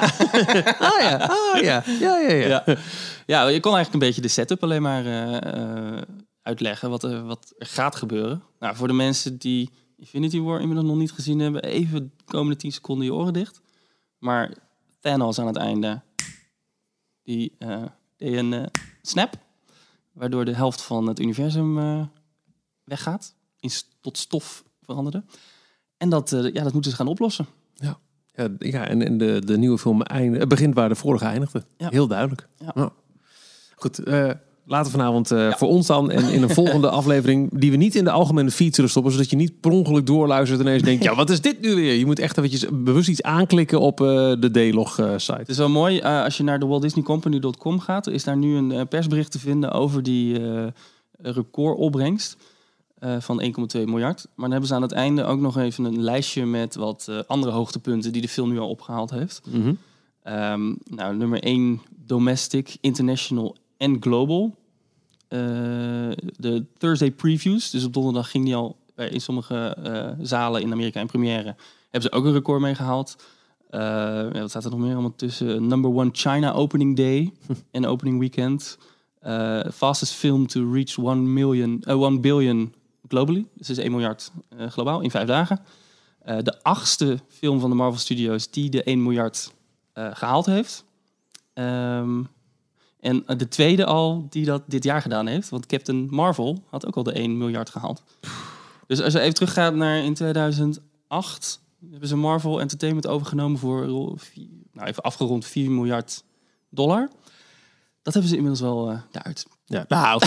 ah 0.79 1.01
ja. 1.09 1.15
Ah 1.15 1.61
ja. 1.61 1.83
Ja, 1.99 2.17
ja, 2.17 2.31
ja. 2.31 2.63
ja. 2.65 2.75
ja, 3.25 3.47
je 3.47 3.59
kon 3.59 3.75
eigenlijk 3.75 3.93
een 3.93 3.99
beetje 3.99 4.21
de 4.21 4.27
setup 4.27 4.63
alleen 4.63 4.81
maar 4.81 5.05
eh, 5.05 5.95
eh, 5.97 6.01
uitleggen. 6.41 6.89
Wat 6.89 7.03
er, 7.03 7.23
wat 7.25 7.53
er 7.57 7.65
gaat 7.67 7.95
gebeuren. 7.95 8.43
Nou, 8.59 8.75
voor 8.75 8.87
de 8.87 8.93
mensen 8.93 9.37
die 9.37 9.69
Infinity 9.97 10.39
War 10.39 10.59
inmiddels 10.59 10.87
nog 10.87 10.97
niet 10.97 11.11
gezien 11.11 11.39
hebben. 11.39 11.63
Even 11.63 12.11
de 12.17 12.23
komende 12.25 12.55
10 12.55 12.71
seconden 12.71 13.05
je 13.05 13.13
oren 13.13 13.33
dicht. 13.33 13.61
Maar 14.17 14.53
Thanos 14.99 15.39
aan 15.39 15.47
het 15.47 15.57
einde. 15.57 16.01
Die 17.23 17.55
eh, 17.59 17.83
deed 18.17 18.37
een 18.37 18.53
eh, 18.53 18.63
snap. 19.01 19.33
Waardoor 20.19 20.45
de 20.45 20.55
helft 20.55 20.81
van 20.81 21.07
het 21.07 21.19
universum 21.19 21.79
eh, 21.79 22.01
weggaat. 22.83 23.35
In, 23.59 23.69
tot 24.01 24.17
stof 24.17 24.63
veranderde. 24.81 25.23
En 25.97 26.09
dat, 26.09 26.31
eh, 26.31 26.53
ja, 26.53 26.63
dat 26.63 26.73
moeten 26.73 26.91
ze 26.91 26.97
gaan 26.97 27.07
oplossen. 27.07 27.45
Ja, 27.73 27.99
ja 28.59 28.87
en, 28.87 29.01
en 29.05 29.17
de, 29.17 29.41
de 29.45 29.57
nieuwe 29.57 29.77
film 29.77 30.03
begint 30.47 30.73
waar 30.75 30.89
de 30.89 30.95
vorige 30.95 31.25
eindigde. 31.25 31.63
Ja. 31.77 31.89
Heel 31.89 32.07
duidelijk. 32.07 32.47
Ja. 32.57 32.91
Goed, 33.75 33.99
eh, 33.99 34.31
later 34.69 34.91
vanavond 34.91 35.31
eh, 35.31 35.53
voor 35.53 35.67
ons 35.67 35.87
dan. 35.87 36.11
En 36.11 36.29
in 36.29 36.43
een 36.43 36.49
volgende 36.49 36.89
aflevering 36.99 37.49
die 37.59 37.71
we 37.71 37.77
niet 37.77 37.95
in 37.95 38.03
de 38.03 38.11
algemene 38.11 38.51
feed 38.51 38.75
zullen 38.75 38.89
stoppen. 38.89 39.11
Zodat 39.11 39.29
je 39.29 39.35
niet 39.35 39.59
per 39.59 39.71
ongeluk 39.71 40.05
doorluistert 40.05 40.59
en 40.59 40.65
ineens 40.65 40.83
denkt... 40.83 41.03
ja, 41.03 41.15
wat 41.15 41.29
is 41.29 41.41
dit 41.41 41.61
nu 41.61 41.75
weer? 41.75 41.93
Je 41.93 42.05
moet 42.05 42.19
echt 42.19 42.37
eventjes 42.37 42.65
bewust 42.71 43.09
iets 43.09 43.21
aanklikken 43.21 43.79
op 43.79 44.01
eh, 44.01 44.07
de 44.39 44.69
D-log 44.69 44.99
eh, 44.99 45.13
site. 45.17 45.37
Het 45.37 45.49
is 45.49 45.57
wel 45.57 45.69
mooi, 45.69 46.01
als 46.01 46.37
je 46.37 46.43
naar 46.43 46.59
de 46.59 46.65
WaltDisneyCompany.com 46.65 47.79
gaat, 47.79 48.07
is 48.07 48.23
daar 48.23 48.37
nu 48.37 48.55
een 48.55 48.87
persbericht 48.87 49.31
te 49.31 49.39
vinden 49.39 49.71
over 49.71 50.03
die 50.03 50.39
recordopbrengst. 51.21 52.37
van 53.19 53.43
1,2 53.43 53.83
miljard. 53.83 54.25
Maar 54.35 54.49
dan 54.49 54.51
hebben 54.51 54.67
ze 54.67 54.75
aan 54.75 54.81
het 54.81 54.91
einde 54.91 55.23
ook 55.23 55.39
nog 55.39 55.57
even 55.57 55.83
een 55.83 56.01
lijstje 56.01 56.45
met 56.45 56.75
wat 56.75 57.11
andere 57.27 57.51
hoogtepunten 57.51 58.11
die 58.11 58.21
de 58.21 58.27
film 58.27 58.49
nu 58.49 58.59
al 58.59 58.69
opgehaald 58.69 59.09
heeft. 59.09 59.41
Mhm. 59.45 59.73
Ehm, 60.23 60.73
nou, 60.83 61.15
nummer 61.15 61.43
1 61.43 61.81
domestic, 62.05 62.77
international 62.81 63.55
en 63.79 63.97
global. 63.99 64.55
Eh, 65.27 65.39
de 66.37 66.65
Thursday 66.77 67.11
previews, 67.11 67.69
dus 67.69 67.85
op 67.85 67.93
donderdag 67.93 68.31
ging 68.31 68.45
die 68.45 68.55
al 68.55 68.77
bij 68.95 69.09
in 69.09 69.21
sommige 69.21 69.77
eh, 69.83 70.25
zalen 70.25 70.61
in 70.61 70.71
Amerika 70.71 70.99
in 70.99 71.07
première. 71.07 71.55
Hebben 71.89 72.11
ze 72.11 72.11
ook 72.11 72.25
een 72.25 72.33
record 72.33 72.61
mee 72.61 72.75
gehaald. 72.75 73.15
Eh, 73.69 73.79
ja, 74.33 74.39
wat 74.39 74.49
staat 74.49 74.65
er 74.65 74.71
nog 74.71 74.79
meer 74.79 74.93
allemaal 74.93 75.15
tussen? 75.15 75.67
Number 75.67 75.91
one 75.91 76.09
China 76.11 76.51
opening 76.51 76.95
day 76.95 77.33
en 77.71 77.85
opening 77.85 78.19
weekend. 78.19 78.77
Eh, 79.19 79.59
fastest 79.73 80.13
film 80.13 80.47
to 80.47 80.71
reach 80.71 80.97
1 80.97 81.33
million, 81.33 81.81
eh 81.83 82.01
1 82.01 82.21
billion 82.21 82.73
globally. 83.07 83.45
Dus 83.53 83.69
is 83.69 83.77
1 83.77 83.91
miljard 83.91 84.31
eh, 84.49 84.67
globaal 84.67 85.01
in 85.01 85.11
vijf 85.11 85.27
dagen. 85.27 85.59
Eh, 86.19 86.37
de 86.41 86.63
achtste 86.63 87.19
film 87.27 87.59
van 87.59 87.69
de 87.69 87.75
Marvel 87.75 87.99
Studios 87.99 88.51
die 88.51 88.69
de 88.69 88.83
1 88.83 89.03
miljard 89.03 89.53
eh, 89.93 90.09
gehaald 90.13 90.45
heeft. 90.45 90.85
Ehm, 91.53 92.23
en 92.99 93.23
eh, 93.25 93.37
de 93.37 93.47
tweede 93.47 93.85
al 93.85 94.27
die 94.29 94.45
dat 94.45 94.63
dit 94.67 94.83
jaar 94.83 95.01
gedaan 95.01 95.27
heeft. 95.27 95.49
Want 95.49 95.65
Captain 95.65 96.07
Marvel 96.09 96.63
had 96.69 96.85
ook 96.85 96.95
al 96.95 97.03
de 97.03 97.11
1 97.11 97.37
miljard 97.37 97.69
gehaald. 97.69 98.03
Dus 98.87 99.01
als 99.01 99.13
je 99.13 99.19
even 99.19 99.33
teruggaat 99.33 99.75
naar 99.75 100.03
in 100.03 100.13
2008... 100.13 101.61
hebben 101.91 102.07
ze 102.07 102.15
Marvel 102.15 102.61
Entertainment 102.61 103.07
overgenomen 103.07 103.59
voor... 103.59 103.87
nou, 104.71 104.87
even 104.87 105.03
afgerond 105.03 105.45
4 105.45 105.71
miljard 105.71 106.23
dollar. 106.69 107.09
Dat 108.01 108.13
hebben 108.13 108.31
ze 108.31 108.37
inmiddels 108.37 108.61
wel 108.61 108.89
eh 108.89 108.97
daaruit. 109.11 109.47
Ja, 109.65 109.85
nou, 109.87 110.21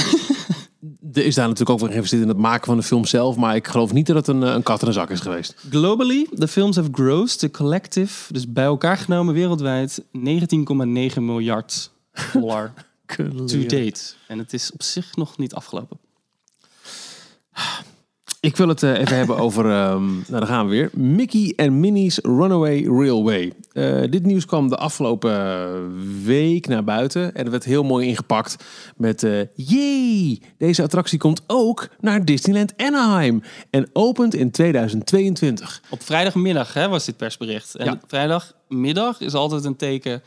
er 1.12 1.24
is 1.24 1.34
daar 1.34 1.44
natuurlijk 1.44 1.70
ook 1.70 1.78
voor 1.78 1.88
geïnvesteerd 1.88 2.22
in 2.22 2.28
het 2.28 2.36
maken 2.36 2.66
van 2.66 2.76
de 2.76 2.82
film 2.82 3.04
zelf. 3.04 3.36
Maar 3.36 3.54
ik 3.54 3.66
geloof 3.66 3.92
niet 3.92 4.06
dat 4.06 4.16
het 4.16 4.26
een, 4.26 4.42
eh, 4.42 4.52
een 4.52 4.62
kat 4.62 4.82
in 4.82 4.86
een 4.86 4.92
zak 4.92 5.10
is 5.10 5.20
geweest. 5.20 5.54
Globally, 5.70 6.26
the 6.34 6.48
films 6.48 6.76
have 6.76 6.88
grossed 6.92 7.38
the 7.38 7.50
collective, 7.50 8.32
dus 8.32 8.52
bij 8.52 8.64
elkaar 8.64 8.96
genomen 8.96 9.34
wereldwijd, 9.34 10.04
19,9 10.12 11.24
miljard 11.24 11.90
dollar 12.32 12.72
to 13.46 13.58
date. 13.66 14.00
En 14.28 14.38
het 14.38 14.52
is 14.52 14.72
op 14.72 14.82
zich 14.82 15.16
nog 15.16 15.38
niet 15.38 15.54
afgelopen. 15.54 15.98
Ik 18.40 18.56
wil 18.56 18.68
het 18.68 18.82
eh, 18.82 18.98
even 18.98 19.16
hebben 19.16 19.36
over, 19.38 19.64
ehm, 19.70 20.06
nou 20.12 20.24
daar 20.28 20.46
gaan 20.46 20.64
we 20.68 20.70
weer, 20.70 20.90
Mickey 20.92 21.52
en 21.56 21.80
Minnie's 21.80 22.18
Runaway 22.22 22.84
Railway. 22.84 23.52
Eh, 23.72 24.02
dit 24.10 24.24
nieuws 24.26 24.44
kwam 24.44 24.68
de 24.68 24.76
afgelopen 24.76 25.32
eh, 25.32 25.70
week 26.24 26.66
naar 26.66 26.84
buiten 26.84 27.34
en 27.34 27.44
er 27.44 27.50
werd 27.50 27.64
heel 27.64 27.82
mooi 27.82 28.06
ingepakt 28.06 28.64
met, 28.96 29.22
eh 29.22 29.40
jee, 29.54 30.42
deze 30.58 30.82
attractie 30.82 31.18
komt 31.18 31.42
ook 31.46 31.88
naar 32.00 32.24
Disneyland 32.24 32.72
Anaheim 32.76 33.42
en 33.70 33.90
opent 33.92 34.34
in 34.34 34.50
2022. 34.50 35.82
Op 35.90 36.02
vrijdagmiddag 36.02 36.74
hè, 36.74 36.88
was 36.88 37.04
dit 37.04 37.16
persbericht. 37.16 37.74
En 37.74 37.84
Ja. 37.84 38.00
vrijdagmiddag 38.06 39.20
is 39.20 39.34
altijd 39.34 39.64
een 39.64 39.76
teken 39.76 40.22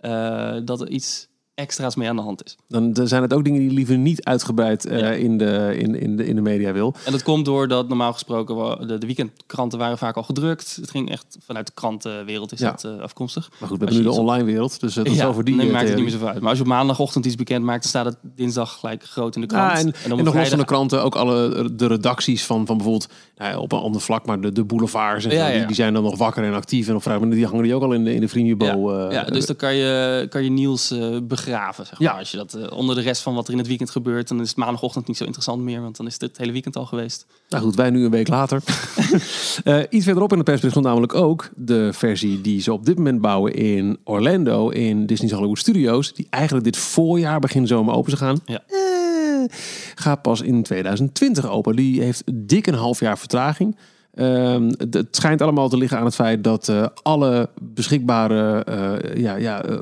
eh, 0.00 0.56
dat 0.64 0.80
er 0.80 0.88
iets 0.88 1.27
extra's 1.58 1.94
mee 1.96 2.08
aan 2.08 2.16
de 2.16 2.22
hand 2.22 2.44
is. 2.44 2.56
Dan 2.68 2.96
zijn 3.02 3.22
het 3.22 3.32
ook 3.32 3.44
dingen 3.44 3.60
die 3.60 3.70
liever 3.70 3.98
niet 3.98 4.24
uitgebreid 4.24 4.86
eh, 4.86 4.98
Ja. 4.98 5.10
in, 5.10 5.38
de, 5.38 5.74
in, 5.78 6.00
in, 6.00 6.16
de, 6.16 6.26
in 6.26 6.34
de 6.34 6.40
media 6.40 6.72
wil. 6.72 6.94
En 7.04 7.12
dat 7.12 7.22
komt 7.22 7.44
doordat 7.44 7.88
normaal 7.88 8.12
gesproken 8.12 8.88
de, 8.88 8.98
de 8.98 9.06
weekendkranten 9.06 9.78
waren 9.78 9.98
vaak 9.98 10.16
al 10.16 10.22
gedrukt. 10.22 10.76
Het 10.80 10.90
ging 10.90 11.10
echt 11.10 11.38
vanuit 11.44 11.66
de 11.66 11.72
krantenwereld 11.74 12.52
is 12.52 12.58
Ja. 12.58 12.70
dat 12.70 12.84
eh, 12.84 13.00
afkomstig. 13.00 13.50
Maar 13.58 13.68
goed, 13.68 13.78
we 13.78 13.84
hebben 13.84 14.02
nu 14.02 14.10
de 14.10 14.18
online 14.18 14.44
wereld, 14.44 14.80
dus 14.80 14.96
uh, 14.96 15.04
dat 15.04 15.12
is 15.12 15.18
ja, 15.18 15.26
over 15.26 15.44
die 15.44 15.54
nee, 15.54 15.66
eh, 15.66 15.72
maakt 15.72 15.88
het 15.88 15.96
niet 15.96 16.04
meer 16.04 16.18
zo 16.18 16.26
uit. 16.26 16.40
Maar 16.40 16.48
als 16.48 16.58
je 16.58 16.64
op 16.64 16.70
maandagochtend 16.70 17.26
iets 17.26 17.34
bekend 17.34 17.64
maakt, 17.64 17.82
dan 17.82 17.90
staat 17.90 18.04
het 18.04 18.16
dinsdag 18.22 18.78
gelijk 18.80 19.04
groot 19.04 19.34
in 19.34 19.40
de 19.40 19.46
krant. 19.46 19.78
En, 19.78 19.88
op 20.12 20.18
en, 20.18 20.24
nog 20.24 20.34
los 20.34 20.48
van 20.48 20.58
de 20.58 20.64
kranten 20.64 21.02
ook 21.02 21.14
alle 21.14 21.68
de 21.74 21.86
redacties 21.86 22.44
van, 22.44 22.66
van 22.66 22.76
bijvoorbeeld 22.76 23.08
nou 23.36 23.50
ja, 23.50 23.58
op 23.58 23.72
een 23.72 23.78
ander 23.78 24.00
vlak, 24.00 24.26
maar 24.26 24.40
de, 24.40 24.52
de 24.52 24.64
boulevards 24.64 25.24
en 25.24 25.30
zo. 25.30 25.52
Die, 25.52 25.66
die 25.66 25.74
zijn 25.74 25.92
dan 25.92 26.02
nog 26.02 26.18
wakker 26.18 26.44
en 26.44 26.54
actief 26.54 26.88
en 26.88 26.94
op 26.94 27.02
vrijdag, 27.02 27.28
die 27.28 27.46
hangen 27.46 27.62
die 27.62 27.74
ook 27.74 27.82
al 27.82 27.92
in 27.92 28.04
de, 28.04 28.14
in 28.14 28.20
de 28.20 28.28
Vriendenbo. 28.28 28.92
Ja, 28.92 29.06
eh, 29.06 29.12
ja, 29.12 29.24
dus 29.24 29.46
dan 29.46 29.56
kan 29.56 29.74
je, 29.74 30.26
kan 30.30 30.44
je 30.44 30.50
Niels 30.50 30.90
eh, 30.90 31.16
begraven, 31.48 31.86
zeg 31.86 31.98
maar. 31.98 32.12
Ja. 32.12 32.18
Als 32.18 32.30
je 32.30 32.36
dat 32.36 32.54
eh, 32.54 32.76
onder 32.76 32.94
de 32.94 33.00
rest 33.00 33.22
van 33.22 33.34
wat 33.34 33.46
er 33.46 33.52
in 33.52 33.58
het 33.58 33.66
weekend 33.66 33.90
gebeurt, 33.90 34.28
dan 34.28 34.40
is 34.40 34.48
het 34.48 34.56
maandagochtend 34.56 35.06
niet 35.06 35.16
zo 35.16 35.24
interessant 35.24 35.62
meer, 35.62 35.80
want 35.80 35.96
dan 35.96 36.06
is 36.06 36.12
het 36.12 36.22
het 36.22 36.38
hele 36.38 36.52
weekend 36.52 36.76
al 36.76 36.86
geweest. 36.86 37.26
Nou 37.48 37.64
goed, 37.64 37.74
wij 37.74 37.90
nu 37.90 38.04
een 38.04 38.10
week 38.10 38.28
later. 38.28 38.62
Eh, 39.64 39.82
iets 39.90 40.04
verderop 40.04 40.30
in 40.30 40.36
het 40.36 40.46
persbericht 40.46 40.76
stond 40.76 40.86
namelijk 40.86 41.14
ook 41.14 41.50
de 41.56 41.92
versie 41.92 42.40
die 42.40 42.60
ze 42.60 42.72
op 42.72 42.86
dit 42.86 42.96
moment 42.96 43.20
bouwen 43.20 43.54
in 43.54 43.98
Orlando, 44.04 44.68
in 44.68 45.06
Disney's 45.06 45.32
Hollywood 45.32 45.58
Studios, 45.58 46.14
die 46.14 46.26
eigenlijk 46.30 46.64
dit 46.64 46.76
voorjaar, 46.76 47.40
begin 47.40 47.66
zomer 47.66 47.94
open 47.94 48.16
zou 48.16 48.22
gaan. 48.22 48.40
Ja. 48.44 48.62
Eh, 48.66 49.54
gaat 49.94 50.22
pas 50.22 50.40
in 50.40 50.62
2020 50.62 51.48
open. 51.48 51.76
Die 51.76 52.02
heeft 52.02 52.22
dik 52.34 52.66
een 52.66 52.74
half 52.74 53.00
jaar 53.00 53.18
vertraging. 53.18 53.76
Ehm, 54.14 54.68
het- 54.78 54.94
het 54.94 55.16
schijnt 55.16 55.42
allemaal 55.42 55.68
te 55.68 55.76
liggen 55.76 55.98
aan 55.98 56.04
het 56.04 56.14
feit 56.14 56.44
dat 56.44 56.68
eh, 56.68 56.86
alle 57.02 57.48
beschikbare 57.62 58.64
eh, 58.64 59.16
ja, 59.22 59.34
ja, 59.36 59.62
eh, 59.64 59.78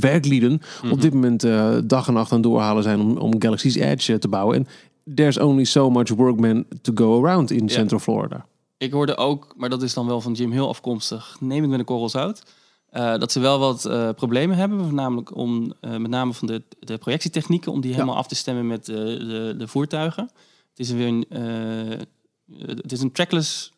werklieden 0.00 0.60
op 0.90 1.00
dit 1.00 1.14
moment 1.14 1.40
dag 1.88 2.06
en 2.08 2.12
nacht 2.14 2.30
aan 2.32 2.38
het 2.38 2.46
doorhalen 2.46 2.82
zijn 2.82 3.00
om, 3.00 3.16
om 3.16 3.34
Galaxy's 3.38 3.74
Edge 3.74 4.18
te 4.18 4.28
bouwen. 4.28 4.56
En 4.56 4.66
there's 5.14 5.38
only 5.38 5.64
so 5.64 5.90
much 5.90 6.08
workman 6.08 6.64
to 6.82 6.92
go 6.94 7.24
around 7.24 7.50
in 7.50 7.68
Central 7.68 7.98
Florida. 8.00 8.46
Ik 8.78 8.92
hoorde 8.92 9.16
ook, 9.16 9.54
maar 9.56 9.68
dat 9.68 9.82
is 9.82 9.94
dan 9.94 10.06
wel 10.06 10.20
van 10.20 10.32
Jim 10.32 10.50
heel 10.50 10.68
afkomstig, 10.68 11.36
neem 11.40 11.60
het 11.60 11.70
met 11.70 11.78
een 11.78 11.84
korrel 11.84 12.08
zout, 12.08 12.42
eh, 12.90 13.18
dat 13.18 13.32
ze 13.32 13.40
wel 13.40 13.58
wat 13.58 13.88
problemen 14.16 14.56
hebben, 14.56 14.94
namelijk 14.94 15.36
om 15.36 15.72
met 15.80 16.08
name 16.08 16.32
van 16.32 16.46
de, 16.46 16.62
de 16.80 16.98
projectietechnieken, 16.98 17.72
om 17.72 17.80
die 17.80 17.92
helemaal 17.92 18.16
af 18.16 18.26
te 18.28 18.34
stemmen 18.34 18.66
met 18.66 18.86
de, 18.86 18.94
de, 18.94 19.54
de 19.58 19.68
voertuigen. 19.68 20.30
Het 20.70 20.78
is 20.78 20.90
weer 20.90 21.06
een, 21.06 21.24
het 22.58 22.92
is 22.92 23.00
een 23.00 23.12
trackless 23.12 23.72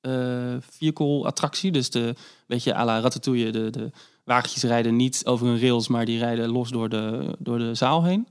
eh 0.00 0.56
vehicle 0.60 1.24
attractie, 1.24 1.72
dus 1.72 1.90
de 1.90 2.14
beetje 2.46 2.74
à 2.74 2.84
la 2.84 3.00
Ratatouille, 3.00 3.52
de, 3.52 3.70
de 3.70 3.90
wagentjes 4.24 4.62
rijden 4.62 4.96
niet 4.96 5.22
over 5.24 5.46
een 5.46 5.60
rails, 5.60 5.88
maar 5.88 6.04
die 6.04 6.18
rijden 6.18 6.48
los 6.48 6.70
door 6.70 6.88
de, 6.88 7.36
door 7.38 7.58
de 7.58 7.74
zaal 7.74 8.04
heen. 8.04 8.28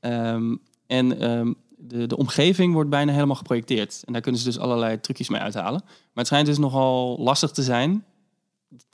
Ehm, 0.00 0.56
en 0.86 1.20
ehm, 1.20 1.52
de, 1.76 2.06
de 2.06 2.16
omgeving 2.16 2.72
wordt 2.72 2.90
bijna 2.90 3.12
helemaal 3.12 3.36
geprojecteerd. 3.36 4.02
En 4.04 4.12
daar 4.12 4.22
kunnen 4.22 4.40
ze 4.40 4.46
dus 4.46 4.58
allerlei 4.58 5.00
trucjes 5.00 5.28
mee 5.28 5.40
uithalen. 5.40 5.80
Maar 5.84 6.10
het 6.14 6.26
schijnt 6.26 6.46
dus 6.46 6.58
nogal 6.58 7.18
lastig 7.18 7.50
te 7.50 7.62
zijn 7.62 8.04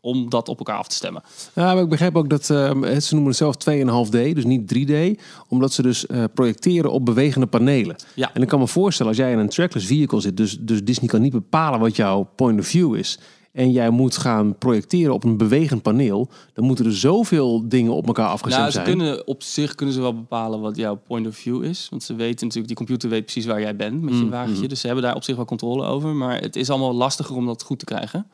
om 0.01 0.29
dat 0.31 0.49
op 0.49 0.59
elkaar 0.59 0.77
af 0.79 0.89
te 0.89 0.95
stemmen. 0.95 1.23
Ja, 1.55 1.75
maar 1.75 1.83
ik 1.83 1.89
begrijp 1.89 2.17
ook 2.17 2.29
dat 2.31 2.47
het- 2.47 3.05
ze 3.05 3.09
noemen 3.15 3.29
het 3.29 3.37
zelf 3.37 3.57
2,5D, 3.57 4.35
dus 4.35 4.45
niet 4.45 4.69
3D, 4.69 5.21
omdat 5.49 5.73
ze 5.73 5.83
dus 5.83 6.07
eh, 6.07 6.25
projecteren 6.35 6.93
op 6.93 7.05
bewegende 7.05 7.47
panelen. 7.47 7.97
Ja. 8.15 8.31
En 8.35 8.43
ik 8.43 8.49
kan 8.49 8.59
me 8.61 8.67
voorstellen 8.67 9.13
als 9.13 9.21
jij 9.21 9.33
in 9.33 9.39
een 9.39 9.49
trackless 9.49 9.87
vehicle 9.87 10.21
zit, 10.21 10.37
dus, 10.37 10.59
dus 10.61 10.85
Disney 10.85 11.09
kan 11.09 11.21
niet 11.21 11.33
bepalen 11.33 11.81
wat 11.81 11.97
jouw 11.97 12.29
point 12.37 12.59
of 12.59 12.67
view 12.67 12.95
is. 12.95 13.19
En 13.53 13.73
jij 13.73 13.91
moet 13.91 14.17
gaan 14.17 14.59
projecteren 14.59 15.15
op 15.15 15.25
een 15.25 15.37
bewegend 15.37 15.83
paneel. 15.83 16.29
Dan 16.55 16.65
moeten 16.65 16.85
er 16.85 16.97
zoveel 16.97 17.69
dingen 17.69 17.93
op 17.93 18.07
elkaar 18.07 18.29
afgestemd 18.29 18.57
Nou, 18.73 18.73
ze 18.79 18.85
zijn. 18.85 18.99
kunnen 18.99 19.27
op 19.27 19.43
zich 19.43 19.75
kunnen 19.75 19.95
ze 19.95 20.01
wel 20.01 20.15
bepalen 20.15 20.61
wat 20.61 20.77
jouw 20.77 20.95
point 21.07 21.27
of 21.27 21.37
view 21.37 21.65
is. 21.65 21.87
Want 21.91 22.03
ze 22.03 22.15
weten 22.15 22.39
natuurlijk, 22.47 22.67
die 22.67 22.77
computer 22.77 23.09
weet 23.09 23.23
precies 23.23 23.47
waar 23.47 23.61
jij 23.61 23.77
bent 23.77 24.03
met 24.03 24.15
je 24.15 24.23
Mm, 24.25 24.31
wagentje. 24.31 24.63
mm. 24.63 24.69
Dus 24.69 24.81
ze 24.81 24.87
hebben 24.87 25.05
daar 25.05 25.15
op 25.15 25.25
zich 25.25 25.37
wel 25.37 25.45
controle 25.45 25.85
over. 25.87 26.15
Maar 26.15 26.41
het 26.41 26.57
is 26.57 26.71
allemaal 26.71 26.95
lastiger 26.95 27.37
om 27.37 27.47
dat 27.47 27.63
goed 27.63 27.79
te 27.79 27.85
krijgen. 27.85 28.27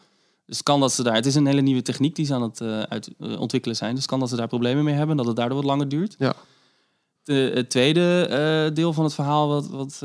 Dus 0.52 0.60
het 0.60 0.70
kan 0.70 0.80
dat 0.80 0.92
ze 0.92 1.02
daar. 1.02 1.14
Het 1.14 1.26
is 1.26 1.34
een 1.34 1.46
hele 1.46 1.60
nieuwe 1.60 1.82
techniek 1.82 2.14
die 2.16 2.26
ze 2.26 2.34
aan 2.34 2.42
het 2.42 2.60
eh, 2.60 2.80
uit, 2.80 3.10
eh, 3.18 3.40
ontwikkelen 3.40 3.76
zijn. 3.76 3.90
Dus 3.90 4.00
het 4.00 4.10
kan 4.10 4.20
dat 4.20 4.28
ze 4.28 4.36
daar 4.36 4.48
problemen 4.48 4.84
mee 4.84 4.94
hebben. 4.94 5.16
Dat 5.16 5.26
het 5.26 5.36
daardoor 5.36 5.56
wat 5.56 5.66
langer 5.66 5.88
duurt. 5.88 6.14
Ja. 6.18 6.34
De, 7.22 7.50
het 7.54 7.70
tweede 7.70 8.26
eh, 8.26 8.74
deel 8.74 8.92
van 8.92 9.04
het 9.04 9.14
verhaal, 9.14 9.48
wat, 9.48 9.68
wat 9.68 9.98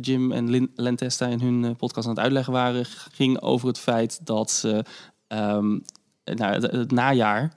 Jim 0.00 0.32
en 0.32 0.50
Lin, 0.50 0.70
Len 0.74 0.96
Testa 0.96 1.26
in 1.26 1.40
hun 1.40 1.76
podcast 1.76 2.06
aan 2.06 2.14
het 2.14 2.22
uitleggen 2.22 2.52
waren, 2.52 2.84
ging 3.12 3.40
over 3.40 3.68
het 3.68 3.78
feit 3.78 4.26
dat 4.26 4.50
ze 4.50 4.84
ehm, 5.26 5.78
nou, 6.24 6.52
het, 6.52 6.62
het 6.62 6.90
najaar 6.90 7.54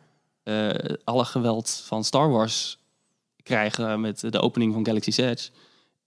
alle 1.03 1.25
geweld 1.25 1.83
van 1.85 2.03
Star 2.03 2.29
Wars 2.29 2.77
krijgen 3.43 4.01
met 4.01 4.19
de 4.19 4.39
opening 4.39 4.73
van 4.73 4.85
Galaxy's 4.85 5.17
Edge. 5.17 5.49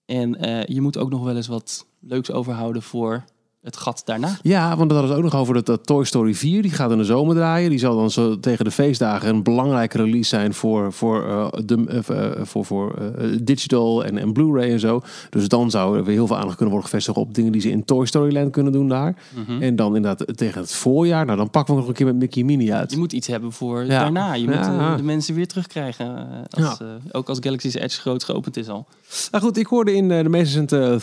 En 0.05 0.37
je 0.67 0.81
moet 0.81 0.99
ook 0.99 1.11
nog 1.11 1.25
wel 1.25 1.37
eens 1.37 1.47
wat 1.47 1.87
leuks 2.01 2.31
overhouden 2.31 2.83
voor 2.83 3.25
het 3.65 3.77
gat 3.77 4.03
daarna. 4.05 4.39
Ja, 4.43 4.77
want 4.77 4.91
dat 4.91 4.99
hadden 4.99 5.17
ze 5.17 5.23
ook 5.23 5.33
nog 5.33 5.41
over 5.41 5.55
dat, 5.55 5.67
dat 5.67 5.87
Toy 5.87 6.05
Story 6.05 6.35
4. 6.35 6.63
Die 6.63 6.71
gaat 6.71 6.91
in 6.91 6.99
de 6.99 7.05
zomer 7.05 7.35
draaien. 7.35 7.71
Die 7.71 7.79
zal 7.79 7.97
dan 7.97 8.11
zo 8.11 8.41
tegen 8.41 8.65
de 8.65 8.71
feestdagen 8.71 9.29
een 9.29 9.43
belangrijke 9.43 9.97
release 9.97 10.29
zijn 10.29 10.55
voor, 10.55 10.93
voor, 10.93 11.29
eh, 11.29 11.47
de, 11.65 11.85
eh, 11.87 12.27
eh, 12.27 12.47
voor, 12.47 12.65
voor 12.65 12.95
digital 13.43 14.05
en, 14.05 14.19
en 14.19 14.33
Blu-ray 14.33 14.71
en 14.71 14.81
zo. 14.81 15.03
Dus 15.31 15.49
dan 15.49 15.71
zou 15.71 15.97
er 15.97 16.05
weer 16.05 16.15
heel 16.15 16.27
veel 16.27 16.37
aandacht 16.37 16.57
kunnen 16.57 16.75
worden 16.75 16.91
gevestigd 16.91 17.19
op 17.19 17.35
dingen 17.35 17.53
die 17.53 17.61
ze 17.61 17.71
in 17.71 17.85
Toy 17.85 18.07
Story 18.07 18.33
Land 18.33 18.51
kunnen 18.51 18.73
doen 18.73 18.89
daar. 18.89 19.17
Hm. 19.47 19.63
En 19.63 19.77
dan 19.77 19.97
inderdaad 19.97 20.37
tegen 20.37 20.61
het 20.61 20.73
voorjaar. 20.73 21.25
Nou, 21.25 21.39
dan 21.39 21.51
pakken 21.51 21.75
we 21.75 21.81
nog 21.81 21.89
een 21.89 21.95
keer 21.95 22.07
met 22.07 22.17
Mickey 22.17 22.41
en 22.41 22.47
Minnie 22.47 22.75
uit. 22.75 22.91
Je 22.91 22.99
moet 22.99 23.13
iets 23.13 23.27
hebben 23.27 23.53
voor 23.53 23.85
Ja. 23.85 24.01
daarna. 24.01 24.35
Je 24.35 24.45
moet 24.45 24.55
Ja. 24.55 24.97
de 24.97 25.03
mensen 25.03 25.35
weer 25.35 25.47
terugkrijgen. 25.49 26.27
als, 26.51 26.79
ook 27.13 27.29
als 27.29 27.39
Galaxy's 27.41 27.75
Edge 27.75 28.01
groot 28.01 28.25
geopend 28.25 28.57
is 28.57 28.69
al. 28.69 28.87
Nou 29.31 29.45
goed, 29.45 29.57
ik 29.57 29.67
hoorde 29.67 29.95
in 29.95 30.09
de 30.09 30.29
meest 30.29 30.55
recente 30.55 31.01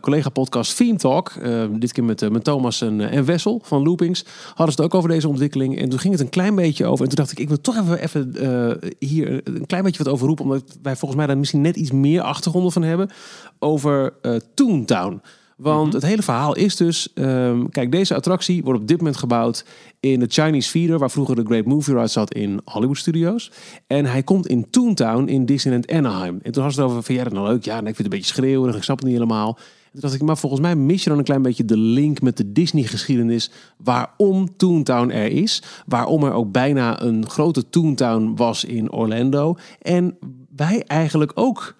collega-podcast 0.00 0.76
Theme 0.76 0.96
Talk. 0.98 1.32
Eh, 1.64 1.78
dit 1.78 1.92
keer 1.92 2.04
met, 2.04 2.22
eh, 2.22 2.30
met 2.30 2.44
Thomas 2.44 2.80
en, 2.80 3.00
eh, 3.00 3.16
en 3.16 3.24
Wessel 3.24 3.60
van 3.64 3.82
Loopings. 3.82 4.24
Hadden 4.46 4.74
ze 4.74 4.82
het 4.82 4.92
ook 4.92 4.94
over 4.94 5.08
deze 5.08 5.28
ontwikkeling. 5.28 5.78
En 5.78 5.88
toen 5.88 5.98
ging 5.98 6.12
het 6.12 6.22
een 6.22 6.28
klein 6.28 6.54
beetje 6.54 6.86
over. 6.86 7.02
En 7.02 7.08
toen 7.08 7.18
dacht 7.18 7.32
ik, 7.32 7.38
ik 7.38 7.48
wil 7.48 7.60
toch 7.60 7.76
even, 7.76 8.02
even 8.02 8.78
hier 8.98 9.40
een 9.44 9.66
klein 9.66 9.82
beetje 9.82 10.04
wat 10.04 10.12
over 10.12 10.26
roepen. 10.26 10.44
Omdat 10.44 10.78
wij 10.82 10.96
volgens 10.96 11.20
mij 11.20 11.26
daar 11.26 11.38
misschien 11.38 11.60
net 11.60 11.76
iets 11.76 11.90
meer 11.90 12.20
achtergronden 12.20 12.72
van 12.72 12.82
hebben. 12.82 13.10
Over 13.58 14.12
Toontown. 14.54 15.20
Want 15.56 15.92
het 15.92 16.02
hele 16.02 16.22
verhaal 16.22 16.54
is 16.54 16.76
dus... 16.76 17.12
ehm, 17.14 17.66
kijk, 17.66 17.92
deze 17.92 18.14
attractie 18.14 18.62
wordt 18.62 18.80
op 18.80 18.88
dit 18.88 18.96
moment 18.96 19.16
gebouwd 19.16 19.64
in 20.00 20.20
de 20.20 20.26
Chinese 20.28 20.72
Theater... 20.72 20.98
waar 20.98 21.10
vroeger 21.10 21.36
de 21.36 21.44
Great 21.44 21.64
Movie 21.64 21.94
Ride 21.94 22.06
zat 22.06 22.34
in 22.34 22.60
Hollywood 22.64 22.98
Studios. 22.98 23.50
En 23.86 24.04
hij 24.04 24.22
komt 24.22 24.46
in 24.46 24.70
Toontown 24.70 25.28
in 25.28 25.46
Disneyland 25.46 25.90
Anaheim. 25.90 26.40
En 26.42 26.52
toen 26.52 26.62
had 26.62 26.72
ze 26.72 26.80
het 26.80 26.90
over 26.90 27.02
van, 27.02 27.14
ja, 27.14 27.22
dat 27.22 27.32
is 27.32 27.38
nou 27.38 27.50
leuk. 27.50 27.64
Ja, 27.64 27.80
nee, 27.80 27.90
ik 27.90 27.96
vind 27.96 27.96
het 27.96 28.06
een 28.06 28.18
beetje 28.18 28.34
schreeuwerig, 28.34 28.76
ik 28.76 28.82
snap 28.82 28.96
het 28.96 29.06
niet 29.06 29.14
helemaal. 29.14 29.58
Toen 29.94 30.02
dacht 30.02 30.14
ik, 30.14 30.22
maar 30.22 30.38
volgens 30.38 30.60
mij 30.60 30.76
mis 30.76 31.02
je 31.02 31.08
dan 31.08 31.18
een 31.18 31.24
klein 31.24 31.42
beetje 31.42 31.64
de 31.64 31.76
link 31.76 32.20
met 32.20 32.36
de 32.36 32.52
Disney-geschiedenis... 32.52 33.50
waarom 33.76 34.56
Toontown 34.56 35.10
er 35.10 35.30
is. 35.30 35.62
Waarom 35.86 36.24
er 36.24 36.32
ook 36.32 36.52
bijna 36.52 37.02
een 37.02 37.28
grote 37.28 37.68
Toontown 37.70 38.32
was 38.36 38.64
in 38.64 38.92
Orlando. 38.92 39.56
En 39.82 40.18
wij 40.56 40.82
eigenlijk 40.86 41.32
ook 41.34 41.74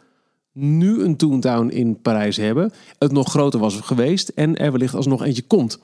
nu 0.52 1.02
een 1.02 1.16
Toontown 1.16 1.68
in 1.68 2.00
Parijs 2.00 2.36
hebben. 2.36 2.72
Het 2.98 3.12
nog 3.12 3.30
groter 3.30 3.60
was 3.60 3.80
geweest 3.80 4.28
en 4.28 4.56
er 4.56 4.72
wellicht 4.72 4.94
alsnog 4.94 5.24
eentje 5.24 5.42
komt. 5.42 5.78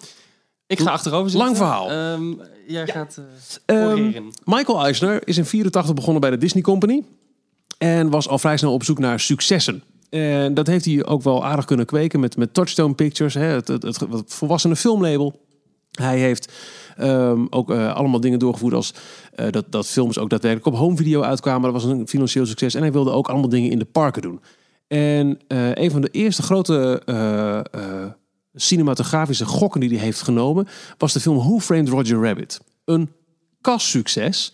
Ik 0.67 0.81
ga 0.81 0.91
achterover 0.91 1.31
zitten. 1.31 1.47
Lang 1.47 1.57
verhaal. 1.57 1.91
Ehm, 1.91 2.33
jij 2.67 2.87
gaat 2.87 3.21
eh 3.67 3.91
Ehm. 3.91 4.23
Michael 4.45 4.85
Eisner 4.85 5.29
is 5.29 5.39
in 5.39 5.45
84 5.45 5.95
begonnen 5.95 6.21
bij 6.21 6.31
de 6.31 6.39
Disney 6.39 6.63
Company. 6.63 7.05
En 7.79 8.11
was 8.11 8.29
al 8.29 8.39
vrij 8.39 8.57
snel 8.57 8.73
op 8.73 8.85
zoek 8.85 8.99
naar 8.99 9.21
successen. 9.21 9.83
En 10.11 10.55
dat 10.55 10.67
heeft 10.67 10.85
hij 10.85 11.07
ook 11.07 11.23
wel 11.23 11.45
aardig 11.45 11.65
kunnen 11.65 11.87
kweken 11.87 12.21
met, 12.21 12.37
met 12.37 12.55
Touchstone 12.55 12.95
Pictures, 12.95 13.35
hè, 13.35 13.45
het, 13.45 13.69
het, 13.69 13.99
volwassene 14.27 14.77
filmlabel. 14.77 15.41
Hij 15.91 16.19
heeft 16.19 16.53
ehm, 16.97 17.47
ook 17.51 17.71
eh, 17.71 17.95
allemaal 17.95 18.21
dingen 18.21 18.39
doorgevoerd 18.39 18.75
als 18.75 18.95
eh, 19.35 19.47
dat, 19.51 19.65
dat 19.69 19.87
films 19.87 20.19
ook 20.19 20.31
daadwerkelijk 20.31 20.75
op 20.75 20.83
home 20.83 20.97
video 20.97 21.23
uitkwamen. 21.23 21.73
Dat 21.73 21.83
was 21.83 21.93
een 21.93 22.09
financieel 22.09 22.47
succes. 22.47 22.75
En 22.75 22.81
hij 22.81 22.93
wilde 22.93 23.11
ook 23.11 23.29
allemaal 23.29 23.49
dingen 23.49 23.71
in 23.71 23.79
de 23.79 23.85
parken 23.85 24.23
doen. 24.23 24.41
En 24.87 25.39
eh, 25.49 25.75
een 25.75 25.91
van 25.91 26.01
de 26.01 26.11
eerste 26.11 26.43
grote 26.43 27.03
cinematografische 28.55 29.45
gokken 29.45 29.81
die 29.81 29.89
hij 29.91 29.99
heeft 29.99 30.23
genomen... 30.23 30.69
was 30.99 31.13
de 31.13 31.21
film 31.21 31.37
Who 31.37 31.61
Framed 31.61 31.89
Roger 31.89 32.23
Rabbit. 32.23 32.61
Een 32.85 33.11
kassucces. 33.61 34.53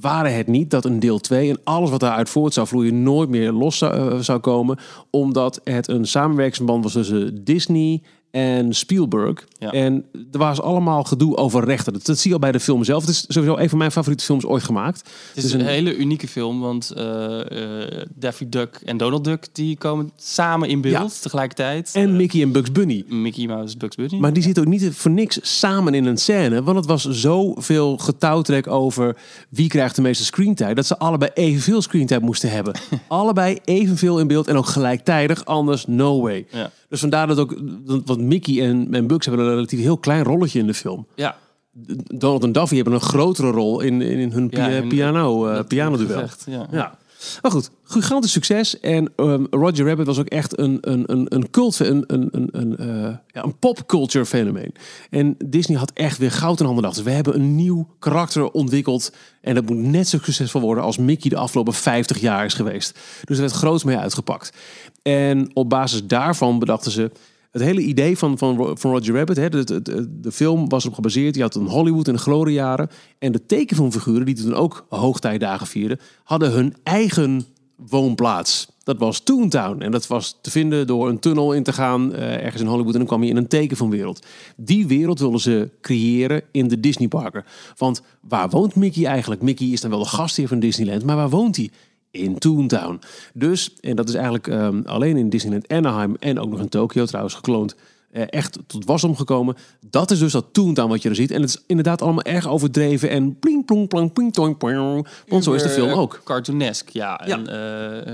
Waren 0.00 0.36
het 0.36 0.46
niet 0.46 0.70
dat 0.70 0.84
een 0.84 1.00
deel 1.00 1.18
2 1.18 1.50
en 1.50 1.60
alles 1.64 1.90
wat 1.90 2.00
daaruit 2.00 2.28
voort 2.28 2.54
zou 2.54 2.66
vloeien... 2.66 3.02
nooit 3.02 3.28
meer 3.28 3.52
los 3.52 3.78
zou, 3.78 3.94
eh, 3.94 4.18
zou 4.18 4.38
komen. 4.38 4.78
Omdat 5.10 5.60
het 5.64 5.88
een 5.88 6.06
samenwerkingsband 6.06 6.82
was 6.82 6.92
tussen 6.92 7.44
Disney 7.44 8.02
en 8.36 8.74
Spielberg. 8.74 9.44
Ja. 9.58 9.70
En 9.70 10.04
er 10.32 10.38
was 10.38 10.60
allemaal 10.60 11.04
gedoe 11.04 11.36
over 11.36 11.64
rechten. 11.64 11.92
Dat, 11.92 12.06
dat 12.06 12.18
zie 12.18 12.28
je 12.28 12.34
al 12.34 12.40
bij 12.40 12.52
de 12.52 12.60
film 12.60 12.84
zelf. 12.84 13.00
Het 13.00 13.10
is 13.10 13.24
sowieso 13.28 13.56
een 13.56 13.68
van 13.68 13.78
mijn 13.78 13.92
favoriete 13.92 14.24
films 14.24 14.44
ooit 14.44 14.62
gemaakt. 14.62 15.10
Het 15.34 15.44
is 15.44 15.52
een, 15.52 15.60
hele 15.60 15.96
unieke 15.96 16.28
film, 16.28 16.60
want 16.60 16.90
eh, 16.90 17.40
eh, 17.40 18.06
Daffy 18.14 18.48
Duck 18.48 18.80
en 18.84 18.96
Donald 18.96 19.24
Duck 19.24 19.46
die 19.52 19.76
komen 19.76 20.10
samen 20.16 20.68
in 20.68 20.80
beeld 20.80 21.22
tegelijkertijd. 21.22 21.90
En 21.94 22.16
Mickey 22.16 22.42
en 22.42 22.52
Bugs 22.52 22.72
Bunny. 22.72 23.04
Mickey 23.08 23.46
Mouse, 23.46 23.76
Bugs 23.76 23.96
Bunny. 23.96 24.18
Maar 24.18 24.32
die 24.32 24.42
zitten 24.42 24.62
ook 24.62 24.68
niet 24.68 24.94
voor 24.94 25.10
niks 25.10 25.38
samen 25.42 25.94
in 25.94 26.04
een 26.04 26.18
scène. 26.18 26.62
Want 26.62 26.76
het 26.76 26.86
was 26.86 27.08
zoveel 27.08 27.96
getouwtrek 27.96 28.66
over 28.66 29.16
wie 29.48 29.68
krijgt 29.68 29.96
de 29.96 30.02
meeste 30.02 30.24
screentijd. 30.24 30.76
Dat 30.76 30.86
ze 30.86 30.98
allebei 30.98 31.30
evenveel 31.34 31.82
screentijd 31.82 32.20
moesten 32.20 32.50
hebben. 32.50 32.74
allebei 33.08 33.58
evenveel 33.64 34.18
in 34.18 34.26
beeld 34.26 34.48
en 34.48 34.56
ook 34.56 34.66
gelijktijdig. 34.66 35.44
Anders 35.44 35.86
no 35.86 36.20
way. 36.20 36.46
Dus 36.88 37.00
vandaar 37.00 37.26
dat 37.26 37.38
ook... 37.38 37.56
Want 38.04 38.20
Mickey 38.28 38.68
en, 38.68 38.88
en 38.94 39.06
Bugs 39.06 39.26
hebben 39.26 39.44
een 39.46 39.52
relatief 39.54 39.80
heel 39.80 39.98
klein 39.98 40.24
rolletje 40.24 40.58
in 40.58 40.66
de 40.66 40.74
film. 40.74 41.06
ja, 41.14 41.36
Donald 42.14 42.42
en 42.42 42.52
Daffy 42.52 42.74
hebben 42.74 42.94
een 42.94 43.00
grotere 43.00 43.50
rol 43.50 43.80
in, 43.80 44.02
in, 44.02 44.18
in 44.18 44.30
hun, 44.32 44.48
Ja, 44.50 44.82
piano, 44.88 45.54
dat 45.54 45.68
pianoduel. 45.68 46.18
gevecht, 46.18 46.44
Ja. 46.48 46.66
Ja. 46.70 46.98
Maar 47.42 47.50
goed, 47.50 47.70
gigantisch 47.82 48.32
succes. 48.32 48.80
En 48.80 49.12
ehm, 49.16 49.44
Roger 49.50 49.86
Rabbit 49.86 50.06
was 50.06 50.18
ook 50.18 50.26
echt 50.26 50.58
een, 50.58 50.78
een, 50.80 51.02
een, 51.06 51.26
een 51.28 51.50
cult, 51.50 51.78
een, 51.78 52.04
een, 52.06 52.28
een, 52.32 52.48
een, 52.52 52.76
eh, 52.76 53.14
ja, 53.26 53.44
een 53.44 53.58
popculture 53.58 54.26
fenomeen. 54.26 54.74
En 55.10 55.36
Disney 55.44 55.78
had 55.78 55.90
echt 55.94 56.18
weer 56.18 56.30
goud 56.30 56.60
in 56.60 56.66
handen. 56.66 56.84
Dachten, 56.84 57.04
we 57.04 57.10
hebben 57.10 57.34
een 57.34 57.54
nieuw 57.54 57.88
karakter 57.98 58.50
ontwikkeld. 58.50 59.12
En 59.40 59.54
dat 59.54 59.66
moet 59.66 59.76
net 59.76 60.08
zo 60.08 60.18
succesvol 60.22 60.60
worden 60.60 60.84
als 60.84 60.98
Mickey 60.98 61.30
de 61.30 61.36
afgelopen 61.36 61.72
50 61.74 62.18
jaar 62.20 62.44
is 62.44 62.54
geweest. 62.54 62.98
Dus 63.24 63.36
er 63.36 63.42
werd 63.42 63.54
groots 63.56 63.84
mee 63.84 63.96
uitgepakt. 63.96 64.52
En 65.02 65.50
op 65.54 65.68
basis 65.68 66.06
daarvan 66.06 66.58
bedachten 66.58 66.90
ze... 66.90 67.10
Het 67.56 67.64
hele 67.64 67.80
idee 67.80 68.18
van, 68.18 68.38
van, 68.38 68.78
van 68.78 68.90
Roger 68.90 69.14
Rabbit, 69.14 69.36
hè, 69.36 69.48
de, 69.48 69.82
de, 70.20 70.32
film 70.32 70.68
was 70.68 70.82
erop 70.82 70.94
gebaseerd. 70.94 71.34
Je 71.34 71.42
had 71.42 71.54
een 71.54 71.66
Hollywood 71.66 72.08
in 72.08 72.14
de 72.14 72.20
gloriejaren. 72.20 72.88
En 73.18 73.32
de 73.32 73.46
tekenfilmfiguren, 73.46 74.26
die 74.26 74.34
toen 74.34 74.54
ook 74.54 74.86
hoogtijdagen 74.88 75.66
vierden, 75.66 76.00
hadden 76.24 76.52
hun 76.52 76.74
eigen 76.82 77.46
woonplaats. 77.76 78.68
Dat 78.82 78.98
was 78.98 79.20
Toontown. 79.20 79.80
En 79.80 79.90
dat 79.90 80.06
was 80.06 80.38
te 80.40 80.50
vinden 80.50 80.86
door 80.86 81.08
een 81.08 81.18
tunnel 81.18 81.52
in 81.52 81.62
te 81.62 81.72
gaan 81.72 82.14
eh, 82.14 82.44
ergens 82.44 82.62
in 82.62 82.68
Hollywood. 82.68 82.92
En 82.92 82.98
dan 82.98 83.08
kwam 83.08 83.22
je 83.22 83.30
in 83.30 83.36
een 83.36 83.48
tekenfilmwereld. 83.48 84.26
Die 84.56 84.86
wereld 84.86 85.18
wilden 85.18 85.40
ze 85.40 85.70
creëren 85.80 86.42
in 86.50 86.68
de 86.68 86.80
Disneyparken. 86.80 87.44
Want 87.76 88.02
waar 88.20 88.48
woont 88.48 88.74
Mickey 88.74 89.04
eigenlijk? 89.04 89.42
Mickey 89.42 89.66
is 89.66 89.80
dan 89.80 89.90
wel 89.90 89.98
de 89.98 90.04
gastheer 90.04 90.48
van 90.48 90.60
Disneyland, 90.60 91.04
maar 91.04 91.16
waar 91.16 91.30
woont 91.30 91.56
hij? 91.56 91.70
In 92.16 92.38
Toontown. 92.38 93.00
Dus, 93.34 93.74
en 93.80 93.96
dat 93.96 94.08
is 94.08 94.14
eigenlijk 94.14 94.46
ehm, 94.46 94.82
alleen 94.84 95.16
in 95.16 95.28
Disneyland 95.28 95.68
Anaheim 95.68 96.16
en 96.20 96.40
ook 96.40 96.50
nog 96.50 96.60
in 96.60 96.68
Tokio 96.68 97.04
trouwens 97.04 97.34
gekloond, 97.34 97.76
eh, 98.16 98.22
echt 98.26 98.58
tot 98.66 98.84
wasdom 98.84 99.16
gekomen. 99.16 99.56
Dat 99.90 100.10
is 100.10 100.18
dus 100.18 100.32
dat 100.32 100.46
Toontown 100.52 100.88
wat 100.88 101.02
je 101.02 101.08
er 101.08 101.14
ziet. 101.14 101.30
En 101.30 101.40
het 101.40 101.50
is 101.50 101.62
inderdaad 101.66 102.02
allemaal 102.02 102.22
erg 102.22 102.48
overdreven 102.48 103.10
en 103.10 103.38
pling 103.38 103.64
plong 103.64 103.88
plang 103.88 104.12
pling 104.12 104.32
toing 104.32 104.56
poing. 104.56 105.08
Want 105.28 105.44
zo 105.44 105.52
is 105.52 105.62
de 105.62 105.68
film 105.68 105.90
ook. 105.90 106.20
Cartoonesk, 106.24 106.88
ja. 106.88 107.20
Ja. 107.26 107.36
En 107.36 107.46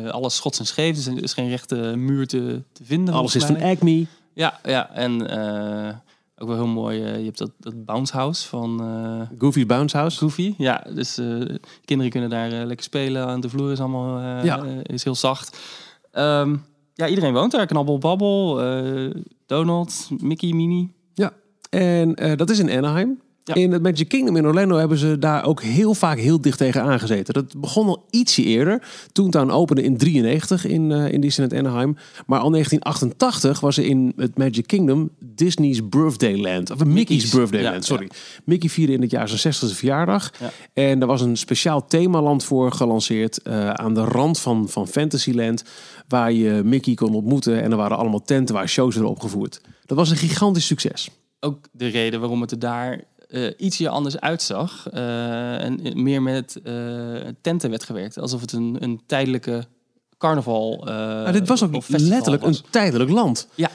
eh, 0.05 0.11
alles 0.11 0.37
schots 0.37 0.59
en 0.59 0.67
scheef. 0.67 0.95
Dus 0.95 1.07
er 1.07 1.23
is 1.23 1.33
geen 1.33 1.49
rechte 1.49 1.77
muur 1.97 2.27
te, 2.27 2.63
te 2.73 2.85
vinden. 2.85 3.15
Alles 3.15 3.37
is 3.37 3.45
van. 3.45 3.63
Acme. 3.63 4.07
Ja, 4.33 4.61
ja. 4.65 4.91
En 4.95 5.29
eh, 5.29 5.95
ook 6.43 6.49
wel 6.49 6.57
heel 6.57 6.67
mooi. 6.67 7.03
eh, 7.05 7.19
je 7.19 7.25
hebt 7.25 7.39
dat, 7.39 7.51
dat 7.59 7.85
bounce 7.85 8.13
house 8.17 8.49
van 8.49 8.81
eh, 8.81 9.39
Goofy 9.39 9.67
Bounce 9.67 9.97
House. 9.97 10.19
Goofy. 10.19 10.55
Ja, 10.59 10.85
dus 10.95 11.19
eh, 11.19 11.27
kinderen 11.85 12.13
kunnen 12.13 12.31
daar 12.31 12.51
lekker 12.51 12.85
spelen. 12.85 13.27
Aan 13.27 13.41
de 13.41 13.49
vloer 13.49 13.73
is 13.73 13.81
allemaal 13.81 14.45
Ja. 14.45 14.65
is 14.83 15.05
heel 15.05 15.15
zacht. 15.15 15.59
Ehm, 16.11 16.57
ja, 16.95 17.09
iedereen 17.09 17.33
woont 17.33 17.53
daar. 17.53 17.67
Knabbel, 17.67 17.99
babbel. 17.99 18.61
Donald, 19.47 20.09
Mickey, 20.19 20.53
Minnie. 20.53 20.95
Ja. 21.15 21.33
En 21.71 22.15
dat 22.37 22.51
is 22.51 22.59
in 22.59 22.71
Anaheim. 22.71 23.21
Ja. 23.45 23.55
In 23.55 23.73
het 23.73 23.83
Magic 23.83 24.09
Kingdom 24.09 24.37
in 24.37 24.47
Orlando 24.47 24.77
hebben 24.77 24.99
ze 24.99 25.19
daar 25.19 25.45
ook 25.45 25.63
heel 25.63 25.95
vaak 25.95 26.19
heel 26.19 26.41
dicht 26.41 26.59
tegen 26.59 26.83
aangezeten. 26.83 27.35
Dat 27.35 27.61
begon 27.61 27.87
al 27.87 28.07
ietsje 28.11 28.43
eerder. 28.43 28.83
Toontown 29.13 29.51
opende 29.51 29.83
in 29.83 29.97
93 29.97 30.67
in, 30.67 30.93
eh 30.93 31.13
in 31.13 31.21
Disneyland 31.21 31.67
Anaheim. 31.67 31.97
Maar 32.27 32.41
al 32.41 32.51
1988 32.51 33.61
was 33.61 33.77
er 33.77 33.85
in 33.85 34.13
het 34.17 34.39
Magic 34.39 34.67
Kingdom 34.67 35.11
Disney's 35.19 35.89
Birthday 35.89 36.37
Land. 36.37 36.71
Of 36.71 36.79
Mickey's, 36.79 36.95
Mickey's, 36.95 37.31
Birthday 37.31 37.63
ja, 37.63 37.71
Land, 37.71 37.85
sorry. 37.85 38.11
Mickey 38.45 38.69
vierde 38.69 38.93
in 38.93 39.01
het 39.01 39.11
jaar 39.11 39.29
zijn 39.29 39.55
60ste 39.55 39.77
verjaardag. 39.77 40.33
Ja. 40.41 40.51
En 40.73 41.01
er 41.01 41.07
was 41.07 41.21
een 41.21 41.37
speciaal 41.37 41.87
themaland 41.87 42.45
voor 42.45 42.73
gelanceerd 42.73 43.43
eh, 43.43 43.71
aan 43.71 43.95
de 43.95 44.05
rand 44.05 44.39
van, 44.39 44.69
van 44.69 44.89
Fantasyland. 44.89 45.65
Waar 46.09 46.33
je 46.33 46.63
Mickey 46.65 46.95
kon 46.95 47.15
ontmoeten. 47.15 47.63
En 47.63 47.71
er 47.71 47.77
waren 47.77 47.97
allemaal 47.97 48.23
tenten 48.23 48.55
waar 48.55 48.69
shows 48.69 48.95
werden 48.95 49.13
opgevoerd. 49.13 49.61
Dat 49.87 49.97
was 49.97 50.11
een 50.11 50.17
gigantisch 50.17 50.67
succes. 50.67 51.11
Ook 51.41 51.69
de 51.73 51.87
reden 51.87 52.21
waarom 52.21 52.41
het 52.41 52.51
er 52.51 52.59
daar 52.59 53.05
eh, 53.33 53.51
ietsje 53.57 53.89
anders 53.89 54.21
uitzag. 54.21 54.89
eh, 54.89 55.65
en 55.65 56.03
meer 56.03 56.23
met 56.23 56.61
eh, 56.65 56.75
tenten 57.41 57.71
werd 57.71 57.85
gewerkt. 57.85 58.19
Alsof 58.19 58.41
het 58.41 58.53
een, 58.53 58.77
een 58.81 59.01
tijdelijke 59.07 59.65
carnaval 60.19 60.79
eh 60.79 60.95
Maar 60.95 61.33
dit 61.33 61.49
was 61.49 61.63
ook 61.63 61.89
letterlijk 61.89 62.43
was. 62.43 62.59
een 62.59 62.65
tijdelijk 62.71 63.11
land. 63.11 63.49
Ja, 63.55 63.71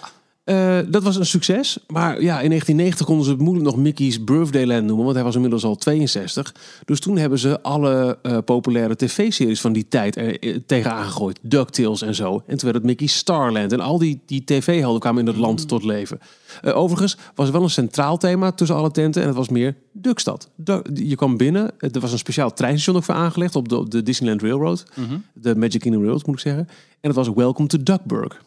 Eh, 0.48 0.78
dat 0.88 1.04
was 1.04 1.16
een 1.16 1.26
succes. 1.26 1.78
Maar 1.88 2.22
ja, 2.22 2.40
in 2.42 2.50
1990 2.50 3.06
konden 3.06 3.26
ze 3.26 3.32
het 3.32 3.40
moeilijk 3.42 3.66
nog 3.66 3.78
Mickey's 3.78 4.24
Birthday 4.24 4.66
Land 4.66 4.86
noemen. 4.86 5.04
Want 5.04 5.16
hij 5.16 5.24
was 5.24 5.36
inmiddels 5.36 5.64
al 5.64 5.76
62. 5.76 6.56
Dus 6.86 7.00
toen 7.00 7.18
hebben 7.18 7.40
ze 7.40 7.62
alle 7.62 8.18
eh, 8.22 8.38
populaire 8.46 8.96
tv-series 8.96 9.62
van 9.62 9.74
die 9.74 9.88
tijd 9.88 10.16
er 10.16 10.40
eh, 10.40 10.58
tegenaan 10.66 11.04
gegooid. 11.04 11.40
DuckTales 11.42 12.02
en 12.02 12.16
zo. 12.16 12.34
En 12.34 12.58
toen 12.58 12.60
werd 12.72 12.76
het 12.76 12.84
Mickey's 12.84 13.16
Starland. 13.16 13.72
En 13.72 13.80
al 13.80 13.98
die, 13.98 14.20
die 14.26 14.44
tv-helden 14.44 15.00
kwamen 15.00 15.22
in 15.22 15.28
het 15.28 15.38
land 15.38 15.68
tot 15.68 15.84
leven. 15.84 16.20
Overigens 16.64 17.18
was 17.36 17.48
er 17.48 17.54
wel 17.54 17.64
een 17.64 17.70
centraal 17.70 18.18
thema 18.18 18.52
tussen 18.52 18.76
alle 18.78 18.92
tenten. 18.92 19.22
En 19.22 19.28
dat 19.28 19.38
was 19.38 19.50
meer 19.50 19.76
Duckstad. 19.92 20.50
Du- 20.56 20.82
je 20.94 21.16
kwam 21.16 21.38
binnen. 21.38 21.72
Er 21.80 22.00
was 22.00 22.12
een 22.12 22.18
speciaal 22.18 22.54
treinstation 22.54 22.96
ook 22.96 23.04
voor 23.04 23.16
aangelegd 23.16 23.56
op 23.56 23.70
de, 23.70 23.78
op 23.78 23.92
de 23.92 24.04
Disneyland 24.04 24.42
Railroad. 24.42 24.84
Mhm. 24.96 25.18
De 25.34 25.56
Magic 25.56 25.80
Kingdom 25.80 26.02
Railroad 26.02 26.26
moet 26.26 26.36
ik 26.36 26.42
zeggen. 26.42 26.68
En 27.02 27.14
dat 27.14 27.16
was 27.16 27.36
Welcome 27.36 27.68
to 27.68 27.84
Duckburg. 27.84 28.46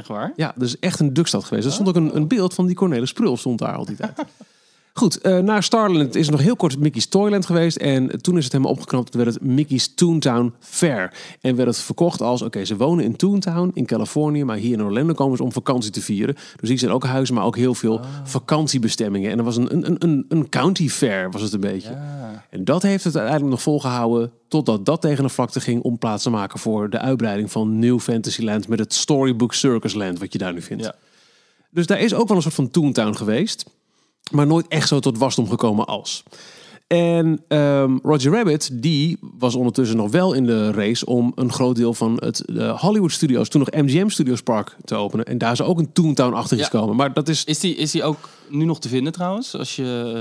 Echt 0.00 0.08
waar. 0.08 0.32
Ja, 0.36 0.52
dus 0.56 0.78
echt 0.78 1.00
een 1.00 1.12
Duckstad 1.12 1.44
geweest. 1.44 1.66
Er 1.66 1.72
stond 1.72 1.88
ook 1.88 1.96
een, 1.96 2.16
een 2.16 2.28
beeld 2.28 2.54
van 2.54 2.66
die 2.66 2.76
Cornelis 2.76 3.12
Prul 3.12 3.36
stond 3.36 3.58
daar 3.58 3.74
al 3.74 3.84
die 3.84 3.96
tijd. 3.96 4.12
Goed, 5.00 5.20
eh, 5.20 5.38
na 5.38 5.60
Starland 5.60 6.14
is 6.14 6.26
er 6.26 6.32
nog 6.32 6.40
heel 6.40 6.56
kort 6.56 6.78
Mickey's 6.78 7.08
Toyland 7.08 7.46
geweest. 7.46 7.76
En 7.76 8.22
toen 8.22 8.36
is 8.36 8.44
het 8.44 8.52
helemaal 8.52 8.72
opgeknapt. 8.72 9.14
Werd 9.14 9.34
het 9.34 9.42
Mickey's 9.42 9.94
Toontown 9.94 10.54
Fair. 10.58 11.12
En 11.40 11.56
werd 11.56 11.68
het 11.68 11.78
verkocht 11.78 12.20
als, 12.20 12.42
oké, 12.42 12.64
ze 12.64 12.76
wonen 12.76 13.04
in 13.04 13.16
Toontown 13.16 13.70
in 13.74 13.86
Californië. 13.86 14.44
Maar 14.44 14.56
hier 14.56 14.72
in 14.72 14.82
Orlando 14.82 15.12
komen 15.12 15.36
ze 15.36 15.42
om 15.42 15.52
vakantie 15.52 15.90
te 15.90 16.00
vieren. 16.00 16.34
Dus 16.56 16.68
hier 16.68 16.78
zijn 16.78 16.92
ook 16.92 17.04
huizen, 17.04 17.34
maar 17.34 17.44
ook 17.44 17.56
heel 17.56 17.74
veel 17.74 18.00
vakantiebestemmingen. 18.24 19.30
En 19.30 19.38
er 19.38 19.44
was 19.44 19.56
een, 19.56 19.74
een, 19.74 19.96
een, 19.98 20.24
een 20.28 20.48
county 20.48 20.88
fair, 20.88 21.30
was 21.30 21.42
het 21.42 21.52
een 21.52 21.60
beetje. 21.60 21.90
Ja. 21.90 22.44
En 22.50 22.64
dat 22.64 22.82
heeft 22.82 23.04
het 23.04 23.14
uiteindelijk 23.14 23.52
nog 23.52 23.62
volgehouden 23.62 24.32
totdat 24.48 24.86
dat 24.86 25.00
tegen 25.00 25.24
de 25.24 25.30
vlakte 25.30 25.60
ging 25.60 25.82
om 25.82 25.98
plaats 25.98 26.22
te 26.22 26.30
maken 26.30 26.58
voor 26.58 26.90
de 26.90 26.98
uitbreiding 26.98 27.50
van 27.50 27.78
New 27.78 28.00
Fantasyland 28.00 28.68
met 28.68 28.78
het 28.78 28.94
Storybook 28.94 29.54
Circus 29.54 29.94
Land, 29.94 30.18
wat 30.18 30.32
je 30.32 30.38
daar 30.38 30.52
nu 30.52 30.62
vindt. 30.62 30.84
Ja. 30.84 30.94
Dus 31.70 31.86
daar 31.86 32.00
is 32.00 32.14
ook 32.14 32.28
wel 32.28 32.36
een 32.36 32.42
soort 32.42 32.54
van 32.54 32.70
Toontown 32.70 33.14
geweest, 33.14 33.64
maar 34.32 34.46
nooit 34.46 34.68
echt 34.68 34.88
zo 34.88 35.00
tot 35.00 35.18
wasdom 35.18 35.48
gekomen 35.48 35.86
als. 35.86 36.22
En 36.86 37.44
ehm, 37.48 37.96
Roger 38.02 38.32
Rabbit, 38.32 38.70
die 38.72 39.18
was 39.20 39.54
ondertussen 39.54 39.96
nog 39.96 40.10
wel 40.10 40.32
in 40.32 40.46
de 40.46 40.70
race 40.72 41.06
om 41.06 41.32
een 41.34 41.52
groot 41.52 41.76
deel 41.76 41.94
van 41.94 42.16
het 42.20 42.40
eh, 42.44 42.80
Hollywood 42.80 43.12
Studios, 43.12 43.48
toen 43.48 43.60
nog 43.60 43.82
MGM 43.84 44.08
Studios 44.08 44.42
Park, 44.42 44.76
te 44.84 44.94
openen. 44.94 45.24
En 45.24 45.38
daar 45.38 45.52
is 45.52 45.62
ook 45.62 45.78
een 45.78 45.92
Toontown 45.92 46.34
achter 46.34 46.56
Ja. 46.58 46.64
gekomen. 46.64 46.96
Maar 46.96 47.12
dat 47.12 47.28
is 47.28 47.44
Is 47.44 47.58
die, 47.60 47.74
is 47.74 47.90
die 47.90 48.02
ook 48.02 48.28
nu 48.48 48.64
nog 48.64 48.80
te 48.80 48.88
vinden 48.88 49.12
trouwens? 49.12 49.56
Als 49.56 49.76
je... 49.76 50.12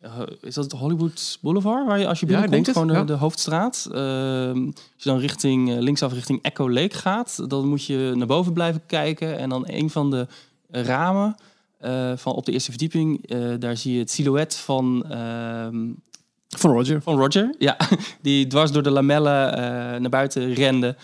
eh, 0.00 0.10
eh, 0.10 0.26
is 0.40 0.54
dat 0.54 0.64
het 0.64 0.72
Hollywood 0.72 1.38
Boulevard 1.40 1.86
waar 1.86 1.98
je 1.98 2.08
als 2.08 2.20
je 2.20 2.26
Ja, 2.26 2.32
binnenkomt, 2.32 2.66
het, 2.66 2.74
gewoon 2.76 2.92
de, 2.92 2.94
ja. 2.98 3.04
de 3.04 3.12
hoofdstraat. 3.12 3.88
Ehm, 3.92 4.64
als 4.66 5.02
je 5.04 5.10
dan 5.10 5.18
richting 5.18 5.78
linksaf 5.78 6.12
richting 6.12 6.38
Echo 6.42 6.70
Lake 6.70 6.96
gaat, 6.96 7.50
dan 7.50 7.68
moet 7.68 7.84
je 7.84 8.12
naar 8.16 8.26
boven 8.26 8.52
blijven 8.52 8.82
kijken 8.86 9.38
en 9.38 9.48
dan 9.48 9.64
een 9.66 9.90
van 9.90 10.10
de 10.10 10.26
ramen 10.70 11.36
eh, 11.80 12.12
van 12.16 12.32
op 12.32 12.44
de 12.44 12.52
eerste 12.52 12.70
verdieping, 12.70 13.26
eh, 13.26 13.38
daar 13.58 13.76
zie 13.76 13.92
je 13.92 13.98
het 13.98 14.10
silhouet 14.10 14.56
van 14.56 15.04
ehm, 15.10 15.76
van 16.48 16.70
Roger. 16.72 17.02
van 17.02 17.18
Roger, 17.18 17.54
ja, 17.58 17.76
die 18.22 18.46
dwars 18.46 18.72
door 18.72 18.82
de 18.82 18.90
lamellen 18.90 19.52
eh, 19.52 19.60
naar 20.00 20.10
buiten 20.10 20.54
rende. 20.54 20.96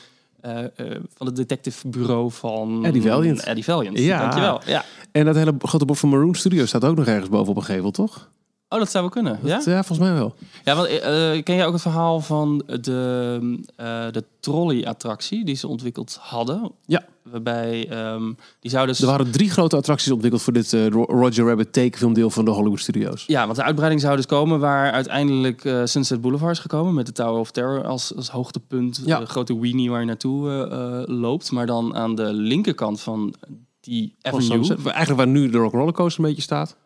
van 1.14 1.26
het 1.26 1.36
detectivebureau 1.36 2.30
van 2.30 2.84
Eddie 2.84 3.02
Valiant. 3.02 3.40
Eddie 3.42 3.64
Valiant, 3.64 3.98
Ja. 3.98 4.20
dankjewel. 4.20 4.60
Ja. 4.66 4.84
En 5.12 5.24
dat 5.24 5.34
hele 5.34 5.54
grote 5.58 5.84
bord 5.84 5.98
van 5.98 6.08
Maroon 6.08 6.34
Studios 6.34 6.68
staat 6.68 6.84
ook 6.84 6.96
nog 6.96 7.06
ergens 7.06 7.28
boven 7.28 7.50
op 7.50 7.56
een 7.56 7.64
gevel, 7.64 7.90
toch? 7.90 8.30
Oh, 8.68 8.78
dat 8.78 8.90
zou 8.90 9.02
wel 9.04 9.12
kunnen. 9.12 9.38
Ja, 9.42 9.56
Dat, 9.56 9.64
ja, 9.64 9.82
volgens 9.84 10.08
mij 10.08 10.12
wel. 10.18 10.34
ja 10.64 10.76
want 10.76 10.88
eh, 10.88 11.42
ken 11.42 11.54
jij 11.56 11.66
ook 11.66 11.72
het 11.72 11.82
verhaal 11.82 12.20
van 12.20 12.62
de, 12.80 13.60
eh, 13.76 13.86
de 14.10 14.24
trolley-attractie 14.40 15.44
die 15.44 15.54
ze 15.54 15.68
ontwikkeld 15.68 16.18
hadden? 16.20 16.72
Ja. 16.86 17.04
Waarbij 17.22 17.88
ehm, 17.88 18.32
die 18.60 18.70
zou 18.70 18.86
dus. 18.86 19.00
Er 19.00 19.06
waren 19.06 19.30
drie 19.30 19.50
grote 19.50 19.76
attracties 19.76 20.12
ontwikkeld 20.12 20.42
voor 20.42 20.52
dit 20.52 20.72
eh, 20.72 20.86
Ro- 20.88 21.04
Roger 21.04 21.46
Rabbit 21.46 21.72
tekenfilmdeel 21.72 22.30
van 22.30 22.44
de 22.44 22.50
Hollywood 22.50 22.80
Studios. 22.80 23.24
Ja, 23.26 23.44
want 23.44 23.56
de 23.56 23.62
uitbreiding 23.62 24.00
zou 24.00 24.16
dus 24.16 24.26
komen 24.26 24.60
waar 24.60 24.92
uiteindelijk 24.92 25.64
eh, 25.64 25.80
Sunset 25.84 26.20
Boulevard 26.20 26.52
is 26.52 26.58
gekomen 26.58 26.94
met 26.94 27.06
de 27.06 27.12
Tower 27.12 27.40
of 27.40 27.50
Terror 27.50 27.84
als, 27.86 28.14
als 28.16 28.30
hoogtepunt. 28.30 29.02
Ja. 29.04 29.18
De 29.18 29.26
grote 29.26 29.58
weenie 29.60 29.90
waar 29.90 30.00
je 30.00 30.06
naartoe 30.06 30.50
eh, 30.50 30.62
eh, 31.00 31.02
loopt. 31.06 31.50
Maar 31.52 31.66
dan 31.66 31.94
aan 31.96 32.14
de 32.14 32.32
linkerkant 32.32 33.00
van 33.00 33.34
die 33.80 34.14
avenue. 34.22 34.76
Eigenlijk 34.84 35.16
waar 35.16 35.26
nu 35.26 35.50
de 35.50 35.58
Rock 35.58 35.72
Roller 35.72 35.92
Coaster 35.94 36.20
een 36.22 36.28
beetje 36.28 36.42
staat. 36.42 36.76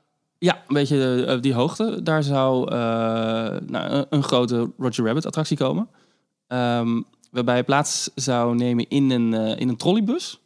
Ja, 0.40 0.54
een 0.54 0.74
beetje 0.74 1.24
eh, 1.24 1.40
die 1.40 1.54
hoogte. 1.54 2.00
Daar 2.02 2.22
zou 2.22 2.70
eh, 2.70 2.76
nou, 3.66 3.90
een, 3.90 4.06
een 4.10 4.22
grote 4.22 4.70
Roger 4.78 5.04
Rabbit 5.04 5.26
attractie 5.26 5.56
komen. 5.56 5.88
Ehm, 6.46 7.00
waarbij 7.30 7.56
je 7.56 7.62
plaats 7.62 8.10
zou 8.14 8.54
nemen 8.54 8.88
in 8.88 9.10
een, 9.10 9.34
eh, 9.34 9.60
in 9.60 9.68
een 9.68 9.76
trolleybus. 9.76 10.40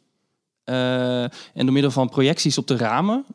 En 0.63 1.29
door 1.53 1.71
middel 1.71 1.91
van 1.91 2.09
projecties 2.09 2.57
op 2.57 2.67
de 2.67 2.77
ramen 2.77 3.25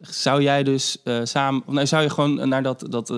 zou 0.00 0.42
jij 0.42 0.62
dus 0.62 1.02
samen, 1.22 1.62
nou, 1.66 1.86
zou 1.86 2.02
je 2.02 2.10
gewoon 2.10 2.48
naar 2.48 2.62
dat, 2.62 2.86
dat 2.88 3.12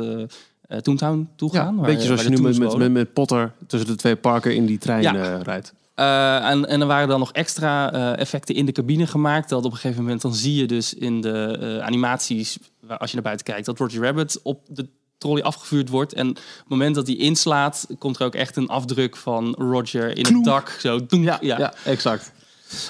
Toontown 0.82 1.28
toe 1.36 1.50
Ja, 1.52 1.58
gaan. 1.58 1.68
een 1.68 1.76
waar- 1.76 1.86
beetje 1.86 2.06
zoals 2.06 2.22
je 2.22 2.28
nu 2.28 2.40
met, 2.40 2.76
met, 2.78 2.92
met, 2.92 3.12
Potter 3.12 3.52
tussen 3.66 3.88
de 3.90 3.96
twee 3.96 4.16
parken 4.16 4.54
in 4.54 4.66
die 4.66 4.78
trein 4.78 5.02
Ja. 5.02 5.36
rijdt. 5.42 5.74
Eh, 5.98 6.48
en, 6.48 6.68
en 6.68 6.80
er 6.80 6.86
waren 6.86 7.08
dan 7.08 7.18
nog 7.18 7.32
extra 7.32 7.92
eh, 7.92 8.18
effecten 8.20 8.54
in 8.54 8.66
de 8.66 8.72
cabine 8.72 9.06
gemaakt. 9.06 9.48
Dat 9.48 9.64
op 9.64 9.72
een 9.72 9.78
gegeven 9.78 10.02
moment 10.02 10.22
dan 10.22 10.34
zie 10.34 10.54
je 10.54 10.66
dus 10.66 10.94
in 10.94 11.20
de 11.20 11.58
eh, 11.60 11.86
animaties, 11.86 12.58
als 12.98 13.08
je 13.08 13.14
naar 13.14 13.24
buiten 13.24 13.46
kijkt, 13.46 13.66
dat 13.66 13.78
Roger 13.78 14.02
Rabbit 14.02 14.40
op 14.42 14.60
de 14.68 14.88
trolley 15.18 15.42
afgevuurd 15.42 15.88
wordt. 15.88 16.12
En 16.12 16.28
op 16.28 16.36
het 16.36 16.68
moment 16.68 16.94
dat 16.94 17.06
hij 17.06 17.16
inslaat, 17.16 17.86
komt 17.98 18.18
er 18.18 18.26
ook 18.26 18.34
echt 18.34 18.56
een 18.56 18.68
afdruk 18.68 19.16
van 19.16 19.54
Roger 19.58 20.16
in 20.16 20.22
Kloem. 20.22 20.36
het 20.36 20.44
dak. 20.44 20.68
Zo, 20.68 21.06
doen, 21.06 21.22
ja. 21.22 21.72
exact. 21.84 22.32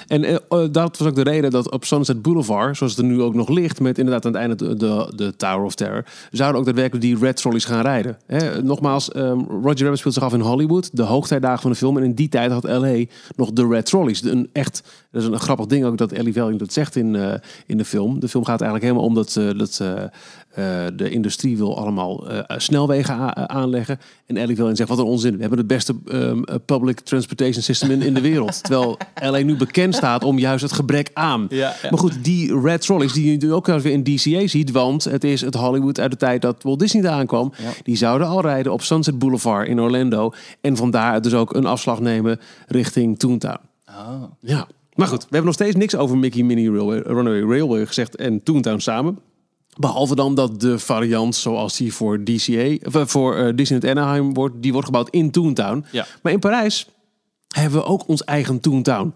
En 0.07 0.23
eh, 0.23 0.35
eh, 0.35 0.67
dat 0.71 0.97
was 0.97 1.07
ook 1.07 1.15
de 1.15 1.21
reden 1.21 1.51
dat 1.51 1.71
op 1.71 1.85
Sunset 1.85 2.21
Boulevard, 2.21 2.77
zoals 2.77 2.95
het 2.95 3.05
er 3.05 3.11
nu 3.11 3.21
ook 3.21 3.33
nog 3.33 3.49
ligt, 3.49 3.79
met 3.79 3.97
inderdaad 3.97 4.25
aan 4.25 4.31
het 4.31 4.41
einde 4.41 4.77
de, 4.77 5.13
de, 5.15 5.35
Tower 5.35 5.63
of 5.63 5.75
Terror, 5.75 6.05
zouden 6.31 6.59
ook 6.59 6.65
daadwerkelijk 6.65 7.05
die 7.05 7.17
Red 7.17 7.35
Trolleys 7.35 7.65
gaan 7.65 7.81
rijden. 7.81 8.17
Hè, 8.25 8.63
nogmaals, 8.63 9.11
ehm, 9.11 9.39
Roger 9.39 9.81
Rabbit 9.81 9.99
speelt 9.99 10.13
zich 10.13 10.23
af 10.23 10.33
in 10.33 10.39
Hollywood, 10.39 10.89
de 10.93 11.03
hoogtijdagen 11.03 11.61
van 11.61 11.71
de 11.71 11.77
film. 11.77 11.97
En 11.97 12.03
in 12.03 12.13
die 12.13 12.29
tijd 12.29 12.51
had 12.51 12.63
LA 12.63 13.03
nog 13.35 13.51
de 13.51 13.67
Red 13.67 13.85
Trolleys. 13.85 14.23
Een 14.23 14.49
echt, 14.53 14.83
dat 15.11 15.21
is 15.21 15.27
een 15.27 15.39
grappig 15.39 15.65
ding 15.65 15.85
ook 15.85 15.97
dat 15.97 16.11
Ellie 16.11 16.33
Velling 16.33 16.59
dat 16.59 16.73
zegt 16.73 16.95
in, 16.95 17.15
eh, 17.15 17.33
in 17.65 17.77
de 17.77 17.85
film. 17.85 18.19
De 18.19 18.27
film 18.27 18.45
gaat 18.45 18.61
eigenlijk 18.61 18.91
helemaal 18.91 19.09
om 19.09 19.15
dat, 19.15 19.35
eh, 19.35 19.57
dat 19.57 19.81
eh, 20.49 20.85
eh, 20.85 20.93
de 20.95 21.09
industrie 21.09 21.57
wil 21.57 21.77
allemaal 21.77 22.29
eh, 22.29 22.57
snelwegen 22.57 23.13
a- 23.15 23.47
aanleggen. 23.47 23.99
En 24.25 24.37
Ellie 24.37 24.55
Velling 24.55 24.77
zegt, 24.77 24.89
wat 24.89 24.97
een 24.97 25.03
onzin. 25.05 25.33
We 25.33 25.39
hebben 25.39 25.57
het 25.57 25.67
beste 25.67 25.95
ehm, 26.07 26.43
eh, 26.43 26.55
public 26.65 26.99
transportation 26.99 27.63
system 27.63 27.91
in, 27.91 28.01
in 28.01 28.13
de 28.13 28.21
wereld. 28.21 28.59
Terwijl 28.63 28.97
LA 29.21 29.37
nu 29.37 29.55
bekend 29.57 29.95
staat 29.95 30.23
om 30.23 30.39
juist 30.39 30.63
het 30.63 30.71
gebrek 30.71 31.09
aan. 31.13 31.45
Ja, 31.49 31.57
ja. 31.81 31.89
Maar 31.89 31.99
goed, 31.99 32.23
die 32.23 32.59
Red 32.61 32.81
Trolleys 32.81 33.13
die 33.13 33.31
je 33.31 33.37
nu 33.37 33.53
ook 33.53 33.65
weer 33.65 33.85
in 33.85 34.03
DCA 34.03 34.47
ziet, 34.47 34.71
want 34.71 35.03
het 35.03 35.23
is 35.23 35.41
het 35.41 35.55
Hollywood 35.55 35.99
uit 35.99 36.11
de 36.11 36.17
tijd 36.17 36.41
dat 36.41 36.63
Walt 36.63 36.79
Disney 36.79 37.01
daar 37.01 37.11
aankwam. 37.13 37.51
Ja. 37.57 37.69
Die 37.83 37.95
zouden 37.95 38.27
al 38.27 38.41
rijden 38.41 38.71
op 38.73 38.81
Sunset 38.81 39.19
Boulevard 39.19 39.67
in 39.67 39.81
Orlando. 39.81 40.33
En 40.61 40.75
vandaar 40.77 41.21
dus 41.21 41.33
ook 41.33 41.53
een 41.53 41.65
afslag 41.65 41.99
nemen 41.99 42.39
richting 42.67 43.19
Toontown. 43.19 43.59
Oh. 43.87 44.23
Ja. 44.39 44.67
Maar 44.95 45.07
goed, 45.07 45.19
we 45.21 45.27
hebben 45.29 45.45
nog 45.45 45.53
steeds 45.53 45.75
niks 45.75 45.95
over 45.95 46.17
Mickey 46.17 46.43
Mini 46.43 46.69
Railway, 46.69 46.97
Runaway 47.05 47.41
Railway 47.41 47.85
gezegd 47.85 48.15
en 48.15 48.43
Toontown 48.43 48.79
samen. 48.79 49.19
Behalve 49.79 50.15
dan 50.15 50.35
dat 50.35 50.59
de 50.59 50.79
variant 50.79 51.35
zoals 51.35 51.77
die 51.77 51.93
voor 51.93 52.23
DCA, 52.23 52.53
eh, 52.53 53.05
voor 53.05 53.35
eh, 53.35 53.55
Disneyland 53.55 53.97
Anaheim 53.97 54.33
wordt, 54.33 54.55
die 54.57 54.71
wordt 54.71 54.87
gebouwd 54.87 55.09
in 55.09 55.31
Toontown. 55.31 55.85
Ja. 55.91 56.05
Maar 56.21 56.31
in 56.31 56.39
Parijs 56.39 56.87
hebben 57.47 57.79
we 57.79 57.85
ook 57.85 58.07
ons 58.07 58.23
eigen 58.23 58.59
Toontown. 58.59 59.13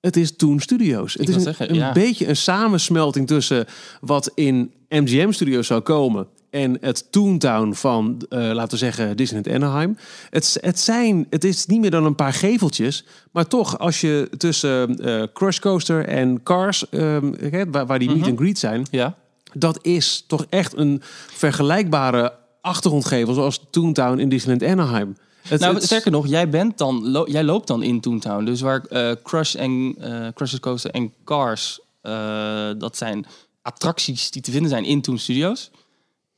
Het 0.00 0.16
is 0.16 0.36
Toon 0.36 0.60
Studios. 0.60 1.14
Het 1.14 1.28
is 1.28 1.34
een, 1.34 1.40
zeggen, 1.40 1.70
een 1.70 1.76
ja. 1.76 1.92
beetje 1.92 2.28
een 2.28 2.36
samensmelting 2.36 3.26
tussen 3.26 3.66
wat 4.00 4.30
in 4.34 4.72
MGM 4.88 5.30
Studios 5.30 5.66
zou 5.66 5.80
komen 5.80 6.26
en 6.50 6.76
het 6.80 7.12
Toontown 7.12 7.72
van, 7.72 8.22
eh, 8.28 8.38
laten 8.38 8.70
we 8.70 8.76
zeggen, 8.76 9.16
Disneyland 9.16 9.62
Anaheim. 9.62 9.96
Het, 10.30 10.58
het, 10.60 10.80
zijn, 10.80 11.26
het 11.30 11.44
is 11.44 11.66
niet 11.66 11.80
meer 11.80 11.90
dan 11.90 12.04
een 12.04 12.14
paar 12.14 12.32
geveltjes, 12.32 13.04
maar 13.32 13.46
toch, 13.46 13.78
als 13.78 14.00
je 14.00 14.28
tussen 14.36 14.98
eh, 14.98 15.22
Crush 15.32 15.58
Coaster 15.58 16.04
en 16.04 16.42
Cars, 16.42 16.88
ehm, 16.88 17.70
waar, 17.70 17.86
waar 17.86 17.98
die 17.98 18.10
meet 18.10 18.26
and 18.26 18.38
greet 18.38 18.58
zijn, 18.58 18.86
Ja. 18.90 19.16
Dat 19.58 19.78
is 19.84 20.24
toch 20.26 20.46
echt 20.48 20.76
een 20.76 21.02
vergelijkbare 21.30 22.32
achtergrondgevel 22.60 23.34
zoals 23.34 23.60
Toontown 23.70 24.18
in 24.18 24.28
Disneyland 24.28 24.72
Anaheim. 24.72 25.16
Het, 25.42 25.60
Nou, 25.60 25.80
sterker 25.80 26.10
nog, 26.10 26.26
jij, 26.26 26.48
bent 26.48 26.78
dan, 26.78 27.10
lo- 27.10 27.26
jij 27.28 27.44
loopt 27.44 27.66
dan 27.66 27.82
in 27.82 28.00
Toontown. 28.00 28.44
Dus 28.44 28.60
waar 28.60 28.84
eh, 28.84 29.12
Crush 29.22 29.54
en 29.54 29.94
eh 29.98 30.28
Crush 30.34 30.56
Coaster 30.58 30.90
en 30.90 31.12
Cars, 31.24 31.80
eh, 32.00 32.70
dat 32.78 32.96
zijn 32.96 33.26
attracties 33.62 34.30
die 34.30 34.42
te 34.42 34.50
vinden 34.50 34.70
zijn 34.70 34.84
in 34.84 35.00
Toon 35.00 35.18
Studios. 35.18 35.70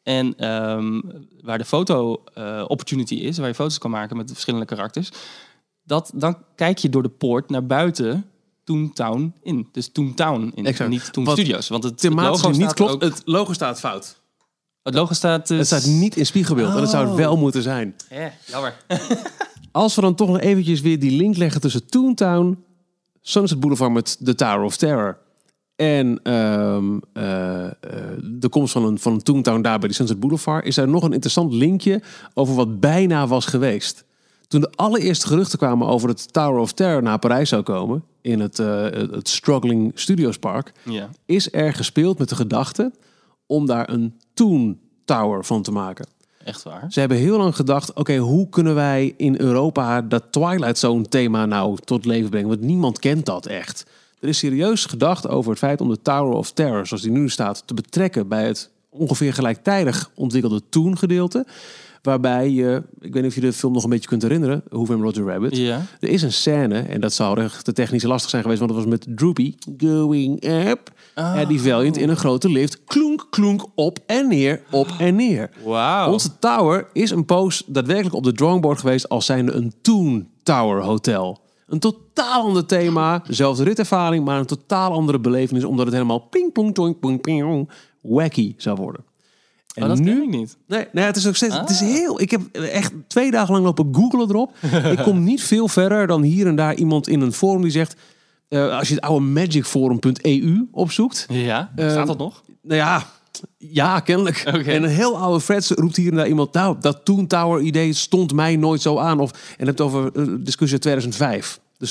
En 0.02 0.34
ehm, 0.36 1.00
waar 1.42 1.58
de 1.58 1.64
foto 1.64 2.22
opportunity 2.66 3.14
is, 3.14 3.38
waar 3.38 3.48
je 3.48 3.54
foto's 3.54 3.78
kan 3.78 3.90
maken 3.90 4.16
met 4.16 4.26
de 4.26 4.32
verschillende 4.32 4.66
karakters. 4.66 5.10
Dat, 5.82 6.10
dan 6.14 6.36
kijk 6.54 6.78
je 6.78 6.88
door 6.88 7.02
de 7.02 7.08
poort 7.08 7.50
naar 7.50 7.66
buiten 7.66 8.30
Toontown 8.68 9.32
in. 9.42 9.68
Dus 9.72 9.88
Toontown 9.92 10.52
in, 10.54 10.66
Exact. 10.66 10.90
niet 10.90 11.12
Toon 11.12 11.24
Wat 11.24 11.38
Studios. 11.38 11.68
Want 11.68 11.84
het 11.84 11.98
thematisch 12.00 12.42
logo 12.42 12.48
niet 12.48 12.56
staat 12.62 12.74
klopt. 12.74 12.92
ook- 12.92 13.00
Het 13.02 13.22
logo 13.24 13.52
staat 13.52 13.78
fout. 13.80 14.20
het 14.82 14.94
logo 14.94 15.14
staat 15.14 15.48
dus... 15.48 15.58
Het 15.58 15.66
staat 15.82 15.92
niet 15.92 16.16
in 16.16 16.26
spiegelbeeld. 16.26 16.74
En 16.74 16.80
dat 16.80 16.90
zou 16.90 17.06
het 17.06 17.16
wel 17.16 17.36
moeten 17.36 17.62
zijn. 17.62 17.94
Eh, 18.08 18.24
jammer. 18.46 18.74
Als 19.72 19.94
we 19.94 20.00
dan 20.00 20.14
toch 20.14 20.28
nog 20.28 20.40
eventjes 20.40 20.80
weer 20.80 20.98
die 20.98 21.10
link 21.16 21.36
leggen 21.36 21.60
tussen 21.60 21.86
Toontown, 21.86 22.64
Sunset 23.20 23.60
Boulevard 23.60 23.92
met 23.92 24.16
de 24.20 24.34
Tower 24.34 24.62
of 24.62 24.76
Terror 24.76 25.18
en 25.76 26.20
ehm, 26.22 26.98
eh, 27.12 27.64
eh, 27.64 27.72
de 28.22 28.48
komst 28.50 28.72
van 28.72 28.84
een, 28.84 28.98
van 28.98 29.12
een 29.12 29.22
Toontown 29.22 29.60
daar 29.62 29.78
bij 29.78 29.88
de 29.88 29.94
Sunset 29.94 30.20
Boulevard, 30.20 30.64
is 30.66 30.76
er 30.76 30.88
nog 30.88 31.02
een 31.02 31.12
interessant 31.12 31.52
linkje 31.52 32.02
over 32.34 32.54
wat 32.54 32.80
bijna 32.80 33.26
was 33.26 33.46
geweest. 33.46 34.04
Toen 34.48 34.60
de 34.60 34.70
allereerste 34.74 35.26
geruchten 35.26 35.58
kwamen 35.58 35.86
over 35.86 36.08
het 36.08 36.32
Tower 36.32 36.60
of 36.60 36.72
Terror 36.72 37.02
naar 37.02 37.18
Parijs 37.18 37.48
zou 37.48 37.62
komen, 37.62 38.04
in 38.20 38.40
het, 38.40 38.58
eh, 38.58 38.82
het 38.82 39.10
het 39.10 39.28
Struggling 39.28 39.92
Studios 39.94 40.38
Park, 40.38 40.72
Ja. 40.84 41.08
is 41.26 41.52
er 41.52 41.74
gespeeld 41.74 42.18
met 42.18 42.28
de 42.28 42.34
gedachte 42.34 42.92
om 43.46 43.66
daar 43.66 43.88
een 43.90 44.18
Toon 44.34 44.78
Tower 45.04 45.44
van 45.44 45.62
te 45.62 45.70
maken. 45.72 46.06
Echt 46.44 46.62
waar. 46.62 46.86
Ze 46.88 47.00
hebben 47.00 47.18
heel 47.18 47.36
lang 47.38 47.56
gedacht, 47.56 47.92
oké, 47.92 48.16
hoe 48.16 48.48
kunnen 48.48 48.74
wij 48.74 49.14
in 49.16 49.40
Europa 49.40 50.02
dat 50.02 50.24
Twilight 50.30 50.78
Zone 50.78 51.02
thema 51.04 51.46
nou 51.46 51.76
tot 51.84 52.04
leven 52.04 52.30
brengen? 52.30 52.48
Want 52.48 52.60
niemand 52.60 52.98
kent 52.98 53.26
dat 53.26 53.46
echt. 53.46 53.86
Er 54.20 54.28
is 54.28 54.38
serieus 54.38 54.84
gedacht 54.84 55.28
over 55.28 55.50
het 55.50 55.58
feit 55.58 55.80
om 55.80 55.88
de 55.88 56.02
Tower 56.02 56.32
of 56.36 56.52
Terror, 56.52 56.86
zoals 56.86 57.02
die 57.02 57.12
nu 57.12 57.28
staat, 57.28 57.62
te 57.66 57.74
betrekken 57.74 58.28
bij 58.28 58.46
het 58.46 58.70
ongeveer 58.90 59.32
gelijktijdig 59.34 60.10
ontwikkelde 60.14 60.62
Toon 60.68 60.98
gedeelte. 60.98 61.46
Waarbij 62.02 62.50
je, 62.50 62.82
ik 63.00 63.12
weet 63.12 63.22
niet 63.22 63.30
of 63.30 63.34
je 63.34 63.40
de 63.40 63.52
film 63.52 63.72
nog 63.72 63.84
een 63.84 63.90
beetje 63.90 64.08
kunt 64.08 64.22
herinneren, 64.22 64.62
Who 64.68 64.84
Framed 64.84 65.04
Roger 65.04 65.32
Rabbit. 65.32 65.56
Ja. 65.56 65.82
Er 66.00 66.08
is 66.08 66.22
een 66.22 66.32
scène, 66.32 66.78
en 66.78 67.00
dat 67.00 67.12
zou 67.12 67.40
echt 67.40 67.64
te 67.64 67.72
technisch 67.72 68.02
lastig 68.02 68.30
zijn 68.30 68.42
geweest, 68.42 68.60
want 68.60 68.72
dat 68.72 68.80
was 68.84 68.90
met 68.90 69.06
Droopy. 69.16 69.54
Going 69.78 70.44
up. 70.44 70.92
En 71.14 71.48
die 71.48 71.60
Valiant 71.60 71.96
in 71.96 72.08
een 72.08 72.16
grote 72.16 72.50
lift. 72.50 72.84
Klonk, 72.84 73.26
klonk, 73.30 73.66
op 73.74 73.98
en 74.06 74.28
neer, 74.28 74.62
op 74.70 74.88
en 74.98 75.14
neer. 75.14 75.50
Wauw. 75.64 76.12
Onze 76.12 76.38
tower 76.38 76.86
is 76.92 77.10
een 77.10 77.24
poos 77.24 77.62
daadwerkelijk 77.66 78.14
op 78.14 78.24
de 78.24 78.32
drawingboard 78.32 78.78
geweest 78.78 79.08
als 79.08 79.26
zijnde 79.26 79.52
een 79.52 79.72
Toon 79.82 80.28
Tower 80.42 80.82
Hotel. 80.82 81.40
Een 81.66 81.78
totaal 81.78 82.42
ander 82.42 82.66
thema, 82.66 83.22
dezelfde 83.26 83.64
ritervaring, 83.64 84.24
maar 84.24 84.38
een 84.38 84.46
totaal 84.46 84.92
andere 84.92 85.18
belevenis, 85.18 85.64
omdat 85.64 85.84
het 85.84 85.94
helemaal 85.94 86.18
ping, 86.18 86.52
pong, 86.52 86.74
toing, 86.74 86.98
pong, 86.98 87.20
ping, 87.20 87.70
wacky 88.00 88.54
zou 88.56 88.76
worden. 88.76 89.04
En 89.78 89.82
Oh, 89.82 89.88
dat 89.88 89.98
nu 89.98 90.22
ik 90.22 90.28
niet. 90.28 90.56
Nee, 90.66 90.86
nee, 90.92 91.04
het 91.04 91.16
is 91.16 91.26
ook 91.26 91.36
steeds. 91.36 91.56
Het 91.58 91.70
is 91.70 91.80
Ah. 91.80 91.88
heel. 91.88 92.20
Ik 92.20 92.30
heb 92.30 92.40
echt 92.56 92.92
twee 93.06 93.30
dagen 93.30 93.52
lang 93.52 93.64
lopen 93.64 93.88
googlen 93.94 94.28
erop. 94.28 94.52
ik 94.96 94.98
kom 94.98 95.24
niet 95.24 95.42
veel 95.42 95.68
verder 95.68 96.06
dan 96.06 96.22
hier 96.22 96.46
en 96.46 96.56
daar 96.56 96.74
iemand 96.74 97.08
in 97.08 97.20
een 97.20 97.32
forum 97.32 97.62
die 97.62 97.70
zegt. 97.70 97.96
eh, 98.48 98.78
als 98.78 98.88
je 98.88 98.94
het 98.94 99.02
oude 99.02 99.24
magicforum.eu 99.24 100.68
opzoekt. 100.72 101.26
Ja, 101.28 101.72
Ehm, 101.76 101.90
staat 101.90 102.06
dat 102.06 102.18
nog? 102.18 102.42
Nou 102.62 102.76
ja, 102.76 103.06
ja, 103.58 104.00
kennelijk. 104.00 104.38
En 104.38 104.82
een 104.82 104.88
heel 104.88 105.18
oude 105.18 105.40
Freds 105.40 105.70
roept 105.70 105.96
hier 105.96 106.10
en 106.10 106.16
daar 106.16 106.28
iemand. 106.28 106.52
Nou, 106.52 106.76
dat 106.80 107.04
Toon 107.04 107.26
Tower 107.26 107.60
idee 107.60 107.92
stond 107.92 108.32
mij 108.32 108.56
nooit 108.56 108.80
zo 108.82 108.98
aan. 108.98 109.20
Of, 109.20 109.54
en 109.58 109.66
het 109.66 109.80
over 109.80 110.10
eh, 110.14 110.24
discussie 110.40 110.72
uit 110.72 110.80
2005. 110.82 111.60
Dus 111.78 111.90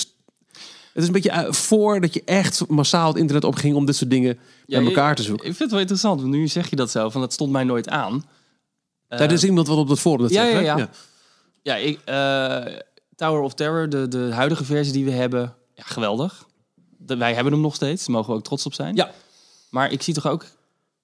het 0.94 1.02
is 1.02 1.06
een 1.08 1.12
beetje 1.14 1.30
eh, 1.32 1.52
voordat 1.52 2.14
je 2.14 2.22
echt 2.26 2.68
massaal 2.68 3.08
het 3.08 3.18
internet 3.18 3.44
opging 3.44 3.76
om 3.76 3.86
dit 3.86 3.96
soort 3.96 4.10
dingen 4.10 4.38
bij 4.68 4.86
elkaar 4.86 5.16
te 5.16 5.24
zoeken. 5.24 5.46
Ik 5.48 5.56
vind 5.56 5.60
het 5.64 5.72
wel 5.72 5.80
interessant, 5.80 6.22
want 6.22 6.34
nu 6.34 6.48
zeg 6.48 6.70
je 6.70 6.76
dat 6.76 6.92
zo, 6.92 7.10
van 7.10 7.22
dat 7.22 7.34
stond 7.34 7.52
mij 7.52 7.64
nooit 7.64 7.90
aan. 7.90 8.24
Eh, 9.08 9.20
Daar 9.20 9.32
is 9.32 9.44
iemand 9.44 9.68
wat 9.68 9.78
op 9.78 9.88
dat 9.88 10.00
forum 10.00 10.22
dat 10.22 10.30
ja, 10.32 10.46
zegt, 10.52 10.66
ja, 10.66 10.78
ja. 10.78 10.90
Ja, 11.62 11.76
ik, 11.76 12.00
eh, 12.06 12.74
Tower 13.16 13.42
of 13.42 13.54
Terror, 13.54 13.90
de, 13.90 14.08
de 14.08 14.30
huidige 14.34 14.64
versie 14.66 14.94
die 14.94 15.06
we 15.06 15.12
hebben, 15.12 15.54
ja, 15.74 15.84
geweldig. 15.86 16.46
De- 16.98 17.18
wij 17.18 17.34
hebben 17.34 17.54
hem 17.54 17.62
nog 17.62 17.76
steeds, 17.76 18.06
daar 18.06 18.16
mogen 18.16 18.32
we 18.32 18.38
ook 18.38 18.44
trots 18.44 18.66
op 18.66 18.74
zijn. 18.74 18.96
Ja. 18.96 19.12
Maar 19.70 19.92
ik 19.92 20.02
zie 20.02 20.14
toch 20.14 20.28
ook 20.28 20.46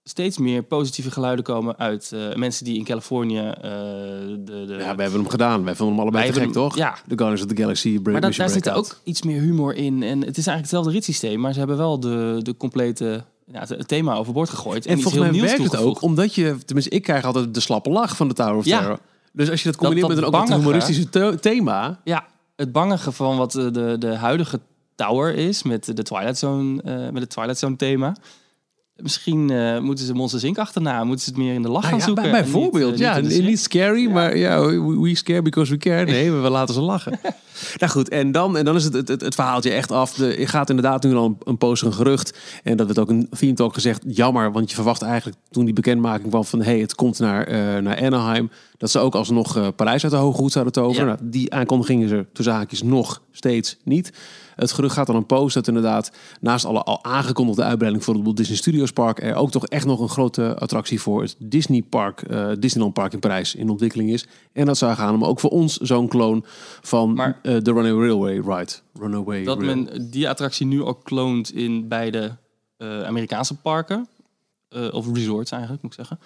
steeds 0.04 0.38
meer 0.38 0.64
positieve 0.64 1.12
geluiden 1.12 1.46
komen 1.46 1.78
uit 1.78 2.12
eh, 2.12 2.34
mensen 2.36 2.66
die 2.66 2.78
in 2.78 2.84
Californië 2.84 3.38
eh, 3.40 3.62
de, 3.62 4.44
de, 4.46 4.76
Ja, 4.80 4.96
we 4.96 5.02
hebben 5.02 5.12
hem 5.20 5.30
gedaan. 5.30 5.64
Wij 5.64 5.76
vonden 5.76 5.96
hem 5.96 6.04
allebei 6.04 6.26
te 6.28 6.34
gek, 6.34 6.42
hem- 6.42 6.52
toch? 6.52 6.76
ja. 6.76 6.92
The 6.94 7.16
Guardians 7.18 7.42
of 7.42 7.48
the 7.48 7.56
Galaxy, 7.62 7.90
Break, 8.00 8.12
Maar 8.12 8.22
dat, 8.30 8.36
daar 8.36 8.50
zit 8.50 8.70
ook 8.70 8.98
iets 9.04 9.22
meer 9.22 9.42
humor 9.42 9.76
in. 9.76 10.04
En 10.04 10.18
het 10.20 10.38
is 10.38 10.48
eigenlijk 10.48 10.60
hetzelfde 10.62 10.92
ritssysteem, 10.92 11.40
maar 11.40 11.52
ze 11.54 11.60
hebben 11.60 11.78
wel 11.78 12.00
de, 12.00 12.38
de 12.42 12.58
complete 12.58 13.24
ja, 13.52 13.60
het, 13.68 13.88
thema 13.88 14.16
overboord 14.16 14.50
gegooid. 14.50 14.86
En, 14.86 15.02
volgens 15.02 15.24
mij 15.24 15.34
heel 15.34 15.42
werkt 15.42 15.64
het 15.64 15.76
ook, 15.76 16.02
omdat 16.02 16.36
je... 16.36 16.58
Tenminste, 16.66 16.96
ik 16.96 17.02
krijg 17.02 17.26
altijd 17.26 17.54
de 17.54 17.60
slappe 17.60 17.90
lach 17.90 18.16
van 18.16 18.28
de 18.28 18.34
Tower 18.34 18.56
of 18.56 18.66
Ja. 18.66 18.80
Terror. 18.80 19.00
Dus 19.32 19.50
als 19.50 19.64
je 19.64 19.70
dat 19.70 19.78
combineert 19.78 20.08
dat 20.08 20.16
met 20.18 20.34
een 20.34 20.40
ook 20.42 20.60
humoristische 20.60 21.10
the- 21.10 21.38
thema... 21.42 22.00
Ja, 22.04 22.26
het 22.56 22.72
bangige 22.72 23.12
van 23.12 23.38
wat 23.38 23.52
de, 23.52 23.72
de, 23.72 23.96
de 24.00 24.16
huidige 24.16 24.60
tower 24.96 25.36
is 25.36 25.64
met 25.64 25.86
de 25.96 26.04
Twilight 26.04 26.38
Zone, 26.38 26.82
eh, 26.82 27.10
met 27.10 27.22
het 27.22 27.30
Twilight 27.30 27.58
Zone 27.60 27.76
thema. 27.76 28.16
Misschien 28.96 29.50
eh, 29.50 29.80
moeten 29.80 30.06
ze 30.06 30.14
Monsters 30.14 30.44
Inc. 30.44 30.58
achterna. 30.58 31.04
Moeten 31.04 31.26
ze 31.26 31.30
het 31.30 31.40
meer 31.40 31.54
in 31.54 31.62
de 31.62 31.70
lach 31.70 31.84
Ah, 31.84 31.90
gaan 31.90 31.98
ja, 31.98 32.06
zoeken. 32.06 32.24
niet, 32.24 32.32
bijvoorbeeld, 32.32 32.94
eh, 32.94 33.00
ja. 33.00 33.20
niet 33.20 33.44
Niet, 33.44 33.60
scary, 33.60 34.12
maar 34.12 34.38
ja, 34.38 34.66
we, 34.66 35.00
we 35.00 35.16
scare 35.16 35.42
because 35.42 35.72
we 35.72 35.78
care. 35.78 36.06
Nee, 36.06 36.32
we 36.32 36.50
laten 36.50 36.74
ze 36.74 36.82
lachen. 36.82 37.20
nou 37.80 37.92
goed, 37.92 38.10
en 38.10 38.32
dan, 38.32 38.58
en 38.58 38.66
dan 38.66 38.76
is 38.76 38.84
het, 38.84 38.94
het, 38.94 39.08
het, 39.08 39.22
het 39.22 39.36
verhaaltje 39.36 39.72
echt 39.72 39.92
af. 39.92 40.14
De, 40.14 40.36
je 40.40 40.48
gaat 40.48 40.70
inderdaad 40.70 41.04
nu 41.04 41.16
al 41.16 41.26
een, 41.26 41.38
een 41.44 41.58
poos 41.58 41.82
een 41.82 41.94
gerucht. 41.94 42.38
En 42.64 42.78
dat 42.78 42.86
werd 42.86 43.00
ook 43.00 43.10
in 43.10 43.28
Theme 43.30 43.54
Talk 43.54 43.74
gezegd. 43.74 44.04
Jammer, 44.08 44.52
want 44.52 44.70
je 44.70 44.76
verwacht 44.76 45.02
eigenlijk 45.02 45.38
toen 45.50 45.66
die 45.66 45.74
bekendmaking 45.74 46.30
kwam 46.30 46.46
van... 46.46 46.62
hey, 46.62 46.80
het 46.80 46.96
komt 46.96 47.20
naar, 47.20 47.48
eh, 47.48 47.82
naar 47.82 48.02
Anaheim. 48.02 48.52
Dat 48.84 48.92
ze 48.92 49.00
ook 49.00 49.16
alsnog 49.16 49.58
eh 49.58 49.68
Parijs 49.76 50.04
uit 50.04 50.12
de 50.12 50.18
hoge 50.18 50.42
hoed 50.42 50.52
zouden 50.52 50.74
toveren. 50.74 51.08
Ja. 51.08 51.14
Nou, 51.16 51.30
die 51.30 51.54
aankondiging 51.54 52.04
is 52.04 52.12
er 52.12 52.26
tussen 52.34 52.54
haakjes 52.54 52.84
nog 52.84 53.22
steeds 53.32 53.78
niet. 53.84 54.14
Het 54.56 54.72
gerucht 54.72 54.96
gaat 54.96 55.08
dan 55.08 55.16
een 55.16 55.26
post 55.26 55.54
dat 55.54 55.68
inderdaad 55.68 56.12
naast 56.42 56.66
alle 56.66 56.84
al 56.84 57.04
aangekondigde 57.04 57.64
uitbreiding 57.64 58.04
voor 58.04 58.16
het 58.16 58.36
Disney 58.36 58.58
Studios 58.58 58.92
Park 58.92 59.22
er 59.24 59.36
ook 59.36 59.52
toch 59.52 59.66
echt 59.68 59.86
nog 59.86 60.00
een 60.00 60.10
grote 60.10 60.56
attractie 60.60 61.02
voor 61.02 61.22
het 61.22 61.36
Disney 61.40 61.82
Park, 61.82 62.22
eh, 62.22 62.50
Disneyland 62.60 62.94
Park 62.94 63.14
in 63.14 63.20
Parijs 63.20 63.56
in 63.56 63.70
ontwikkeling 63.70 64.10
is. 64.10 64.26
En 64.54 64.66
dat 64.66 64.78
zou 64.78 64.96
gaan 64.96 65.14
om 65.14 65.24
ook 65.26 65.40
voor 65.40 65.50
ons 65.50 65.78
zo'n 65.78 66.08
kloon 66.08 66.44
van 66.82 67.14
Maar- 67.14 67.40
eh, 67.42 67.58
de 67.62 67.72
Runaway 67.74 68.08
Railway 68.08 68.34
Ride. 68.58 68.72
Runaway 69.00 69.44
Dat 69.44 69.62
Rail. 69.62 69.76
men 69.76 70.10
die 70.12 70.30
attractie 70.30 70.66
nu 70.66 70.84
ook 70.84 71.04
kloont 71.04 71.54
in 71.54 71.88
beide 71.88 72.38
Amerikaanse 73.06 73.56
parken. 73.56 74.08
of 74.92 75.14
resorts 75.14 75.52
eigenlijk, 75.52 75.84
moet 75.84 75.92
ik 75.92 75.98
zeggen. 75.98 76.20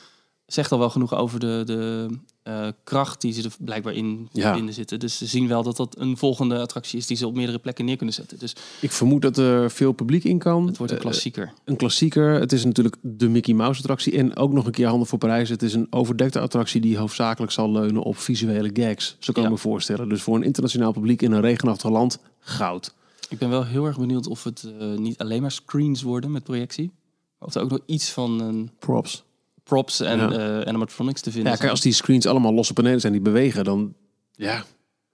Zegt 0.48 0.72
al 0.72 0.80
wel 0.80 0.90
genoeg 0.90 1.16
over 1.16 1.40
de, 1.40 1.62
de 1.66 2.08
eh, 2.44 2.68
kracht 2.84 3.22
die 3.22 3.34
ze 3.34 3.44
er 3.44 3.52
blijkbaar 3.60 3.94
in 3.94 4.30
Ja. 4.32 4.54
binnen 4.54 4.74
zitten. 4.74 5.00
Dus 5.00 5.18
ze 5.18 5.26
zien 5.26 5.48
wel 5.48 5.64
dat 5.64 5.78
dat 5.78 5.96
een 6.00 6.18
volgende 6.18 6.60
attractie 6.60 7.00
is 7.00 7.08
die 7.08 7.18
ze 7.18 7.28
op 7.28 7.36
meerdere 7.36 7.60
plekken 7.60 7.86
neer 7.86 7.96
kunnen 7.98 8.16
zetten. 8.16 8.40
Dus 8.40 8.56
Ik 8.82 8.92
vermoed 8.92 9.22
dat 9.22 9.38
er 9.38 9.72
veel 9.72 9.92
publiek 9.92 10.24
in 10.24 10.38
kan. 10.40 10.68
het 10.68 10.78
wordt 10.78 10.92
een 10.92 10.98
Eh, 10.98 11.04
klassieker. 11.04 11.54
een 11.66 11.76
klassieker. 11.76 12.34
Het 12.40 12.52
is 12.54 12.64
natuurlijk 12.66 12.96
de 13.02 13.30
Mickey 13.30 13.54
Mouse 13.54 13.80
attractie. 13.80 14.18
En 14.18 14.36
ook 14.36 14.52
nog 14.54 14.66
een 14.66 14.72
keer 14.72 14.88
handen 14.88 15.08
voor 15.08 15.18
Parijs. 15.20 15.50
Het 15.50 15.64
is 15.64 15.74
een 15.74 15.88
overdekte 15.90 16.40
attractie 16.40 16.82
die 16.82 16.98
hoofdzakelijk 16.98 17.52
zal 17.52 17.72
leunen 17.72 18.02
op 18.04 18.18
visuele 18.18 18.70
gags. 18.74 19.16
Zo 19.20 19.34
kan 19.34 19.44
ik 19.44 19.50
me 19.50 19.58
voorstellen. 19.58 20.10
Dus 20.10 20.22
voor 20.22 20.36
een 20.36 20.44
internationaal 20.44 20.92
publiek 20.92 21.22
in 21.22 21.32
een 21.32 21.42
regenachtig 21.42 21.90
land, 21.90 22.20
goud. 22.40 22.94
Ik 23.30 23.38
ben 23.38 23.50
wel 23.50 23.66
heel 23.66 23.86
erg 23.86 23.98
benieuwd 24.00 24.28
of 24.28 24.44
het 24.44 24.72
eh, 24.80 24.88
niet 24.98 25.18
alleen 25.18 25.42
maar 25.42 25.52
screens 25.52 26.02
worden 26.02 26.32
met 26.32 26.44
projectie. 26.44 26.92
Of 27.40 27.56
er 27.56 27.62
ook 27.62 27.70
nog 27.70 27.80
iets 27.86 28.12
van 28.12 28.40
een 28.42 28.72
Props. 28.80 29.24
Props 29.68 30.00
en 30.00 30.18
Ja. 30.20 30.32
eh, 30.60 30.68
animatronics 30.68 31.22
te 31.22 31.32
vinden 31.32 31.52
Ja, 31.52 31.58
kijk, 31.58 31.72
als 31.72 31.82
die 31.82 31.94
screens 31.94 32.26
allemaal 32.26 32.54
losse 32.54 32.74
panelen 32.74 33.00
zijn 33.02 33.14
die 33.14 33.22
bewegen, 33.22 33.64
dan 33.64 33.94
ja, 34.32 34.64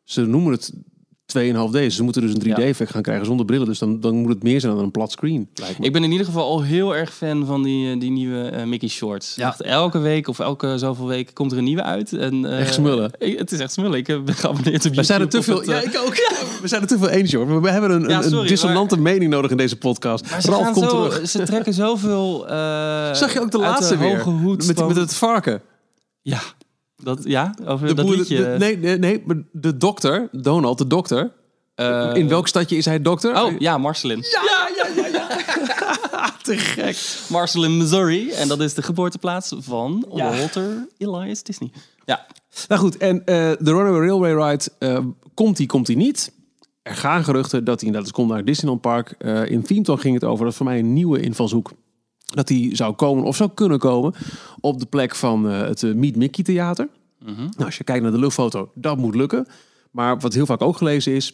ze 0.03 0.25
noemen 0.25 0.51
het 0.51 0.73
2,5D. 1.37 1.85
Ze 1.87 2.03
moeten 2.03 2.21
dus 2.21 2.33
een 2.33 2.41
3D-effect 2.41 2.91
gaan 2.91 3.01
krijgen 3.01 3.25
zonder 3.25 3.45
brillen. 3.45 3.67
Dus 3.67 3.79
dan, 3.79 3.99
dan 3.99 4.15
moet 4.15 4.29
het 4.29 4.43
meer 4.43 4.59
zijn 4.59 4.75
dan 4.75 4.83
een 4.83 4.91
plat 4.91 5.11
screen. 5.11 5.49
Ik 5.79 5.93
ben 5.93 6.03
in 6.03 6.11
ieder 6.11 6.25
geval 6.25 6.43
al 6.45 6.61
heel 6.63 6.95
erg 6.95 7.13
fan 7.13 7.45
van 7.45 7.63
die, 7.63 7.91
eh, 7.93 7.99
die 7.99 8.11
nieuwe 8.11 8.41
eh, 8.49 8.63
Mickey 8.65 8.87
Shorts. 8.89 9.35
Ja. 9.35 9.47
Echt 9.47 9.61
elke 9.61 9.99
week 9.99 10.27
of 10.27 10.39
elke 10.39 10.77
zoveel 10.77 11.07
weken 11.07 11.33
komt 11.33 11.51
er 11.51 11.57
een 11.57 11.63
nieuwe 11.63 11.83
uit. 11.83 12.13
En, 12.13 12.45
eh, 12.45 12.59
Echt 12.59 12.73
smullen. 12.73 13.11
ik- 13.17 13.37
het 13.37 13.51
is 13.51 13.59
echt 13.59 13.71
smullen. 13.73 13.97
Ik 13.97 14.05
ben 14.05 14.23
geabonneerd 14.35 14.85
op 14.85 14.95
we 14.95 15.03
zijn 15.03 15.21
er 15.21 15.29
te 15.29 15.41
veel. 15.41 15.57
het, 15.57 15.65
Ja, 15.67 15.81
ik 15.81 15.97
ook. 16.05 16.13
We 16.61 16.67
zijn 16.67 16.81
er 16.81 16.87
te 16.87 16.97
veel 16.97 17.09
eens, 17.09 17.31
joh. 17.31 17.61
We 17.61 17.69
hebben 17.69 17.91
een, 17.91 18.09
Ja, 18.09 18.17
een, 18.17 18.23
sorry, 18.23 18.39
een 18.39 18.47
dissonante 18.47 18.97
mening 18.99 19.31
nodig 19.31 19.51
in 19.51 19.57
deze 19.57 19.77
podcast. 19.77 20.29
maar 20.31 20.41
ze, 20.41 20.49
Ralf, 20.49 20.63
gaan 20.63 20.73
kom 20.73 20.83
zo, 20.89 21.07
terug. 21.09 21.29
ze 21.29 21.43
trekken 21.43 21.73
zoveel. 21.85 22.47
eh, 22.47 23.13
Zag 23.13 23.33
je 23.33 23.41
ook 23.41 23.51
de 23.51 23.57
laatste 23.57 23.97
weer? 23.97 24.17
hoge 24.17 24.29
hoed 24.29 24.67
Met, 24.67 24.87
met 24.87 24.95
het 24.95 25.13
varken. 25.15 25.61
Ja, 26.21 26.39
dat, 27.03 27.19
ja 27.23 27.55
over 27.65 27.87
De 27.87 27.93
dat 27.93 28.05
boer- 28.05 28.15
liedje. 28.15 28.37
de- 28.37 28.55
nee, 28.59 28.77
nee, 28.77 28.97
nee, 28.97 29.21
maar 29.25 29.35
de 29.51 29.77
dokter, 29.77 30.27
Donald, 30.31 30.77
de 30.77 30.87
dokter. 30.87 31.31
Eh, 31.75 32.11
in 32.13 32.27
welk 32.27 32.47
stadje 32.47 32.75
is 32.77 32.85
hij 32.85 33.01
dokter? 33.01 33.41
Oh, 33.43 33.59
ja, 33.59 33.77
Marcelin. 33.77 34.17
ja, 34.31 34.69
ja, 34.75 34.87
ja. 35.03 35.07
ja. 35.07 35.27
te 36.43 36.57
gek. 36.57 37.25
Marcelin, 37.29 37.77
Missouri. 37.77 38.29
En 38.31 38.47
dat 38.47 38.59
is 38.59 38.73
de 38.73 38.81
geboorteplaats 38.81 39.53
van 39.57 40.05
Walter 40.09 40.87
Elias 40.97 41.43
Disney. 41.43 41.71
Ja, 42.05 42.25
Nou 42.67 42.81
goed, 42.81 42.97
en 42.97 43.19
eh, 43.25 43.35
de 43.35 43.71
Runaway 43.71 44.07
Railway 44.07 44.33
Ride, 44.51 44.63
eh, 44.79 44.99
komt 45.33 45.57
die, 45.57 45.67
komt 45.67 45.85
die 45.85 45.97
niet? 45.97 46.31
Er 46.81 46.95
gaan 46.95 47.23
geruchten 47.23 47.63
dat 47.63 47.79
hij 47.79 47.87
inderdaad 47.89 48.11
komt 48.11 48.29
naar 48.29 48.45
Disneyland 48.45 48.81
Park. 48.81 49.11
In 49.49 49.61
Theme 49.63 49.97
ging 49.97 50.13
het 50.13 50.23
over, 50.23 50.43
dat 50.43 50.51
is 50.51 50.57
voor 50.57 50.65
mij 50.65 50.79
een 50.79 50.93
nieuwe 50.93 51.19
invalshoek. 51.19 51.71
Dat 52.35 52.47
die 52.47 52.75
zou 52.75 52.93
komen 52.93 53.23
of 53.23 53.35
zou 53.35 53.49
kunnen 53.53 53.79
komen 53.79 54.13
op 54.59 54.79
de 54.79 54.85
plek 54.85 55.15
van 55.15 55.49
eh, 55.49 55.59
het 55.59 55.83
eh, 55.83 55.93
Meet 55.93 56.15
Mickey 56.15 56.43
Theater. 56.43 56.89
Nou, 57.25 57.65
als 57.65 57.77
je 57.77 57.83
kijkt 57.83 58.03
naar 58.03 58.11
de 58.11 58.19
luchtfoto, 58.19 58.71
dat 58.75 58.97
moet 58.97 59.15
lukken. 59.15 59.47
Maar 59.91 60.19
wat 60.19 60.33
heel 60.33 60.45
vaak 60.45 60.61
ook 60.61 60.77
gelezen 60.77 61.13
is, 61.13 61.33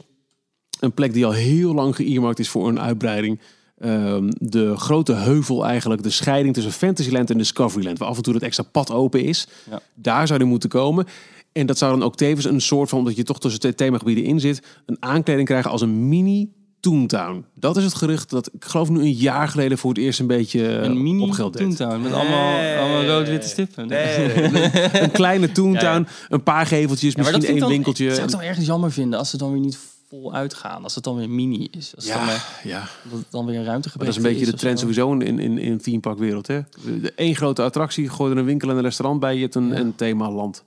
een 0.79 0.93
plek 0.93 1.13
die 1.13 1.25
al 1.25 1.31
heel 1.31 1.73
lang 1.73 1.95
geëermarkt 1.95 2.39
is 2.39 2.49
voor 2.49 2.67
een 2.67 2.79
uitbreiding. 2.79 3.39
Ehm, 3.77 4.29
de 4.38 4.77
grote 4.77 5.13
heuvel 5.13 5.65
eigenlijk, 5.65 6.03
de 6.03 6.09
scheiding 6.09 6.53
tussen 6.53 6.73
Fantasyland 6.73 7.29
en 7.29 7.38
Discoveryland. 7.38 7.97
Waar 7.97 8.07
af 8.07 8.17
en 8.17 8.23
toe 8.23 8.33
het 8.33 8.43
extra 8.43 8.63
pad 8.63 8.91
open 8.91 9.23
is. 9.23 9.47
Ja. 9.69 9.81
Daar 9.93 10.27
zou 10.27 10.39
die 10.39 10.47
moeten 10.47 10.69
komen. 10.69 11.05
En 11.51 11.65
dat 11.65 11.77
zou 11.77 11.91
dan 11.91 12.03
ook 12.03 12.15
tevens 12.15 12.45
een 12.45 12.62
soort 12.62 12.89
van, 12.89 12.99
omdat 12.99 13.15
je 13.15 13.23
toch 13.23 13.39
tussen 13.39 13.59
twee 13.59 13.75
themagebieden 13.75 14.23
in 14.23 14.39
zit, 14.39 14.81
een 14.85 14.97
aankleding 14.99 15.47
krijgen 15.47 15.71
als 15.71 15.81
een 15.81 16.09
mini 16.09 16.51
Toontown. 16.79 17.45
Dat 17.53 17.77
is 17.77 17.83
het 17.83 17.93
gerucht 17.93 18.29
dat 18.29 18.49
ik 18.53 18.65
geloof 18.65 18.89
nu 18.89 18.99
een 18.99 19.11
jaar 19.13 19.47
geleden 19.47 19.77
voor 19.77 19.89
het 19.89 19.99
eerst 19.99 20.19
een 20.19 20.27
beetje 20.27 20.77
eh, 20.77 20.83
een 20.83 21.03
mini 21.03 21.23
op 21.23 21.31
geld 21.31 21.53
deed. 21.57 21.61
Toontown 21.77 22.01
met 22.01 22.13
allemaal, 22.13 22.57
Nee. 22.57 22.77
allemaal 22.77 23.05
rood-witte 23.05 23.47
stippen. 23.47 23.89
Een 25.03 25.11
kleine 25.11 25.51
Toontown, 25.51 26.07
een 26.29 26.43
paar 26.43 26.65
geveltjes, 26.65 27.13
Ja, 27.13 27.17
misschien 27.21 27.41
ik 27.41 27.47
één 27.47 27.59
dan, 27.59 27.69
winkeltje. 27.69 28.11
zou 28.13 28.25
ik 28.25 28.31
dan 28.31 28.41
ergens 28.41 28.65
jammer 28.65 28.91
vinden 28.91 29.19
als 29.19 29.29
ze 29.29 29.37
dan 29.37 29.51
weer 29.51 29.61
niet 29.61 29.77
vol 30.09 30.33
uitgaan. 30.33 30.83
Als 30.83 30.95
het 30.95 31.03
dan 31.03 31.15
weer 31.15 31.29
mini 31.29 31.67
is. 31.77 31.93
Als 31.95 32.07
dan, 32.07 32.17
ja, 32.17 32.25
weer, 32.25 32.71
ja. 32.71 32.79
dat 33.09 33.19
het 33.19 33.27
dan 33.31 33.45
weer 33.45 33.57
een 33.59 33.65
ruimtegebrek 33.65 33.97
Maar 34.07 34.15
dat 34.15 34.23
is 34.25 34.29
een 34.31 34.37
beetje 34.37 34.51
de 34.51 34.57
trend 34.57 34.79
sowieso 34.79 35.13
in, 35.13 35.39
in, 35.39 35.57
in 35.57 35.77
themeparkwereld. 35.77 36.47
Hè? 36.47 36.59
De 37.01 37.13
één 37.15 37.35
grote 37.35 37.61
attractie, 37.61 38.09
gooi 38.09 38.31
er 38.31 38.37
een 38.37 38.45
winkel 38.45 38.69
en 38.69 38.75
een 38.75 38.81
restaurant 38.81 39.19
bij. 39.19 39.35
Je 39.35 39.41
hebt 39.41 39.55
een, 39.55 39.67
Ja. 39.67 39.75
een 39.75 39.95
themaland. 39.95 40.63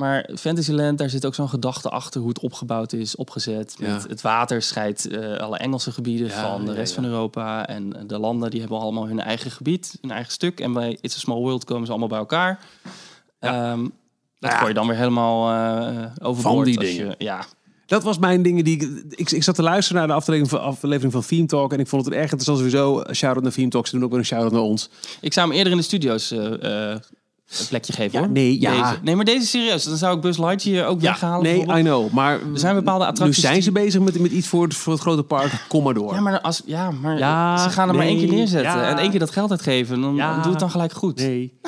Maar 0.00 0.28
Fantasyland, 0.34 0.98
daar 0.98 1.10
zit 1.10 1.26
ook 1.26 1.34
zo'n 1.34 1.48
gedachte 1.48 1.88
achter 1.88 2.20
hoe 2.20 2.28
het 2.28 2.38
opgebouwd 2.38 2.92
is, 2.92 3.16
opgezet. 3.16 3.76
Met. 3.78 4.02
Het 4.08 4.20
water 4.20 4.62
scheidt 4.62 5.08
eh, 5.08 5.36
alle 5.36 5.58
Engelse 5.58 5.92
gebieden 5.92 6.26
Ja, 6.26 6.50
van 6.50 6.64
de 6.64 6.72
rest 6.72 6.94
ja. 6.94 7.00
van 7.00 7.10
Europa. 7.10 7.66
En 7.66 8.06
de 8.06 8.18
landen 8.18 8.50
die 8.50 8.60
hebben 8.60 8.78
allemaal 8.78 9.06
hun 9.06 9.20
eigen 9.20 9.50
gebied, 9.50 9.98
hun 10.00 10.10
eigen 10.10 10.32
stuk. 10.32 10.60
En 10.60 10.72
bij 10.72 10.98
It's 11.00 11.16
a 11.16 11.18
Small 11.18 11.38
World 11.38 11.64
komen 11.64 11.84
ze 11.84 11.90
allemaal 11.90 12.08
bij 12.08 12.18
elkaar. 12.18 12.58
Ehm, 13.38 13.82
dat 14.38 14.50
ja. 14.50 14.56
gooi 14.56 14.68
je 14.68 14.74
dan 14.74 14.86
weer 14.86 14.96
helemaal 14.96 15.50
eh 15.50 16.06
overboord. 16.22 16.66
die 16.66 16.78
als 16.78 16.86
dingen. 16.86 17.06
Je, 17.18 17.24
ja, 17.24 17.44
Dat 17.86 18.02
was 18.02 18.18
mijn 18.18 18.42
dingen 18.42 18.64
die 18.64 18.74
ik, 18.74 19.04
ik... 19.10 19.30
Ik 19.30 19.42
zat 19.42 19.54
te 19.54 19.62
luisteren 19.62 19.98
naar 19.98 20.08
de 20.08 20.14
aflevering 20.14 20.50
van, 20.50 20.60
aflevering 20.60 21.12
van 21.12 21.22
Theme 21.22 21.46
Talk. 21.46 21.72
En 21.72 21.80
ik 21.80 21.88
vond 21.88 22.04
het 22.04 22.14
erg 22.14 22.22
interessant 22.22 22.58
sowieso. 22.58 23.04
Shout-out 23.12 23.42
naar 23.42 23.52
Theme 23.52 23.68
Talk. 23.68 23.86
Ze 23.86 23.94
doen 23.94 24.04
ook 24.04 24.10
weer 24.10 24.18
een 24.18 24.24
shout-out 24.24 24.52
naar 24.52 24.60
ons. 24.60 24.90
ik 25.20 25.32
zou 25.32 25.46
hem 25.48 25.56
eerder 25.56 25.72
in 25.72 25.78
de 25.78 25.84
studio's 25.84 26.30
eh, 26.30 26.92
eh, 26.92 27.00
een 27.58 27.66
plekje 27.68 27.92
geven 27.92 28.12
Ja, 28.12 28.18
hoor. 28.24 28.30
nee, 28.34 28.60
ja. 28.60 28.70
Deze. 28.90 28.98
Nee, 29.02 29.16
maar 29.16 29.24
deze 29.24 29.46
serieus. 29.46 29.84
Dan 29.84 29.96
zou 29.96 30.14
ik 30.16 30.20
Buzz 30.22 30.38
Lightyear 30.38 30.86
ook 30.86 31.00
weghalen. 31.00 31.42
nee. 31.42 31.78
I 31.78 31.82
know. 31.82 32.10
Maar 32.12 32.32
Er 32.32 32.40
zijn 32.58 32.74
bepaalde 32.74 33.04
nu 33.04 33.10
attracties 33.10 33.40
zijn 33.42 33.62
ze 33.62 33.72
die- 33.72 33.82
bezig 33.82 34.00
met, 34.00 34.18
met 34.18 34.30
iets 34.30 34.48
voor 34.48 34.62
het, 34.62 34.74
voor 34.74 34.92
het 34.92 35.02
grote 35.02 35.22
park. 35.22 35.64
Kom 35.68 35.82
maar 35.84 35.94
door. 35.94 36.14
Ja, 36.14 36.20
maar, 36.20 36.40
als, 36.40 36.62
ja, 36.66 36.90
maar 36.90 37.18
Ja, 37.18 37.56
ze 37.58 37.70
gaan 37.70 37.88
er 37.88 37.94
maar 37.94 38.04
één 38.06 38.18
keer 38.18 38.26
nee, 38.28 38.36
neerzetten. 38.36 38.72
ja. 38.72 38.88
en 38.88 38.98
één 38.98 39.10
keer 39.10 39.18
dat 39.18 39.30
geld 39.30 39.50
uitgeven. 39.50 40.00
Dan 40.00 40.14
Ja. 40.14 40.40
doe 40.42 40.50
het 40.50 40.60
dan 40.60 40.70
gelijk 40.70 40.92
goed. 40.92 41.16
Nee. 41.16 41.58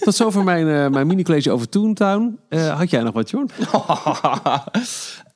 Tot 0.00 0.14
zover 0.14 0.44
mijn, 0.44 0.68
eh, 0.68 0.88
mijn 0.88 1.06
mini-college 1.06 1.50
over 1.50 1.68
Toontown. 1.68 2.38
Eh, 2.48 2.76
had 2.78 2.90
jij 2.90 3.02
nog 3.02 3.12
wat, 3.14 3.30
Jorn? 3.30 3.50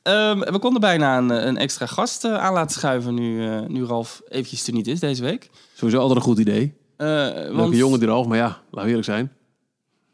Ehm, 0.03 0.39
we 0.39 0.59
konden 0.59 0.81
bijna 0.81 1.19
een, 1.19 1.47
een 1.47 1.57
extra 1.57 1.87
gast 1.87 2.25
eh, 2.25 2.35
aan 2.39 2.53
laten 2.53 2.71
schuiven 2.81 3.15
nu, 3.15 3.49
nu 3.69 3.85
Ralf 3.85 4.23
eventjes 4.29 4.67
er 4.67 4.73
niet 4.73 4.87
is 4.87 5.01
deze 5.01 5.23
week. 5.23 5.51
Sowieso 5.75 5.99
altijd 6.01 6.19
een 6.19 6.25
goed 6.25 6.39
idee. 6.39 6.75
Leuke 6.97 7.51
want 7.55 7.77
jongen 7.77 7.99
die 7.99 8.09
Ralf, 8.09 8.27
maar 8.27 8.37
ja, 8.39 8.45
laten 8.45 8.81
we 8.83 8.87
eerlijk 8.87 9.05
zijn. 9.05 9.33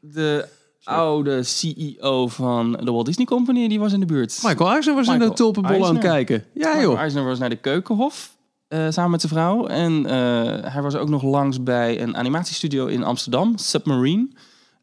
De 0.00 0.48
oude 0.84 1.42
CEO 1.42 2.28
van 2.28 2.72
de 2.72 2.90
Walt 2.92 3.06
Disney 3.06 3.26
Company, 3.26 3.68
die 3.68 3.80
was 3.80 3.92
in 3.92 4.00
de 4.00 4.06
buurt. 4.06 4.40
Michael 4.42 4.70
Eisner 4.70 4.94
was 4.94 5.08
in 5.08 5.18
de 5.18 5.32
tulpenbol 5.32 5.86
aan 5.86 5.94
het 5.94 6.04
kijken. 6.04 6.44
Ja, 6.54 6.68
Michael 6.68 6.90
joh. 6.90 6.98
Eisner 6.98 7.24
was 7.24 7.38
naar 7.38 7.48
de 7.48 7.56
Keukenhof 7.56 8.36
eh, 8.68 8.86
samen 8.90 9.10
met 9.10 9.20
zijn 9.20 9.32
vrouw. 9.32 9.66
En 9.66 10.06
eh, 10.06 10.72
hij 10.72 10.82
was 10.82 10.94
ook 10.94 11.08
nog 11.08 11.22
langs 11.22 11.62
bij 11.62 12.02
een 12.02 12.16
animatiestudio 12.16 12.86
in 12.86 13.02
Amsterdam, 13.04 13.58
Submarine. 13.58 14.28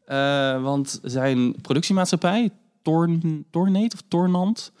Eh, 0.04 0.62
want 0.62 1.00
zijn 1.02 1.54
productiemaatschappij, 1.62 2.50
Torn, 2.82 3.44
Tornate 3.50 3.96
of 3.96 4.02
Tornant, 4.08 4.72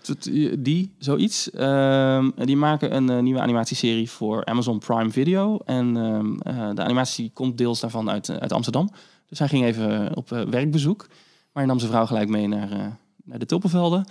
Die? 0.58 0.94
zoiets. 0.98 1.50
ehm, 1.50 2.30
die 2.34 2.56
maken 2.56 2.96
een 2.96 3.24
nieuwe 3.24 3.40
animatieserie 3.40 4.10
voor 4.10 4.44
Amazon 4.44 4.78
Prime 4.78 5.10
Video. 5.10 5.58
En 5.64 5.96
ehm, 5.96 6.36
eh, 6.38 6.74
de 6.74 6.82
animatie 6.82 7.30
komt 7.34 7.58
deels 7.58 7.80
daarvan 7.80 8.10
uit, 8.10 8.30
uit 8.30 8.52
Amsterdam. 8.52 8.90
Dus 9.28 9.38
hij 9.38 9.48
ging 9.48 9.64
even 9.64 10.16
op 10.16 10.32
eh, 10.32 10.42
werkbezoek. 10.42 11.06
Maar 11.08 11.64
hij 11.64 11.66
nam 11.66 11.78
zijn 11.78 11.90
vrouw 11.90 12.06
gelijk 12.06 12.28
mee 12.28 12.46
naar, 12.48 12.70
eh, 12.72 12.86
naar 13.24 13.38
de 13.38 13.46
Tulpenvelden. 13.46 14.04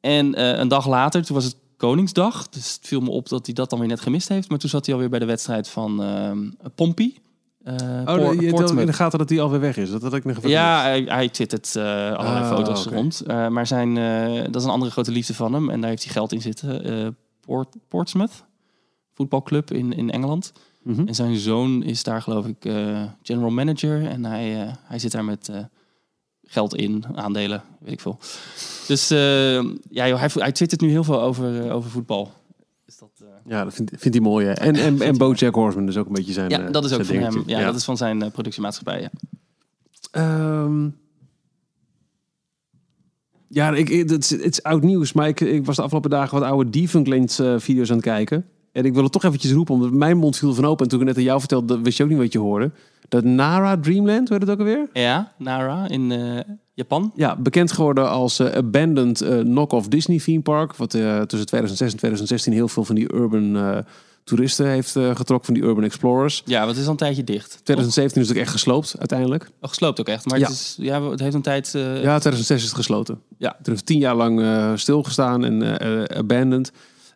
En 0.00 0.34
eh, 0.34 0.58
een 0.58 0.68
dag 0.68 0.88
later, 0.88 1.24
toen 1.24 1.34
was 1.36 1.44
het 1.44 1.56
Koningsdag. 1.76 2.48
Dus 2.48 2.72
het 2.74 2.86
viel 2.86 3.00
me 3.00 3.10
op 3.10 3.28
dat 3.28 3.46
hij 3.46 3.54
dat 3.54 3.70
dan 3.70 3.78
weer 3.78 3.88
net 3.88 4.00
gemist 4.00 4.28
heeft. 4.28 4.48
Maar 4.48 4.58
toen 4.58 4.70
zat 4.70 4.84
hij 4.86 4.94
alweer 4.94 5.10
bij 5.10 5.18
de 5.18 5.24
wedstrijd 5.24 5.68
van 5.68 6.02
ehm 6.02 6.38
Pompey. 6.74 7.14
Eh, 7.64 7.74
Oh, 8.06 8.40
je 8.40 8.50
Portsmouth. 8.50 8.80
in 8.80 8.86
de 8.86 8.92
gaten 8.92 9.18
dat 9.18 9.28
hij 9.28 9.40
alweer 9.40 9.60
weg 9.60 9.76
is. 9.76 9.90
Dat 9.90 10.02
had 10.02 10.14
ik 10.14 10.24
nog 10.24 10.36
even 10.36 10.50
Ja, 10.50 10.80
hij, 10.82 11.02
hij 11.02 11.28
twittert 11.28 11.76
eh 11.76 11.82
allerlei 11.84 12.44
Ah, 12.44 12.48
foto's 12.48 12.86
rond. 12.86 13.20
Eh, 13.20 13.48
maar 13.48 13.66
zijn, 13.66 13.96
eh, 13.96 14.42
dat 14.44 14.56
is 14.56 14.64
een 14.64 14.70
andere 14.70 14.90
grote 14.90 15.10
liefde 15.10 15.34
van 15.34 15.52
hem. 15.52 15.70
En 15.70 15.80
daar 15.80 15.90
heeft 15.90 16.04
hij 16.04 16.12
geld 16.12 16.32
in 16.32 16.40
zitten. 16.40 16.84
Eh, 16.84 17.08
Port, 17.40 17.76
Portsmouth, 17.88 18.44
voetbalclub 19.14 19.70
in, 19.72 19.92
in 19.92 20.10
Engeland. 20.10 20.52
Mhm. 20.82 21.06
En 21.06 21.14
zijn 21.14 21.36
zoon 21.36 21.82
is 21.82 22.02
daar 22.02 22.22
geloof 22.22 22.46
ik 22.46 22.64
eh, 22.64 23.02
general 23.22 23.50
manager. 23.50 24.06
En 24.06 24.24
hij, 24.24 24.62
eh, 24.62 24.72
hij 24.82 24.98
zit 24.98 25.12
daar 25.12 25.24
met 25.24 25.48
eh, 25.48 25.64
geld 26.44 26.76
in, 26.76 27.04
aandelen, 27.14 27.62
weet 27.80 27.92
ik 27.92 28.00
veel. 28.00 28.18
Dus 28.86 29.08
ja, 29.08 30.08
joh, 30.08 30.18
hij, 30.18 30.30
hij 30.34 30.52
twittert 30.52 30.80
nu 30.80 30.88
heel 30.88 31.04
veel 31.04 31.20
over, 31.20 31.70
over 31.70 31.90
voetbal. 31.90 32.32
Dus 32.86 32.98
dat, 32.98 33.24
Ja, 33.46 33.64
dat 33.64 33.74
vindt, 33.74 33.90
vindt 33.90 34.16
hij 34.16 34.26
mooi. 34.26 34.46
Hè. 34.46 34.52
En, 34.52 34.74
en, 34.74 35.00
en 35.00 35.18
Bojack 35.18 35.54
Horseman 35.54 35.88
is 35.88 35.96
ook 35.96 36.06
een 36.06 36.12
beetje 36.12 36.32
zijn 36.32 36.50
ja, 36.50 36.70
dat 36.70 36.84
is 36.84 36.92
ook 36.92 37.04
van 37.04 37.16
hem. 37.16 37.42
Ja, 37.46 37.64
dat 37.64 37.74
is 37.74 37.84
van 37.84 37.96
zijn 37.96 38.30
productiemaatschappij. 38.30 39.00
Ja. 39.00 39.10
Ehm, 40.10 40.88
ja, 43.48 43.74
ik, 43.74 43.88
het, 43.88 44.10
is, 44.10 44.30
het 44.30 44.44
is 44.44 44.62
oud 44.62 44.82
nieuws, 44.82 45.12
maar 45.12 45.28
ik, 45.28 45.40
ik 45.40 45.64
was 45.64 45.76
de 45.76 45.82
afgelopen 45.82 46.10
dagen 46.10 46.38
wat 46.38 46.48
oude 46.48 46.88
eh 47.38 47.54
video's 47.58 47.90
aan 47.90 47.96
het 47.96 48.04
kijken. 48.04 48.46
En 48.72 48.84
ik 48.84 48.94
wil 48.94 49.02
het 49.02 49.12
toch 49.12 49.24
eventjes 49.24 49.52
roepen, 49.52 49.74
omdat 49.74 49.90
mijn 49.90 50.16
mond 50.16 50.36
viel 50.36 50.54
van 50.54 50.64
open. 50.64 50.84
En 50.84 50.90
toen 50.90 51.00
ik 51.00 51.06
net 51.06 51.16
aan 51.16 51.22
jou 51.22 51.38
vertelde, 51.38 51.80
wist 51.80 51.96
je 51.96 52.02
ook 52.02 52.08
niet 52.08 52.18
wat 52.18 52.32
je 52.32 52.38
hoorde. 52.38 52.70
Dat 53.08 53.24
Nara 53.24 53.76
Dreamland, 53.76 54.28
hoe 54.28 54.38
heet 54.38 54.48
het 54.48 54.50
ook 54.50 54.66
alweer? 54.66 54.88
Ja, 54.92 55.32
Nara 55.38 55.88
in 55.88 56.12
eh, 56.12 56.38
Japan. 56.74 57.12
Ja, 57.14 57.36
bekend 57.36 57.72
geworden 57.72 58.10
als 58.10 58.38
eh, 58.38 58.56
Abandoned 58.56 59.20
eh, 59.20 59.38
Knock-off 59.38 59.88
Disney 59.88 60.18
Theme 60.18 60.40
Park. 60.40 60.76
Wat 60.76 60.90
tussen 60.90 61.26
2006 61.26 61.90
en 61.92 61.98
2016 61.98 62.52
heel 62.52 62.68
veel 62.68 62.84
van 62.84 62.94
die 62.94 63.14
urban 63.14 63.84
toeristen 64.24 64.66
heeft 64.66 64.90
getrokken, 64.90 65.44
van 65.44 65.54
die 65.54 65.62
urban 65.62 65.84
explorers. 65.84 66.42
Ja, 66.44 66.66
wat 66.66 66.76
is 66.76 66.84
al 66.84 66.90
een 66.90 66.96
tijdje 66.96 67.24
dicht. 67.24 67.60
2017 67.62 68.22
is 68.22 68.28
het 68.28 68.36
ook 68.36 68.42
echt 68.42 68.52
gesloopt 68.52 68.94
uiteindelijk. 68.98 69.50
Oh, 69.60 69.68
gesloopt 69.68 70.00
ook 70.00 70.08
echt. 70.08 70.26
Maar 70.26 70.38
Ja. 70.38 70.46
het, 70.46 70.54
is, 70.54 70.76
ja, 70.78 71.10
het 71.10 71.20
heeft 71.20 71.34
een 71.34 71.42
tijd... 71.42 71.70
Ja, 71.72 72.18
2006 72.18 72.56
is 72.56 72.62
het 72.62 72.74
gesloten. 72.74 73.20
Ja. 73.38 73.54
Het 73.58 73.66
heeft 73.66 73.86
tien 73.86 73.98
jaar 73.98 74.14
lang 74.14 74.42
stilgestaan 74.78 75.44
en 75.44 75.80
abandoned. 76.16 76.72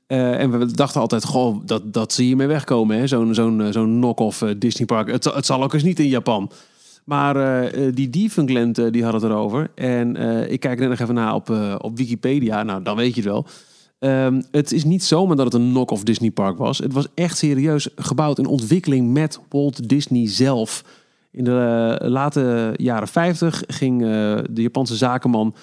Eh, 0.07 0.41
en 0.41 0.59
we 0.59 0.73
dachten 0.73 1.01
altijd, 1.01 1.25
goh, 1.25 1.57
dat, 1.65 1.93
dat 1.93 2.13
ze 2.13 2.23
hiermee 2.23 2.47
wegkomen. 2.47 2.99
hè. 2.99 3.07
Zo'n 3.07 3.35
zo'n 3.35 3.61
eh, 3.61 3.73
zo'n 3.73 3.97
knock-off 3.97 4.43
eh, 4.43 4.51
Disney 4.57 4.87
park. 4.87 5.11
Het, 5.11 5.25
het 5.25 5.47
zal 5.47 5.63
ook 5.63 5.75
eens 5.75 5.83
niet 5.83 5.99
in 5.99 6.09
Japan. 6.09 6.51
Maar 7.05 7.71
die 7.95 8.11
Defunctland, 8.11 8.93
die 8.93 9.05
had 9.05 9.13
het 9.13 9.23
erover. 9.23 9.71
En 9.75 10.17
ik 10.51 10.61
kijk 10.61 10.79
net 10.79 10.89
nog 10.89 10.99
even 10.99 11.15
na 11.15 11.35
op, 11.35 11.51
op 11.79 11.97
Wikipedia. 11.97 12.63
Nou, 12.63 12.83
dan 12.83 12.97
weet 12.97 13.15
je 13.15 13.21
het 13.21 13.31
wel. 13.31 13.47
Ehm, 13.99 14.43
het 14.51 14.73
is 14.73 14.85
niet 14.85 15.05
zomaar 15.05 15.37
dat 15.37 15.45
het 15.45 15.55
een 15.55 15.71
knock-off 15.71 16.03
Disney 16.03 16.31
park 16.31 16.59
was. 16.59 16.79
Het 16.79 16.93
was 16.93 17.07
echt 17.15 17.39
serieus 17.39 17.89
gebouwd 17.97 18.39
in 18.39 18.47
ontwikkeling 18.47 19.13
met 19.13 19.41
Walt 19.49 19.89
Disney 19.89 20.29
zelf. 20.29 20.85
In 21.31 21.45
de 21.45 21.99
late 22.03 22.75
jaren 22.77 23.09
50 23.09 23.63
ging 23.67 24.01
de 24.51 24.63
Japanse 24.63 24.97
zakenman 24.97 25.55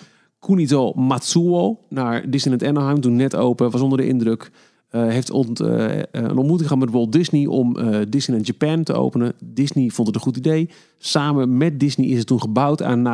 Kunito 0.46 0.94
Matsuo 0.94 1.80
naar 1.90 2.30
Disneyland 2.30 2.78
Anaheim. 2.78 3.02
Toen 3.02 3.16
net 3.16 3.36
open, 3.36 3.72
was 3.72 3.82
onder 3.82 3.98
de 3.98 4.08
indruk. 4.08 4.52
Eh, 4.90 5.08
heeft 5.08 5.32
ont, 5.32 5.60
eh, 5.60 6.00
een 6.12 6.38
ontmoeting 6.38 6.70
gehad 6.70 6.78
met 6.78 6.92
Walt 6.92 7.12
Disney 7.12 7.46
om 7.46 7.78
eh, 7.78 8.00
Disneyland 8.10 8.48
Japan 8.48 8.84
te 8.84 8.94
openen. 8.94 9.34
Disney 9.44 9.90
vond 9.90 10.08
het 10.08 10.16
een 10.16 10.22
goed 10.22 10.38
idee. 10.38 10.70
Samen 10.98 11.58
met 11.58 11.80
Disney 11.80 12.08
is 12.08 12.18
het 12.18 12.28
toen 12.28 12.42
gebouwd 12.42 12.84
aan, 12.84 13.08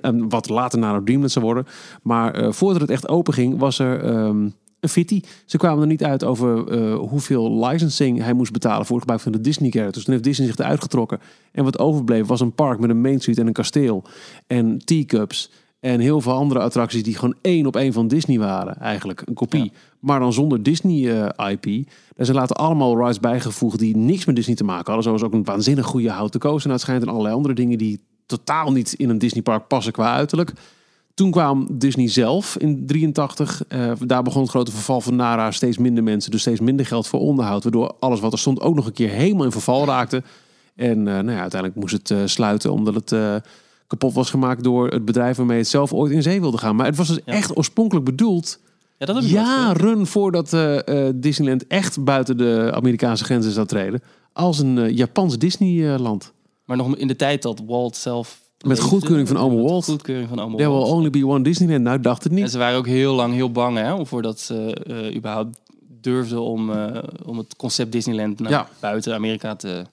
aan 0.00 0.28
wat 0.28 0.48
later 0.48 0.78
Nara 0.78 1.00
Dreamland 1.04 1.32
zou 1.32 1.44
worden. 1.44 1.66
Maar 2.02 2.34
eh, 2.34 2.52
voordat 2.52 2.80
het 2.80 2.90
echt 2.90 3.08
open 3.08 3.34
ging, 3.34 3.58
was 3.58 3.78
er 3.78 4.02
ehm, 4.04 4.48
een 4.80 4.88
fitty. 4.88 5.20
Ze 5.44 5.56
kwamen 5.56 5.80
er 5.80 5.86
niet 5.86 6.04
uit 6.04 6.24
over 6.24 6.68
eh, 6.68 6.94
hoeveel 6.94 7.66
licensing 7.66 8.22
hij 8.22 8.32
moest 8.32 8.52
betalen 8.52 8.86
voor 8.86 8.96
het 8.96 9.00
gebruik 9.00 9.20
van 9.20 9.32
de 9.32 9.40
Disney 9.40 9.70
characters. 9.70 10.04
Toen 10.04 10.12
heeft 10.12 10.26
Disney 10.26 10.46
zich 10.46 10.58
eruit 10.58 10.82
getrokken. 10.82 11.18
En 11.52 11.64
wat 11.64 11.78
overbleef 11.78 12.26
was 12.26 12.40
een 12.40 12.52
park 12.52 12.78
met 12.78 12.90
een 12.90 13.00
Main 13.00 13.20
Street 13.20 13.38
en 13.38 13.46
een 13.46 13.52
kasteel. 13.52 14.04
En 14.46 14.78
teacups. 14.84 15.50
En 15.80 16.00
heel 16.00 16.20
veel 16.20 16.32
andere 16.32 16.60
attracties 16.60 17.02
die 17.02 17.14
gewoon 17.14 17.34
één 17.40 17.66
op 17.66 17.76
één 17.76 17.92
van 17.92 18.08
Disney 18.08 18.38
waren. 18.38 18.76
Eigenlijk 18.80 19.22
een 19.24 19.34
kopie. 19.34 19.64
Ja. 19.64 19.70
Maar 20.00 20.20
dan 20.20 20.32
zonder 20.32 20.62
Disney 20.62 21.22
eh, 21.22 21.50
IP. 21.50 21.88
Daar 22.16 22.26
zijn 22.26 22.38
later 22.38 22.56
allemaal 22.56 22.98
rides 22.98 23.20
bijgevoegd 23.20 23.78
die 23.78 23.96
niks 23.96 24.24
met 24.24 24.36
Disney 24.36 24.56
te 24.56 24.64
maken 24.64 24.84
hadden. 24.84 25.02
Zoals 25.02 25.22
ook 25.22 25.32
een 25.32 25.44
waanzinnig 25.44 25.86
goede 25.86 26.10
houten 26.10 26.40
coaster. 26.40 26.66
naar 26.66 26.76
het 26.76 26.86
schijnt. 26.86 27.02
En 27.02 27.08
allerlei 27.08 27.34
andere 27.34 27.54
dingen 27.54 27.78
die 27.78 28.00
totaal 28.26 28.72
niet 28.72 28.92
in 28.92 29.08
een 29.08 29.18
Disney 29.18 29.42
park 29.42 29.66
passen 29.66 29.92
qua 29.92 30.14
uiterlijk. 30.14 30.52
Toen 31.14 31.30
kwam 31.30 31.66
Disney 31.70 32.08
zelf 32.08 32.56
in 32.56 32.86
83. 32.86 33.64
Eh, 33.68 33.92
daar 34.06 34.22
begon 34.22 34.42
het 34.42 34.50
grote 34.50 34.70
verval 34.70 35.00
van 35.00 35.16
Nara. 35.16 35.50
Steeds 35.50 35.78
minder 35.78 36.02
mensen, 36.02 36.30
dus 36.30 36.40
steeds 36.40 36.60
minder 36.60 36.86
geld 36.86 37.06
voor 37.06 37.20
onderhoud. 37.20 37.62
Waardoor 37.62 37.94
alles 38.00 38.20
wat 38.20 38.32
er 38.32 38.38
stond 38.38 38.60
ook 38.60 38.74
nog 38.74 38.86
een 38.86 38.92
keer 38.92 39.10
helemaal 39.10 39.44
in 39.44 39.52
verval 39.52 39.86
raakte. 39.86 40.22
En 40.74 40.98
eh, 40.98 41.14
nou 41.14 41.30
ja, 41.30 41.40
uiteindelijk 41.40 41.80
moest 41.80 42.08
het 42.08 42.30
sluiten 42.30 42.72
omdat 42.72 42.94
het 42.94 43.42
kapot 43.88 44.12
was 44.12 44.30
gemaakt 44.30 44.64
door 44.64 44.88
het 44.88 45.04
bedrijf 45.04 45.36
waarmee 45.36 45.58
het 45.58 45.68
zelf 45.68 45.92
ooit 45.92 46.12
in 46.12 46.22
zee 46.22 46.40
wilde 46.40 46.58
gaan. 46.58 46.76
Maar 46.76 46.86
het 46.86 46.96
was 46.96 47.08
dus 47.08 47.20
Ja. 47.24 47.32
echt 47.32 47.56
oorspronkelijk 47.56 48.04
bedoeld 48.06 48.58
ja, 48.98 49.06
dat 49.06 49.28
jaren 49.30 50.06
voordat 50.06 50.52
eh, 50.52 51.06
eh, 51.08 51.14
Disneyland 51.16 51.66
echt 51.66 52.04
buiten 52.04 52.36
de 52.36 52.70
Amerikaanse 52.74 53.24
grenzen 53.24 53.52
zou 53.52 53.66
treden. 53.66 54.02
Als 54.32 54.58
een 54.58 54.78
eh, 54.78 54.96
Japans 54.96 55.38
Disneyland. 55.38 56.32
Maar 56.64 56.76
nog 56.76 56.96
in 56.96 57.06
de 57.06 57.16
tijd 57.16 57.42
dat 57.42 57.62
Walt 57.66 57.96
zelf... 57.96 58.40
Met 58.66 58.80
goedkeuring 58.80 59.28
van 59.28 59.36
ome 59.36 59.62
Walt. 59.62 59.84
goedkeuring 59.84 60.28
van 60.28 60.40
ome 60.40 60.56
There 60.56 60.68
will 60.70 60.78
Walt. 60.78 60.90
only 60.92 61.10
be 61.10 61.26
one 61.26 61.42
Disneyland. 61.42 61.82
Nou, 61.82 62.00
dacht 62.00 62.22
het 62.22 62.32
En 62.32 62.38
niet. 62.38 62.50
ze 62.50 62.58
waren 62.58 62.78
ook 62.78 62.86
heel 62.86 63.14
lang 63.14 63.34
heel 63.34 63.52
bang 63.52 63.76
hè, 63.76 64.06
voordat 64.06 64.40
ze 64.40 65.12
überhaupt 65.16 65.58
durfden 66.00 66.42
om, 66.42 66.70
om 67.24 67.38
het 67.38 67.56
concept 67.56 67.92
Disneyland 67.92 68.40
naar 68.40 68.50
Ja. 68.50 68.68
buiten 68.80 69.14
Amerika 69.14 69.56
te, 69.56 69.84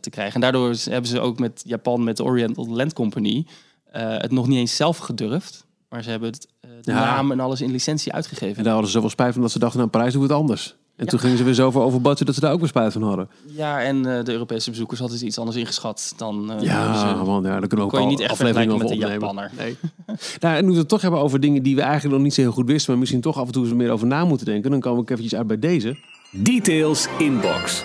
te 0.00 0.10
krijgen. 0.10 0.34
En 0.34 0.40
daardoor 0.40 0.74
hebben 0.84 1.10
ze 1.10 1.20
ook 1.20 1.38
met 1.38 1.62
Japan, 1.66 2.04
met 2.04 2.16
de 2.16 2.24
Oriental 2.24 2.68
Land 2.68 2.92
Company, 2.92 3.46
eh, 3.92 4.02
het 4.18 4.30
nog 4.30 4.46
niet 4.48 4.58
eens 4.58 4.76
zelf 4.76 4.98
gedurfd. 4.98 5.66
Maar 5.88 6.02
ze 6.02 6.10
hebben 6.10 6.30
het, 6.30 6.48
eh, 6.60 6.70
de 6.82 6.90
Ja. 6.90 6.98
naam 7.14 7.30
en 7.32 7.40
alles 7.40 7.60
in 7.60 7.70
licentie 7.70 8.12
uitgegeven. 8.12 8.56
En 8.56 8.62
daar 8.62 8.72
hadden 8.72 8.86
ze 8.90 8.96
zoveel 8.96 9.10
spijt 9.10 9.32
van 9.32 9.42
dat 9.42 9.50
ze 9.50 9.58
dachten, 9.58 9.78
nou, 9.78 9.90
Parijs 9.90 10.12
doen 10.12 10.22
we 10.22 10.28
het 10.28 10.36
anders. 10.36 10.74
En 10.96 11.06
toen 11.06 11.18
gingen 11.18 11.36
ze 11.36 11.44
weer 11.44 11.54
zoveel 11.54 11.82
over 11.82 12.00
budget 12.00 12.26
dat 12.26 12.34
ze 12.34 12.40
daar 12.40 12.52
ook 12.52 12.58
weer 12.58 12.68
spijt 12.68 12.92
van 12.92 13.02
hadden. 13.02 13.28
Ja, 13.46 13.82
en 13.82 13.96
eh, 14.16 14.24
de 14.24 14.32
Europese 14.32 14.70
bezoekers 14.70 15.00
hadden 15.00 15.18
ze 15.18 15.24
iets 15.26 15.38
anders 15.38 15.56
ingeschat 15.56 16.14
dan... 16.16 16.52
eh, 16.52 16.60
Ja, 16.62 16.98
ze- 16.98 17.24
man, 17.24 17.42
ja, 17.42 17.48
daar 17.50 17.58
kunnen 17.68 17.76
we 17.76 17.82
ook 17.82 17.90
kon 17.90 17.98
je 17.98 18.04
al 18.04 18.10
niet 18.10 18.20
echt 18.20 18.30
afleveringen 18.30 18.78
vergelijken 18.78 19.16
over 19.18 19.34
opnemen. 19.34 19.50
Japanner. 19.56 19.76
Nee. 20.06 20.18
nou, 20.40 20.56
en 20.56 20.64
nu 20.64 20.70
we 20.72 20.78
het 20.78 20.88
toch 20.88 21.02
hebben 21.02 21.20
over 21.20 21.40
dingen 21.40 21.62
die 21.62 21.74
we 21.74 21.82
eigenlijk 21.82 22.14
nog 22.14 22.22
niet 22.22 22.34
zo 22.34 22.40
heel 22.40 22.52
goed 22.52 22.66
wisten, 22.66 22.90
maar 22.90 23.00
misschien 23.00 23.20
toch 23.20 23.38
af 23.38 23.46
en 23.46 23.52
toe 23.52 23.64
eens 23.64 23.74
meer 23.74 23.90
over 23.90 24.06
na 24.06 24.24
moeten 24.24 24.46
denken, 24.46 24.70
dan 24.70 24.80
kom 24.80 24.98
ik 24.98 25.10
eventjes 25.10 25.34
uit 25.38 25.46
bij 25.46 25.58
deze. 25.58 25.96
Details 26.30 27.06
Inbox. 27.18 27.84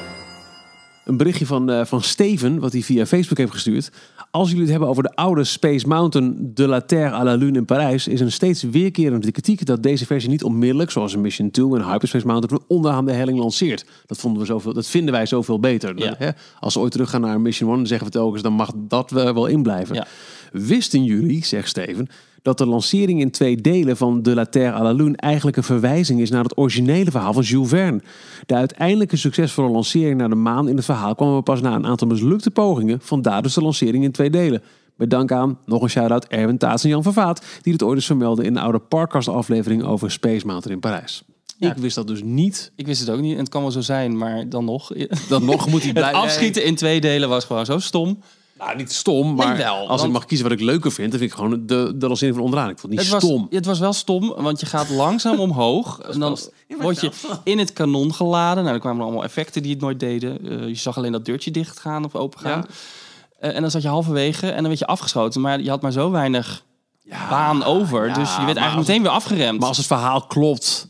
Een 1.09 1.17
berichtje 1.17 1.45
van, 1.45 1.69
eh, 1.69 1.85
van 1.85 2.01
Steven, 2.01 2.59
wat 2.59 2.71
hij 2.71 2.81
via 2.81 3.05
Facebook 3.05 3.37
heeft 3.37 3.51
gestuurd. 3.51 3.91
Als 4.31 4.47
jullie 4.47 4.61
het 4.61 4.71
hebben 4.71 4.89
over 4.89 5.03
de 5.03 5.15
oude 5.15 5.43
Space 5.43 5.87
Mountain 5.87 6.51
de 6.53 6.67
la 6.67 6.81
Terre 6.81 7.15
à 7.15 7.23
la 7.23 7.35
Lune 7.35 7.57
in 7.57 7.65
Parijs, 7.65 8.07
is 8.07 8.19
een 8.19 8.31
steeds 8.31 8.63
weerkerende 8.63 9.31
kritiek 9.31 9.65
dat 9.65 9.83
deze 9.83 10.05
versie 10.05 10.29
niet 10.29 10.43
onmiddellijk, 10.43 10.91
zoals 10.91 11.13
een 11.13 11.21
Mission 11.21 11.51
2 11.51 11.75
en 11.75 11.91
Hyperspace 11.91 12.25
Mountain, 12.25 12.63
onderaan 12.67 13.05
de 13.05 13.11
helling 13.11 13.39
lanceert. 13.39 13.85
Dat, 14.05 14.17
vonden 14.17 14.41
we 14.41 14.47
zoveel, 14.47 14.73
dat 14.73 14.87
vinden 14.87 15.13
wij 15.13 15.25
zoveel 15.25 15.59
beter. 15.59 15.97
Ja. 15.97 16.15
Hè? 16.17 16.29
Als 16.59 16.73
we 16.73 16.79
ooit 16.79 16.91
teruggaan 16.91 17.21
naar 17.21 17.41
Mission 17.41 17.69
1, 17.69 17.77
dan 17.77 17.87
zeggen 17.87 18.07
we 18.07 18.13
telkens, 18.13 18.41
dan 18.41 18.53
mag 18.53 18.71
dat 18.75 19.11
wel 19.11 19.33
wel 19.33 19.45
inblijven. 19.45 19.95
Ja. 19.95 20.07
Wisten 20.51 21.03
jullie, 21.03 21.45
zegt 21.45 21.67
Steven, 21.67 22.07
dat 22.41 22.57
de 22.57 22.65
lancering 22.65 23.19
in 23.19 23.31
twee 23.31 23.55
delen 23.55 23.97
van 23.97 24.21
De 24.21 24.33
La 24.33 24.45
Terre 24.45 24.77
à 24.77 24.83
la 24.83 24.91
Lune 24.91 25.17
eigenlijk 25.17 25.57
een 25.57 25.63
verwijzing 25.63 26.19
is 26.19 26.29
naar 26.29 26.43
het 26.43 26.57
originele 26.57 27.11
verhaal 27.11 27.33
van 27.33 27.43
Jules 27.43 27.69
Verne? 27.69 28.01
De 28.45 28.53
uiteindelijke 28.55 29.17
succesvolle 29.17 29.69
lancering 29.69 30.17
naar 30.17 30.29
de 30.29 30.35
maan 30.35 30.69
in 30.69 30.75
het 30.75 30.85
verhaal 30.85 31.15
kwam 31.15 31.35
er 31.35 31.43
pas 31.43 31.61
na 31.61 31.75
een 31.75 31.85
aantal 31.85 32.07
mislukte 32.07 32.51
pogingen, 32.51 32.99
vandaar 33.01 33.41
dus 33.41 33.53
de 33.53 33.61
lancering 33.61 34.03
in 34.03 34.11
twee 34.11 34.29
delen. 34.29 34.61
Met 34.95 35.09
dank 35.09 35.31
aan, 35.31 35.57
nog 35.65 35.81
een 35.81 35.89
shout-out, 35.89 36.27
Erwin 36.27 36.57
Taats 36.57 36.83
en 36.83 36.89
Jan 36.89 37.03
van 37.03 37.13
Vaat, 37.13 37.45
die 37.61 37.73
het 37.73 37.83
ooit 37.83 37.95
eens 37.95 38.05
vermelden 38.05 38.45
in 38.45 38.55
een 38.55 38.61
oude 38.61 38.79
Parkcast 38.79 39.27
aflevering 39.27 39.83
over 39.83 40.11
Space 40.11 40.45
Mountain 40.45 40.75
in 40.75 40.79
Parijs. 40.79 41.23
Ja. 41.57 41.71
Ik 41.71 41.77
wist 41.77 41.95
dat 41.95 42.07
dus 42.07 42.21
niet. 42.23 42.71
Ik 42.75 42.85
wist 42.85 42.99
het 42.99 43.09
ook 43.09 43.19
niet. 43.19 43.33
En 43.33 43.39
het 43.39 43.49
kan 43.49 43.61
wel 43.61 43.71
zo 43.71 43.81
zijn, 43.81 44.17
maar 44.17 44.49
dan 44.49 44.65
nog. 44.65 44.91
Dat 45.29 45.41
nog 45.41 45.67
moet 45.69 45.79
hij 45.79 45.89
Het 45.91 45.97
blijven. 45.99 46.19
afschieten 46.19 46.65
in 46.65 46.75
twee 46.75 47.01
delen 47.01 47.29
was 47.29 47.45
gewoon 47.45 47.65
zo 47.65 47.79
stom. 47.79 48.19
Nou, 48.59 48.75
niet 48.75 48.93
stom, 48.93 49.35
maar 49.35 49.57
wel, 49.57 49.89
als 49.89 50.03
ik 50.03 50.11
mag 50.11 50.25
kiezen 50.25 50.49
wat 50.49 50.59
ik 50.59 50.65
leuker 50.65 50.91
vind, 50.91 51.09
dan 51.09 51.19
vind 51.19 51.31
ik 51.31 51.37
gewoon 51.37 51.65
de, 51.65 51.93
de 51.95 52.33
van 52.33 52.39
onderaan. 52.39 52.69
Ik 52.69 52.79
vond 52.79 52.93
het 52.93 53.01
niet 53.01 53.11
Het 53.11 53.21
was, 53.21 53.23
stom. 53.23 53.47
het 53.49 53.65
was 53.65 53.79
wel 53.79 53.93
stom, 53.93 54.33
want 54.37 54.59
je 54.59 54.65
gaat 54.65 54.89
langzaam 54.89 55.39
omhoog. 55.39 55.99
En 56.09 56.19
dan 56.19 56.37
word 56.79 56.99
je 57.01 57.11
in 57.43 57.57
het 57.57 57.73
kanon 57.73 58.13
geladen. 58.13 58.63
Nou, 58.63 58.75
er 58.75 58.81
kwamen 58.81 59.03
allemaal 59.03 59.23
effecten 59.23 59.61
die 59.61 59.71
het 59.71 59.81
nooit 59.81 59.99
deden. 59.99 60.49
Eh, 60.49 60.67
je 60.67 60.75
zag 60.75 60.97
alleen 60.97 61.11
dat 61.11 61.25
deurtje 61.25 61.51
dicht 61.51 61.79
gaan 61.79 62.05
of 62.05 62.15
open 62.15 62.39
gaan. 62.39 62.65
Ja. 62.67 63.49
Eh, 63.49 63.55
en 63.55 63.61
dan 63.61 63.71
zat 63.71 63.81
je 63.81 63.87
halverwege 63.87 64.47
en 64.47 64.55
dan 64.55 64.67
werd 64.67 64.79
je 64.79 64.87
afgeschoten. 64.87 65.41
Maar 65.41 65.61
je 65.61 65.69
had 65.69 65.81
maar 65.81 65.91
zo 65.91 66.11
weinig 66.11 66.63
baan 67.29 67.63
over. 67.63 68.07
ja, 68.07 68.13
dus 68.13 68.35
je 68.35 68.45
werd 68.45 68.57
eigenlijk 68.57 68.87
meteen 68.87 69.03
weer 69.03 69.11
afgeremd. 69.11 69.59
Maar 69.59 69.67
als 69.67 69.77
het 69.77 69.87
verhaal 69.87 70.21
klopt. 70.21 70.87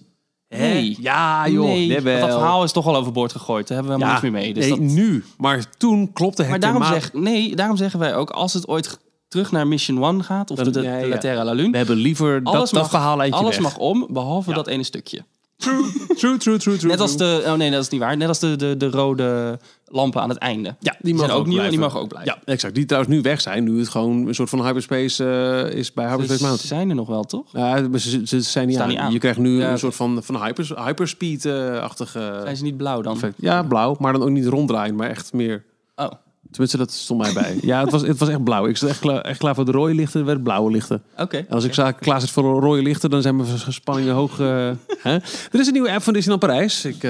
Nee. 0.50 0.98
Ja, 1.00 1.50
joh. 1.50 1.66
nee, 1.66 2.02
dat 2.02 2.02
verhaal 2.02 2.64
is 2.64 2.72
toch 2.72 2.88
al 2.88 2.96
overboord 2.96 3.32
gegooid. 3.32 3.68
Daar 3.68 3.78
hebben 3.78 3.98
we 3.98 4.04
helemaal 4.04 4.22
niks 4.22 4.34
meer 4.34 4.42
mee. 4.44 4.54
Dus 4.54 4.68
nee, 4.68 4.88
dat... 4.88 4.96
nu. 4.96 5.24
Maar 5.38 5.66
toen 5.78 6.14
klopte 6.14 6.42
het 6.42 6.52
Maar 6.52 6.60
daarom, 6.60 6.84
zeg, 6.84 7.14
nee, 7.14 7.56
daarom 7.56 7.78
zeggen 7.78 8.00
wij 8.00 8.16
ook, 8.16 8.30
als 8.30 8.54
het 8.54 8.68
ooit 8.68 9.00
terug 9.28 9.52
naar 9.52 9.68
Mission 9.68 10.04
1 10.04 10.24
gaat, 10.24 10.52
of 10.52 10.58
de, 10.58 10.72
de, 10.72 11.18
de. 11.22 11.34
La 11.34 11.52
Lune, 11.52 11.72
We 11.72 11.78
hebben 11.78 11.96
liever 11.96 12.44
dat, 12.44 12.54
alles, 12.54 12.70
dat 12.70 12.82
mag, 12.82 12.90
verhaallijntje 12.90 13.40
alles 13.40 13.56
weg. 13.56 13.64
mag 13.64 13.78
om, 13.78 14.08
behalve 14.10 14.54
dat 14.54 14.68
ene 14.68 14.84
stukje. 14.84 15.24
True, 15.60 15.84
true, 16.18 16.38
true, 16.38 16.58
true. 16.58 16.78
Net 16.92 17.00
als 17.00 17.18
de, 17.18 17.44
oh 17.46 17.54
nee, 17.54 17.72
dat 17.72 17.82
is 17.82 17.90
niet 17.90 18.00
waar. 18.02 18.18
Net 18.18 18.28
als 18.28 18.40
de, 18.40 18.56
de, 18.56 18.78
de 18.78 18.90
rode 18.90 19.60
lampen 19.86 20.22
aan 20.22 20.30
het 20.30 20.38
einde. 20.38 20.76
Ja, 20.80 20.96
die 21.02 21.14
mogen 21.14 21.34
ook 21.34 21.46
nieuw 21.46 21.46
en 21.46 21.52
blijven. 21.54 21.70
die 21.72 21.80
mogen 21.80 22.00
ook 22.00 22.08
blijven. 22.08 22.34
Ja, 22.46 22.52
exact. 22.54 22.76
Die 22.76 22.86
trouwens 22.86 23.14
nu 23.16 23.22
weg 23.22 23.42
zijn. 23.42 23.64
Nu 23.64 23.80
het 23.80 23.90
gewoon 23.90 24.28
een 24.28 24.36
soort 24.36 24.50
van 24.50 24.66
hyperspace 24.66 25.26
eh, 25.70 25.78
is 25.78 25.94
bij 25.94 26.04
Ze 26.06 26.10
Hyperspace 26.12 26.44
Mountain. 26.44 26.68
zijn 26.68 26.90
er 26.90 26.96
nog 26.96 27.08
wel, 27.08 27.24
toch? 27.24 27.46
Ja, 27.52 27.98
ze, 27.98 28.22
ze 28.26 28.42
zijn 28.42 28.68
niet, 28.68 28.78
aan. 28.78 28.88
niet 28.88 28.98
aan. 28.98 29.12
Je 29.12 29.20
krijgt 29.20 29.40
nu 29.40 29.60
Ja, 29.60 29.72
een 29.72 29.80
soort 29.80 29.96
van, 29.96 30.24
van 30.24 30.44
hypers, 30.44 30.70
hyperspeed-achtige 30.76 32.40
Zijn 32.44 32.58
ze 32.58 32.64
niet 32.64 32.78
blauw 32.78 33.02
dan? 33.02 33.14
effect. 33.14 33.34
Ja, 33.38 33.64
blauw. 33.64 33.96
Maar 34.00 34.14
dan 34.14 34.22
ook 34.22 34.30
niet 34.30 34.46
ronddraaien, 34.46 34.96
maar 34.96 35.10
echt 35.10 35.34
meer... 35.34 35.64
Oh, 35.96 36.12
Tenminste, 36.52 36.78
dat 36.78 36.92
stond 36.92 37.22
mij 37.22 37.34
bij. 37.34 37.58
Ja, 37.62 37.80
het 37.82 37.92
was, 37.92 38.02
het 38.02 38.18
was 38.18 38.30
echt 38.30 38.44
blauw. 38.44 38.68
Ik 38.68 38.78
zat 38.78 38.90
echt 38.90 39.00
klaar, 39.00 39.22
echt 39.22 39.38
klaar 39.40 39.56
voor 39.56 39.66
de 39.66 39.72
rode 39.72 39.94
lichten. 39.94 40.20
Er 40.20 40.26
werden 40.26 40.44
blauwe 40.44 40.72
lichten. 40.72 41.04
oké. 41.18 41.38
En 41.38 41.50
als 41.50 41.64
ik 41.64 41.74
za- 41.74 41.92
klaar 41.92 42.22
zit 42.22 42.30
voor 42.32 42.44
de 42.44 42.50
rode 42.66 42.82
lichten, 42.82 43.10
dan 43.10 43.22
zijn 43.22 43.36
mijn 43.36 43.48
spanningen 43.68 44.14
hoog. 44.14 44.40
eh, 44.40 44.46
hè? 45.08 45.14
Er 45.52 45.60
is 45.60 45.68
een 45.68 45.74
nieuwe 45.74 45.92
app 45.92 46.04
van 46.04 46.14
Disneyland 46.14 46.46
Parijs. 46.48 46.86
Ik, 46.86 47.04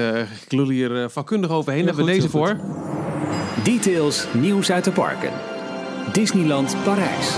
ik 0.44 0.52
lul 0.52 0.68
hier 0.68 1.02
eh, 1.02 1.08
vakkundig 1.08 1.50
overheen. 1.50 1.84
Daar 1.84 1.94
hebben 1.94 2.14
we 2.14 2.20
deze 2.20 2.30
voor. 2.30 2.60
Details 3.64 4.26
nieuws 4.32 4.70
uit 4.70 4.84
de 4.84 4.90
parken. 4.92 5.30
Disneyland 6.12 6.76
Parijs. 6.84 7.28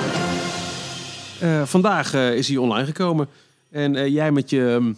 Vandaag 1.65 2.15
is 2.15 2.49
hij 2.49 2.57
online 2.57 2.87
gekomen. 2.87 3.29
En 3.71 4.11
jij 4.13 4.33
met 4.33 4.51
je 4.51 4.77
mm, 4.81 4.97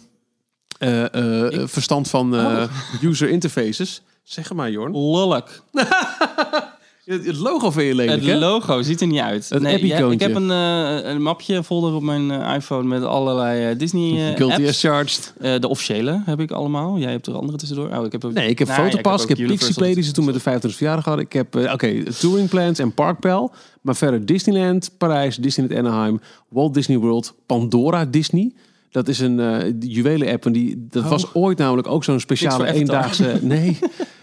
verstand 1.67 2.09
van 2.09 2.35
eh, 2.35 2.63
user 3.01 3.29
interfaces. 3.29 4.01
Zeg 4.23 4.53
maar, 4.53 4.71
Jorn. 4.71 4.91
Lulk. 5.11 5.49
Het, 7.05 7.37
logo 7.37 7.71
vind 7.71 7.87
je 7.87 7.95
lelijk, 7.95 8.21
Het 8.21 8.29
hè? 8.31 8.37
logo 8.39 8.81
ziet 8.81 9.01
er 9.01 9.07
niet 9.07 9.19
uit. 9.19 9.49
Het 9.49 9.61
nee, 9.61 9.85
ja, 9.85 9.97
ik 10.09 10.19
heb 10.19 10.35
een, 10.35 10.51
eh, 10.51 11.09
een 11.11 11.21
mapje, 11.21 11.63
folder 11.63 11.93
op 11.93 12.03
mijn 12.03 12.31
eh, 12.31 12.55
iPhone 12.55 12.83
met 12.87 13.03
allerlei 13.03 13.71
eh, 13.71 13.77
Disney 13.77 14.33
Guilty 14.35 14.65
apps. 14.65 14.79
charged. 14.79 15.33
De 15.61 15.67
officiële 15.67 16.21
heb 16.25 16.39
ik 16.39 16.51
allemaal. 16.51 16.97
Jij 16.97 17.11
hebt 17.11 17.27
er 17.27 17.33
andere 17.33 17.57
tussendoor. 17.57 17.89
Oh, 17.97 18.05
ik 18.05 18.11
heb 18.11 18.25
ook- 18.25 18.33
Nee, 18.33 18.49
ik 18.49 18.59
heb 18.59 18.67
Nou 18.67 18.81
ja, 18.81 18.87
Fotopass, 18.89 19.23
ik 19.23 19.29
heb, 19.29 19.37
Universal 19.37 19.65
Pixieplay, 19.67 19.93
die 19.93 20.03
ze 20.03 20.11
toen 20.11 20.25
met 20.25 20.33
de 20.33 20.39
25 20.39 20.79
verjaardag 20.79 21.05
hadden. 21.05 21.25
Ik 21.25 21.33
heb, 21.33 21.55
oké, 21.73 22.03
Touring 22.19 22.49
Plans 22.49 22.79
en 22.79 22.93
Parkpal. 22.93 23.53
Maar 23.81 23.95
verder 23.95 24.25
Disneyland, 24.25 24.91
Parijs, 24.97 25.35
Disneyland 25.35 25.79
Anaheim, 25.79 26.19
Walt 26.49 26.73
Disney 26.73 26.97
World, 26.97 27.33
Pandora 27.45 28.05
Disney. 28.05 28.51
Dat 28.91 29.07
is 29.07 29.19
een 29.19 29.39
eh 29.39 29.73
juwelen-app. 29.79 30.45
En 30.45 30.51
die, 30.51 30.87
dat 30.89 31.03
Oh. 31.03 31.09
was 31.09 31.33
ooit 31.33 31.57
namelijk 31.57 31.87
ook 31.87 32.03
zo'n 32.03 32.19
speciale 32.19 32.73
eendaagse... 32.73 33.39
Nee, 33.41 33.77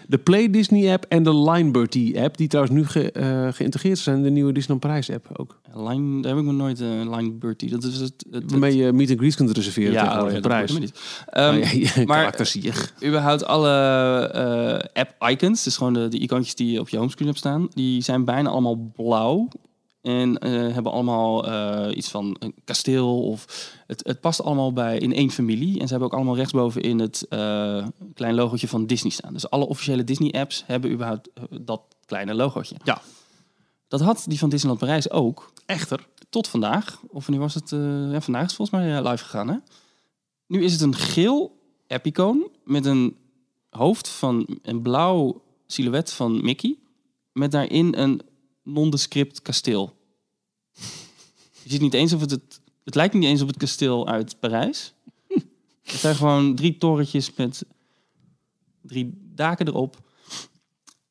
de 0.07 0.17
Play 0.17 0.49
Disney-app 0.49 1.05
en 1.09 1.23
de 1.23 1.35
Linebird-app. 1.35 2.37
Die 2.37 2.47
trouwens 2.47 2.75
nu 2.75 2.85
ge, 2.85 3.11
eh, 3.11 3.47
geïntegreerd 3.51 3.97
zijn 3.97 4.17
in 4.17 4.23
de 4.23 4.29
nieuwe 4.29 4.51
Disneyland 4.51 4.81
Parijs-app 4.81 5.27
ook. 5.33 5.61
Line, 5.75 6.21
daar 6.21 6.31
heb 6.31 6.39
ik 6.39 6.47
nog 6.47 6.55
nooit 6.55 6.79
een 6.79 7.15
Line 7.15 7.31
Bertie. 7.31 7.69
Dat 7.69 7.83
is 7.83 7.99
het. 7.99 8.25
het, 8.31 8.51
Waarmee 8.51 8.75
je 8.75 8.91
meet 8.91 9.09
and 9.09 9.19
greet 9.19 9.35
kunt 9.35 9.51
reserveren 9.51 9.91
ja, 9.91 10.03
tegenwoordig 10.03 10.37
oh, 10.37 10.43
ja, 10.43 10.47
dat 10.49 10.51
Parijs. 10.51 10.79
niet. 10.79 10.93
Oh, 11.25 11.95
ja, 11.95 12.05
maar- 12.05 12.53
überhaupt 13.03 13.45
alle 13.45 13.71
eh, 14.93 15.01
app-icons, 15.01 15.63
dus 15.63 15.77
gewoon 15.77 15.93
de, 15.93 16.07
de 16.07 16.17
icoontjes 16.17 16.55
die 16.55 16.71
je 16.71 16.79
op 16.79 16.89
je 16.89 16.97
homescreen 16.97 17.27
hebt 17.27 17.39
staan, 17.39 17.67
die 17.73 18.01
zijn 18.01 18.25
bijna 18.25 18.49
allemaal 18.49 18.91
blauw. 18.95 19.47
En 20.03 20.37
eh, 20.37 20.51
hebben 20.51 20.91
allemaal 20.91 21.47
eh, 21.47 21.97
iets 21.97 22.09
van 22.09 22.35
een 22.39 22.55
kasteel 22.63 23.23
of... 23.23 23.71
Het, 23.87 24.07
het 24.07 24.21
past 24.21 24.43
allemaal 24.43 24.73
bij 24.73 24.97
in 24.97 25.13
één 25.13 25.29
familie. 25.29 25.79
En 25.79 25.83
ze 25.83 25.89
hebben 25.89 26.07
ook 26.07 26.15
allemaal 26.15 26.35
rechtsboven 26.35 26.81
in 26.81 26.99
het 26.99 27.25
eh 27.29 27.87
klein 28.13 28.35
logootje 28.35 28.67
van 28.67 28.85
Disney 28.85 29.11
staan. 29.11 29.33
Dus 29.33 29.49
alle 29.49 29.67
officiële 29.67 30.03
Disney-apps 30.03 30.63
hebben 30.67 30.91
überhaupt 30.91 31.29
dat 31.61 31.81
kleine 32.05 32.33
logootje. 32.33 32.75
Ja. 32.83 33.01
Dat 33.87 34.01
had 34.01 34.23
die 34.27 34.39
van 34.39 34.49
Disneyland 34.49 34.79
Parijs 34.79 35.09
ook. 35.09 35.53
Echter. 35.65 36.07
Tot 36.29 36.47
vandaag. 36.47 37.01
Of 37.07 37.25
wanneer 37.25 37.43
was 37.43 37.53
het? 37.53 37.69
ja, 38.11 38.21
vandaag 38.21 38.43
is 38.43 38.47
het 38.47 38.55
volgens 38.55 38.69
mij 38.69 39.01
live 39.01 39.23
gegaan. 39.23 39.47
Hè? 39.47 39.57
Nu 40.47 40.63
is 40.63 40.71
het 40.71 40.81
een 40.81 40.95
geel 40.95 41.59
app-icoon 41.87 42.49
met 42.63 42.85
een 42.85 43.15
hoofd 43.69 44.09
van 44.09 44.59
een 44.61 44.81
blauw 44.81 45.41
silhouet 45.67 46.11
van 46.11 46.43
Mickey. 46.43 46.77
Met 47.31 47.51
daarin 47.51 47.93
een 47.97 48.21
nondescript 48.63 49.41
kasteel. 49.41 49.93
Je 51.63 51.69
ziet 51.69 51.81
niet 51.81 51.93
eens 51.93 52.13
of 52.13 52.21
het, 52.21 52.31
het... 52.31 52.61
Het 52.83 52.95
lijkt 52.95 53.13
niet 53.13 53.23
eens 53.23 53.41
op 53.41 53.47
het 53.47 53.57
kasteel 53.57 54.07
uit 54.07 54.39
Parijs. 54.39 54.93
Het 55.83 55.99
zijn 55.99 56.15
gewoon 56.15 56.55
drie 56.55 56.77
torentjes 56.77 57.31
met 57.35 57.65
drie 58.81 59.31
daken 59.35 59.67
erop. 59.67 59.97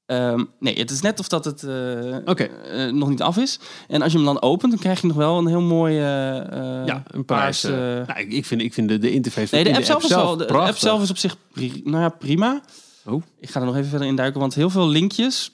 Ehm, 0.07 0.45
nee, 0.59 0.79
het 0.79 0.91
is 0.91 1.01
net 1.01 1.21
of 1.21 1.29
dat 1.29 1.45
het 1.45 1.63
eh, 1.63 2.91
nog 2.91 3.09
niet 3.09 3.23
af 3.23 3.37
is. 3.37 3.59
En 3.89 4.03
als 4.03 4.13
je 4.13 4.19
hem 4.19 4.27
dan 4.27 4.43
opent, 4.43 4.73
dan 4.73 4.81
krijg 4.81 5.01
je 5.01 5.07
nog 5.07 5.17
wel 5.17 5.39
een 5.39 5.47
heel 5.47 5.61
mooi 5.61 5.99
eh, 5.99 6.39
eh, 6.39 6.87
Ja, 6.87 7.03
een 7.07 7.25
paars, 7.25 7.63
nou, 7.63 8.19
ik, 8.19 8.33
ik, 8.33 8.45
vind, 8.45 8.61
ik 8.61 8.75
vind 8.75 8.89
de, 8.89 8.99
de 8.99 9.13
interface 9.13 9.55
Nee, 9.55 9.65
de 9.65 9.71
in 9.71 9.77
app, 9.77 9.85
zelf 9.85 10.03
is. 10.03 10.09
De 10.09 10.53
app 10.53 10.77
zelf 10.77 11.03
is 11.03 11.11
op 11.11 11.17
zich 11.17 11.37
pri- 11.53 11.83
nou 11.85 12.03
ja, 12.03 12.09
prima. 12.09 12.63
Oh. 13.05 13.23
Ik 13.39 13.51
ga 13.51 13.61
er 13.61 13.67
nog 13.67 13.77
even 13.77 13.89
verder 13.91 14.09
in 14.09 14.17
duiken, 14.17 14.41
want 14.41 14.55
heel 14.55 14.71
veel 14.71 14.89
linkjes 14.89 15.53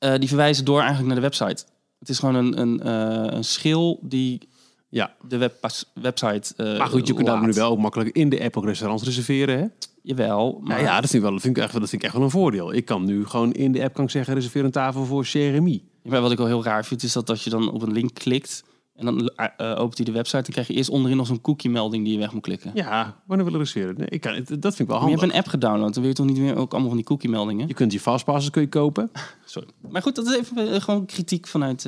eh, 0.00 0.14
die 0.18 0.28
verwijzen 0.28 0.64
door 0.64 0.78
eigenlijk 0.80 1.06
naar 1.06 1.16
de 1.16 1.22
website. 1.36 1.64
Het 1.98 2.08
is 2.08 2.18
gewoon 2.18 2.34
een, 2.34 2.60
een, 2.60 2.80
eh, 2.80 3.36
een 3.36 3.44
schil 3.44 3.98
die 4.02 4.48
Ja. 4.88 5.14
de 5.28 5.36
webpas- 5.36 5.90
website. 5.94 6.54
eh 6.56 6.78
Maar 6.78 6.86
goed, 6.86 7.06
je 7.06 7.14
kunt 7.14 7.26
daar 7.26 7.42
nu 7.46 7.52
wel 7.52 7.76
makkelijk 7.76 8.16
in 8.16 8.28
de 8.28 8.42
app 8.44 8.56
ook 8.56 8.64
restaurants 8.64 9.04
reserveren. 9.04 9.58
Hè? 9.58 9.66
Jawel, 10.02 10.58
maar 10.62 10.68
Nou 10.76 10.82
ja, 10.88 11.00
dat 11.00 11.10
vind, 11.10 11.14
ik 11.14 11.20
wel, 11.22 11.30
dat, 11.32 11.40
vind 11.40 11.56
ik 11.56 11.62
echt, 11.62 11.72
wel- 11.72 11.80
dat 11.80 11.90
vind 11.90 12.02
ik 12.02 12.08
echt 12.08 12.16
wel 12.16 12.26
een 12.26 12.30
voordeel. 12.32 12.72
Ik 12.74 12.84
kan 12.84 13.04
nu 13.04 13.26
gewoon 13.26 13.52
in 13.52 13.72
de 13.72 13.82
app 13.82 13.94
kan 13.94 14.04
ik 14.04 14.10
zeggen, 14.10 14.34
reserveer 14.34 14.64
een 14.64 14.70
tafel 14.70 15.04
voor 15.04 15.24
Jeremy. 15.24 15.82
Maar 16.02 16.20
wat 16.20 16.32
ik 16.32 16.38
wel 16.38 16.46
heel 16.46 16.64
raar 16.64 16.84
vind, 16.84 17.02
is 17.02 17.12
dat 17.12 17.30
als 17.30 17.44
je 17.44 17.50
dan 17.50 17.70
op 17.72 17.82
een 17.82 17.92
link 17.92 18.14
klikt 18.14 18.62
en 19.00 19.04
dan 19.06 19.28
eh, 19.28 19.70
opent 19.80 19.96
hij 19.96 20.04
de 20.06 20.12
website, 20.12 20.42
dan 20.42 20.50
krijg 20.52 20.66
je 20.66 20.74
eerst 20.74 20.90
onderin 20.90 21.16
nog 21.16 21.26
zo'n 21.26 21.40
cookie-melding 21.40 22.04
die 22.04 22.12
je 22.12 22.18
weg 22.18 22.32
moet 22.32 22.42
klikken. 22.42 22.70
Ja, 22.74 23.22
wanneer 23.26 23.44
willen 23.46 23.60
we 23.60 23.64
reserveren? 23.66 23.94
Nee, 23.98 24.06
ik 24.08 24.20
kan, 24.20 24.32
dat 24.34 24.44
vind 24.46 24.54
ik 24.58 24.60
wel 24.60 24.70
Maar 24.86 24.86
je 24.86 24.92
handig. 25.00 25.20
hebt 25.20 25.32
een 25.32 25.38
app 25.38 25.48
gedownload, 25.48 25.92
dan 25.94 26.02
wil 26.02 26.10
je 26.10 26.16
toch 26.16 26.26
niet 26.26 26.38
meer 26.38 26.56
ook 26.56 26.70
allemaal 26.70 26.88
van 26.88 26.96
die 26.98 27.06
cookie-meldingen? 27.06 27.68
Je 27.68 27.74
kunt 27.74 27.92
je 27.92 28.00
fastpassen 28.00 28.52
kun 28.52 28.62
je 28.62 28.68
kopen. 28.68 29.10
Sorry. 29.44 29.68
Maar 29.90 30.02
goed, 30.02 30.14
dat 30.14 30.26
is 30.26 30.36
even 30.36 30.72
eh, 30.74 30.80
gewoon 30.80 31.06
kritiek 31.06 31.46
vanuit. 31.46 31.82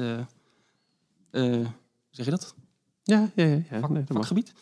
hoe 1.31 1.67
zeg 2.11 2.25
je 2.25 2.31
dat? 2.31 2.55
Ja, 3.03 3.31
ja, 3.35 3.45
ja. 3.45 3.61
ja. 3.71 3.81
Vak- 3.81 3.91
Nee, 3.91 4.03
vakgebied. 4.09 4.53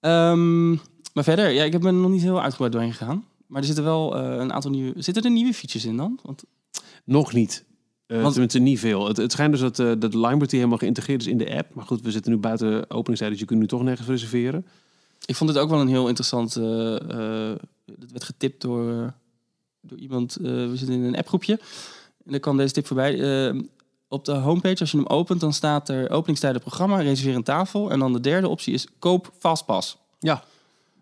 Ehm, 0.00 0.70
maar 1.14 1.24
verder, 1.24 1.48
ja, 1.50 1.64
ik 1.64 1.72
heb 1.72 1.84
er 1.84 1.92
nog 1.92 2.10
niet 2.10 2.22
heel 2.22 2.42
uitgebreid 2.42 2.72
doorheen 2.72 2.92
gegaan. 2.92 3.24
Maar 3.46 3.60
er 3.60 3.66
zitten 3.66 3.84
wel 3.84 4.16
een 4.16 4.52
aantal 4.52 4.70
nieuwe... 4.70 5.02
Zitten 5.02 5.22
er 5.22 5.30
nieuwe 5.30 5.54
features 5.54 5.84
in 5.86 5.96
dan? 5.96 6.18
Want 6.22 6.44
Nog 7.04 7.32
niet. 7.32 7.64
Eh 8.10 8.20
Want- 8.20 8.32
tenminste, 8.32 8.58
niet 8.58 8.78
veel. 8.78 9.08
Het, 9.08 9.16
het 9.16 9.32
schijnt 9.32 9.52
dus 9.52 9.60
dat, 9.60 9.78
eh 9.78 9.92
dat 9.98 10.14
Limeberty 10.14 10.56
helemaal 10.56 10.78
geïntegreerd 10.78 11.20
is 11.20 11.26
in 11.26 11.38
de 11.38 11.56
app. 11.56 11.74
Maar 11.74 11.84
goed, 11.84 12.02
we 12.02 12.10
zitten 12.10 12.32
nu 12.32 12.38
buiten 12.38 12.90
openingstijd, 12.90 13.30
dus 13.30 13.40
je 13.40 13.46
kunt 13.46 13.60
nu 13.60 13.66
toch 13.66 13.82
nergens 13.82 14.08
reserveren. 14.08 14.66
ik 15.24 15.36
vond 15.36 15.50
het 15.50 15.58
ook 15.58 15.70
wel 15.70 15.80
een 15.80 15.88
heel 15.88 16.08
interessant... 16.08 16.56
eh, 16.56 16.64
het 18.00 18.12
werd 18.12 18.24
getipt 18.24 18.60
door, 18.60 19.12
door 19.80 19.98
iemand. 19.98 20.34
we 20.40 20.72
zitten 20.74 20.96
in 20.96 21.02
een 21.02 21.16
appgroepje. 21.16 21.52
En 22.24 22.30
daar 22.30 22.40
kwam 22.40 22.56
deze 22.56 22.72
tip 22.72 22.86
voorbij. 22.86 23.12
Op 24.08 24.24
de 24.24 24.32
homepage, 24.32 24.80
als 24.80 24.90
je 24.90 24.96
hem 24.96 25.06
opent, 25.06 25.40
dan 25.40 25.52
staat 25.52 25.88
er 25.88 26.10
openingstijden 26.10 26.60
programma, 26.60 27.00
reserveer 27.00 27.34
een 27.34 27.42
tafel. 27.42 27.90
En 27.90 27.98
dan 27.98 28.12
de 28.12 28.20
derde 28.20 28.48
optie 28.48 28.74
is 28.74 28.86
koop 28.98 29.32
Fastpass. 29.38 29.96
Ja. 30.18 30.44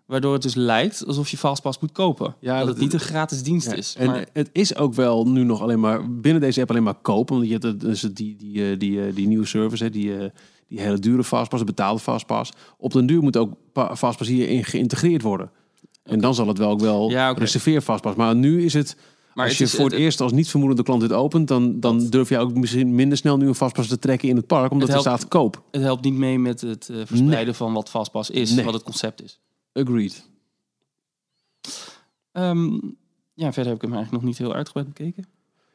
Waardoor 0.08 0.32
het 0.32 0.42
dus 0.42 0.54
lijkt 0.54 1.06
alsof 1.06 1.28
je 1.28 1.36
Fastpass 1.36 1.78
moet 1.78 1.92
kopen. 1.92 2.34
Ja, 2.40 2.56
dat, 2.58 2.66
dat- 2.66 2.74
het 2.74 2.84
niet 2.84 2.92
een 2.92 3.00
gratis 3.00 3.42
dienst 3.42 3.70
Ja, 3.70 3.76
is. 3.76 3.94
en 3.98 4.06
maar, 4.06 4.26
het 4.32 4.50
is 4.52 4.76
ook 4.76 4.94
wel 4.94 5.28
nu 5.28 5.44
nog 5.44 5.62
alleen 5.62 5.80
maar 5.80 6.10
binnen 6.20 6.40
deze 6.42 6.60
app 6.60 6.70
alleen 6.70 6.82
maar 6.82 6.94
kopen. 7.02 7.36
Want 7.36 7.48
je 7.48 7.56
hebt 7.58 7.80
dus 7.80 8.00
die, 8.00 8.36
die, 8.36 8.70
eh, 8.70 8.78
die, 8.78 9.02
eh, 9.06 9.14
die 9.14 9.26
nieuwe 9.26 9.46
service, 9.46 9.84
hè, 9.84 9.90
die, 9.90 10.16
eh, 10.18 10.30
die 10.68 10.80
hele 10.80 10.98
dure 10.98 11.24
Fastpass, 11.24 11.62
de 11.64 11.70
betaalde 11.70 12.00
Fastpass. 12.00 12.52
Op 12.78 12.92
den 12.92 13.06
duur 13.06 13.22
moet 13.22 13.36
ook 13.36 13.52
pa- 13.72 13.96
Fastpass 13.96 14.30
hierin 14.30 14.64
geïntegreerd 14.64 15.22
worden. 15.22 15.50
En 16.02 16.20
dan 16.20 16.34
zal 16.34 16.48
het 16.48 16.58
wel 16.58 16.70
ook 16.70 16.80
wel 16.80 17.10
Ja, 17.10 17.30
oké. 17.30 17.38
reserveer 17.40 17.80
Fastpass. 17.80 18.16
Maar 18.16 18.36
nu 18.36 18.64
is 18.64 18.72
het, 18.74 18.96
maar 19.34 19.44
als 19.44 19.58
het 19.58 19.58
je 19.58 19.64
is- 19.64 19.70
voor 19.74 19.84
het, 19.84 19.92
het- 19.92 20.02
eerst 20.02 20.20
als 20.20 20.32
niet 20.32 20.48
vermoedende 20.48 20.82
klant 20.82 21.00
dit 21.00 21.12
opent, 21.12 21.48
dan, 21.48 21.80
dan 21.80 22.06
durf 22.06 22.28
je 22.28 22.38
ook 22.38 22.54
misschien 22.54 22.94
minder 22.94 23.18
snel 23.18 23.36
nu 23.36 23.46
een 23.46 23.54
Fastpass 23.54 23.88
te 23.88 23.98
trekken 23.98 24.28
in 24.28 24.36
het 24.36 24.46
park, 24.46 24.70
omdat 24.72 24.88
Het 24.88 24.96
er 24.96 25.02
staat 25.02 25.28
koop. 25.28 25.62
het 25.70 25.82
helpt 25.82 26.04
niet 26.04 26.14
mee 26.14 26.38
met 26.38 26.60
het 26.60 26.90
verspreiden 27.04 27.54
van 27.54 27.72
wat 27.72 27.88
Fastpass 27.90 28.30
is, 28.30 28.50
Nee. 28.50 28.64
wat 28.64 28.74
het 28.74 28.82
concept 28.82 29.22
is. 29.22 29.38
Agreed. 29.78 30.26
Ehm, 32.32 32.72
ja, 33.34 33.52
verder 33.52 33.72
heb 33.72 33.74
ik 33.74 33.88
hem 33.88 33.92
eigenlijk 33.92 34.10
nog 34.10 34.22
niet 34.22 34.38
heel 34.38 34.54
uitgebreid 34.54 34.86
bekeken. 34.86 35.26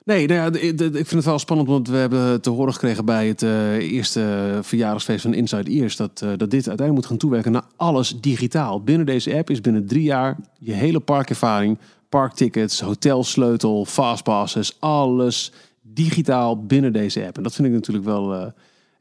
Nee, 0.06 0.28
nou 0.28 0.40
ja, 0.40 0.50
de- 0.50 0.76
de- 0.76 0.86
ik 0.86 0.92
vind 0.94 1.10
het 1.12 1.26
wel 1.26 1.40
spannend, 1.40 1.70
want 1.70 1.88
we 1.88 1.96
hebben 1.96 2.42
te 2.42 2.50
horen 2.50 2.74
gekregen 2.74 3.06
bij 3.06 3.28
het 3.28 3.42
eh, 3.44 3.76
eerste 3.78 4.60
verjaardagsfeest 4.62 5.22
van 5.22 5.34
Inside 5.34 5.70
Ears 5.72 5.96
dat, 5.96 6.22
eh, 6.22 6.28
dat 6.30 6.40
dit 6.40 6.68
uiteindelijk 6.68 6.94
moet 6.94 7.06
gaan 7.06 7.18
toewerken 7.18 7.52
naar 7.52 7.66
alles 7.76 8.20
digitaal. 8.22 8.82
Binnen 8.84 9.06
deze 9.06 9.36
app 9.36 9.50
is 9.50 9.62
binnen 9.62 9.88
drie 9.88 10.04
jaar 10.04 10.38
je 10.60 10.72
hele 10.74 11.00
parkervaring, 11.00 11.78
parktickets, 12.10 12.80
hotelsleutel, 12.82 13.86
fastpasses, 13.86 14.76
alles 14.80 15.52
digitaal 15.82 16.66
binnen 16.66 16.94
deze 16.94 17.26
app. 17.26 17.38
En 17.38 17.44
dat 17.44 17.54
vind 17.56 17.68
ik 17.68 17.74
natuurlijk 17.74 18.06
wel 18.06 18.34
eh, 18.34 18.48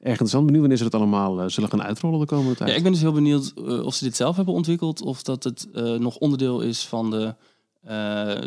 erg 0.03 0.11
interessant. 0.11 0.44
Benieuwd 0.44 0.61
wanneer 0.61 0.78
ze 0.78 0.90
dat 0.90 1.00
allemaal 1.00 1.40
eh, 1.40 1.48
zullen 1.48 1.68
gaan 1.68 1.82
uitrollen 1.82 2.20
de 2.20 2.26
komende 2.26 2.55
tijd. 2.55 2.70
Ja, 2.70 2.76
ik 2.76 2.82
ben 2.82 2.92
dus 2.92 3.00
heel 3.00 3.12
benieuwd 3.12 3.53
eh, 3.57 3.84
of 3.84 3.94
ze 3.94 4.05
dit 4.05 4.16
zelf 4.16 4.36
hebben 4.36 4.55
ontwikkeld 4.55 5.03
of 5.03 5.22
dat 5.22 5.44
het 5.44 5.68
eh, 5.72 5.94
nog 5.94 6.16
onderdeel 6.16 6.61
is 6.61 6.86
van 6.86 7.11
de, 7.11 7.34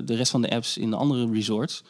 de 0.06 0.16
rest 0.16 0.32
van 0.32 0.41
de 0.41 0.49
apps 0.49 0.78
in 0.78 0.89
de 0.89 0.95
andere 0.95 1.32
resorts. 1.32 1.84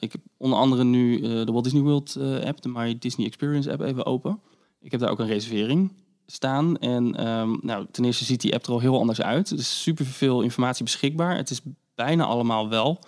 Ik 0.00 0.12
heb 0.12 0.20
onder 0.36 0.58
andere 0.58 0.84
nu 0.84 1.20
de 1.20 1.52
Walt 1.52 1.64
Disney 1.64 1.82
World 1.82 2.16
app, 2.44 2.62
de 2.62 2.68
My 2.68 2.98
Disney 2.98 3.26
Experience 3.26 3.72
app 3.72 3.80
even 3.80 4.06
open. 4.06 4.40
Ik 4.80 4.90
heb 4.90 5.00
daar 5.00 5.10
ook 5.10 5.18
een 5.18 5.26
reservering 5.26 5.92
staan. 6.26 6.78
En 6.78 7.16
ehm, 7.16 7.56
nou, 7.60 7.86
ten 7.90 8.04
eerste 8.04 8.24
ziet 8.24 8.40
die 8.40 8.54
app 8.54 8.66
er 8.66 8.72
al 8.72 8.80
heel 8.80 8.98
anders 8.98 9.22
uit. 9.22 9.50
Er 9.50 9.58
is 9.58 9.82
super 9.82 10.04
veel 10.04 10.42
informatie 10.42 10.84
beschikbaar. 10.84 11.36
Het 11.36 11.50
is 11.50 11.60
bijna 11.94 12.24
allemaal 12.24 12.68
wel 12.68 12.98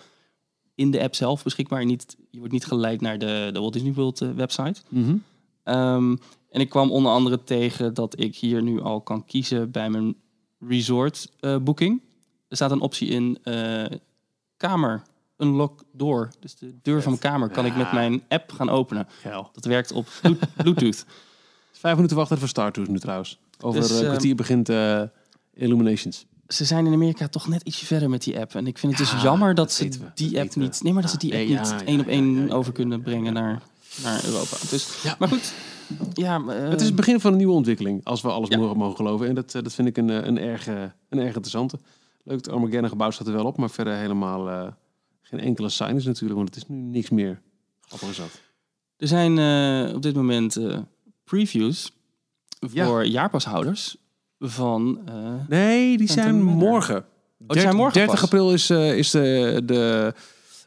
in 0.75 0.91
de 0.91 1.01
app 1.01 1.15
zelf 1.15 1.43
beschikbaar. 1.43 1.85
Niet, 1.85 2.17
je 2.31 2.37
wordt 2.37 2.53
niet 2.53 2.65
geleid 2.65 3.01
naar 3.01 3.17
de, 3.17 3.49
de 3.53 3.59
Walt 3.59 3.73
Disney 3.73 3.93
World 3.93 4.19
website. 4.19 4.81
Mhm. 4.89 5.15
Ehm, 5.65 6.15
en 6.49 6.61
ik 6.61 6.69
kwam 6.69 6.91
onder 6.91 7.11
andere 7.11 7.43
tegen 7.43 7.93
dat 7.93 8.19
ik 8.19 8.35
hier 8.35 8.61
nu 8.61 8.81
al 8.81 9.01
kan 9.01 9.25
kiezen 9.25 9.71
bij 9.71 9.89
mijn 9.89 10.15
resort 10.59 11.31
eh, 11.39 11.57
boeking. 11.57 12.01
Er 12.47 12.55
staat 12.55 12.71
een 12.71 12.81
optie 12.81 13.07
in 13.07 13.37
eh, 13.43 13.85
kamer 14.57 15.01
unlock 15.37 15.83
door. 15.91 16.29
Dus 16.39 16.55
de 16.55 16.75
deur 16.81 17.01
van 17.01 17.11
mijn 17.11 17.23
kamer 17.33 17.49
kan 17.49 17.65
ik 17.65 17.75
met 17.75 17.91
mijn 17.91 18.23
app 18.27 18.51
gaan 18.51 18.69
openen. 18.69 19.07
Geil. 19.21 19.49
Dat 19.53 19.65
werkt 19.65 19.91
op 19.91 20.07
Blu- 20.21 20.37
Bluetooth. 20.63 21.05
Vijf 21.71 21.95
minuten 21.95 22.17
wachten 22.17 22.37
voor 22.37 22.47
Star 22.47 22.71
Tours 22.71 22.89
nu 22.89 22.99
trouwens. 22.99 23.39
Over 23.59 23.81
Dus, 23.81 23.89
eh, 23.89 23.95
een 23.97 24.01
eh, 24.03 24.09
kwartier 24.09 24.35
begint 24.35 24.69
Illuminations. 25.53 26.25
Ze 26.47 26.65
zijn 26.65 26.85
in 26.85 26.93
Amerika 26.93 27.27
toch 27.27 27.47
net 27.47 27.61
ietsje 27.61 27.85
verder 27.85 28.09
met 28.09 28.23
die 28.23 28.39
app. 28.39 28.55
En 28.55 28.67
ik 28.67 28.77
vind 28.77 28.97
het 28.97 29.07
Ja, 29.07 29.13
dus 29.13 29.23
jammer 29.23 29.47
dat, 29.47 29.55
dat 29.55 29.71
ze 29.73 29.89
die 30.15 30.39
app 30.39 30.53
we. 30.53 30.59
niet... 30.59 30.83
Nee, 30.83 30.93
maar 30.93 31.01
dat 31.01 31.11
ze 31.11 31.17
die 31.17 31.31
app 31.35 31.39
nee, 31.47 31.59
niet 31.59 31.83
één 31.85 31.99
op 31.99 32.07
één 32.07 32.51
over 32.51 32.71
kunnen 32.73 33.01
brengen. 33.01 33.33
Naar, 33.33 33.61
naar 34.03 34.25
Europa. 34.25 34.57
Dus, 34.69 35.01
Ja. 35.03 35.15
Maar 35.19 35.27
goed, 35.27 35.53
ja... 36.13 36.41
eh, 36.47 36.69
Het 36.69 36.79
is 36.81 36.87
het 36.87 36.95
begin 36.95 37.19
van 37.19 37.31
een 37.31 37.37
nieuwe 37.37 37.53
ontwikkeling, 37.53 38.05
als 38.05 38.21
we 38.21 38.29
alles 38.31 38.49
Ja. 38.49 38.57
mogen, 38.73 38.95
geloven. 38.95 39.27
En 39.27 39.35
dat, 39.35 39.55
eh, 39.55 39.61
dat 39.63 39.73
vind 39.73 39.87
ik 39.87 39.97
een, 39.97 40.09
eh, 40.09 40.25
een, 40.25 40.37
erg, 40.37 40.67
een 40.67 41.19
erg 41.19 41.25
interessante. 41.25 41.79
Leuk, 42.23 42.37
het 42.37 42.49
Armageddon 42.49 42.89
gebouw 42.89 43.11
staat 43.11 43.27
er 43.27 43.33
wel 43.33 43.45
op, 43.45 43.57
maar 43.57 43.69
verder 43.69 43.95
helemaal 43.95 44.73
geen 45.21 45.39
enkele 45.39 45.69
sign 45.69 45.95
is 45.95 46.05
natuurlijk, 46.05 46.35
want 46.35 46.55
het 46.55 46.57
is 46.63 46.67
nu 46.67 46.75
niks 46.77 47.09
meer. 47.09 47.41
Grappig 47.81 48.09
is 48.09 48.17
dat. 48.17 48.41
Er 48.97 49.07
zijn 49.07 49.39
op 49.95 50.01
dit 50.01 50.15
moment 50.15 50.57
previews 51.23 51.91
Ja. 52.71 52.85
voor 52.85 53.05
jaarpashouders 53.05 53.95
van... 54.39 54.99
Nee, 55.47 55.97
die 55.97 56.11
zijn 56.11 56.43
morgen. 56.43 57.05
die 57.37 57.59
zijn 57.61 57.75
morgen 57.75 57.93
30 57.93 58.13
pas. 58.13 58.23
april 58.23 58.53
is, 58.53 58.69
is 58.69 59.09
de, 59.11 59.61
de, 59.65 60.13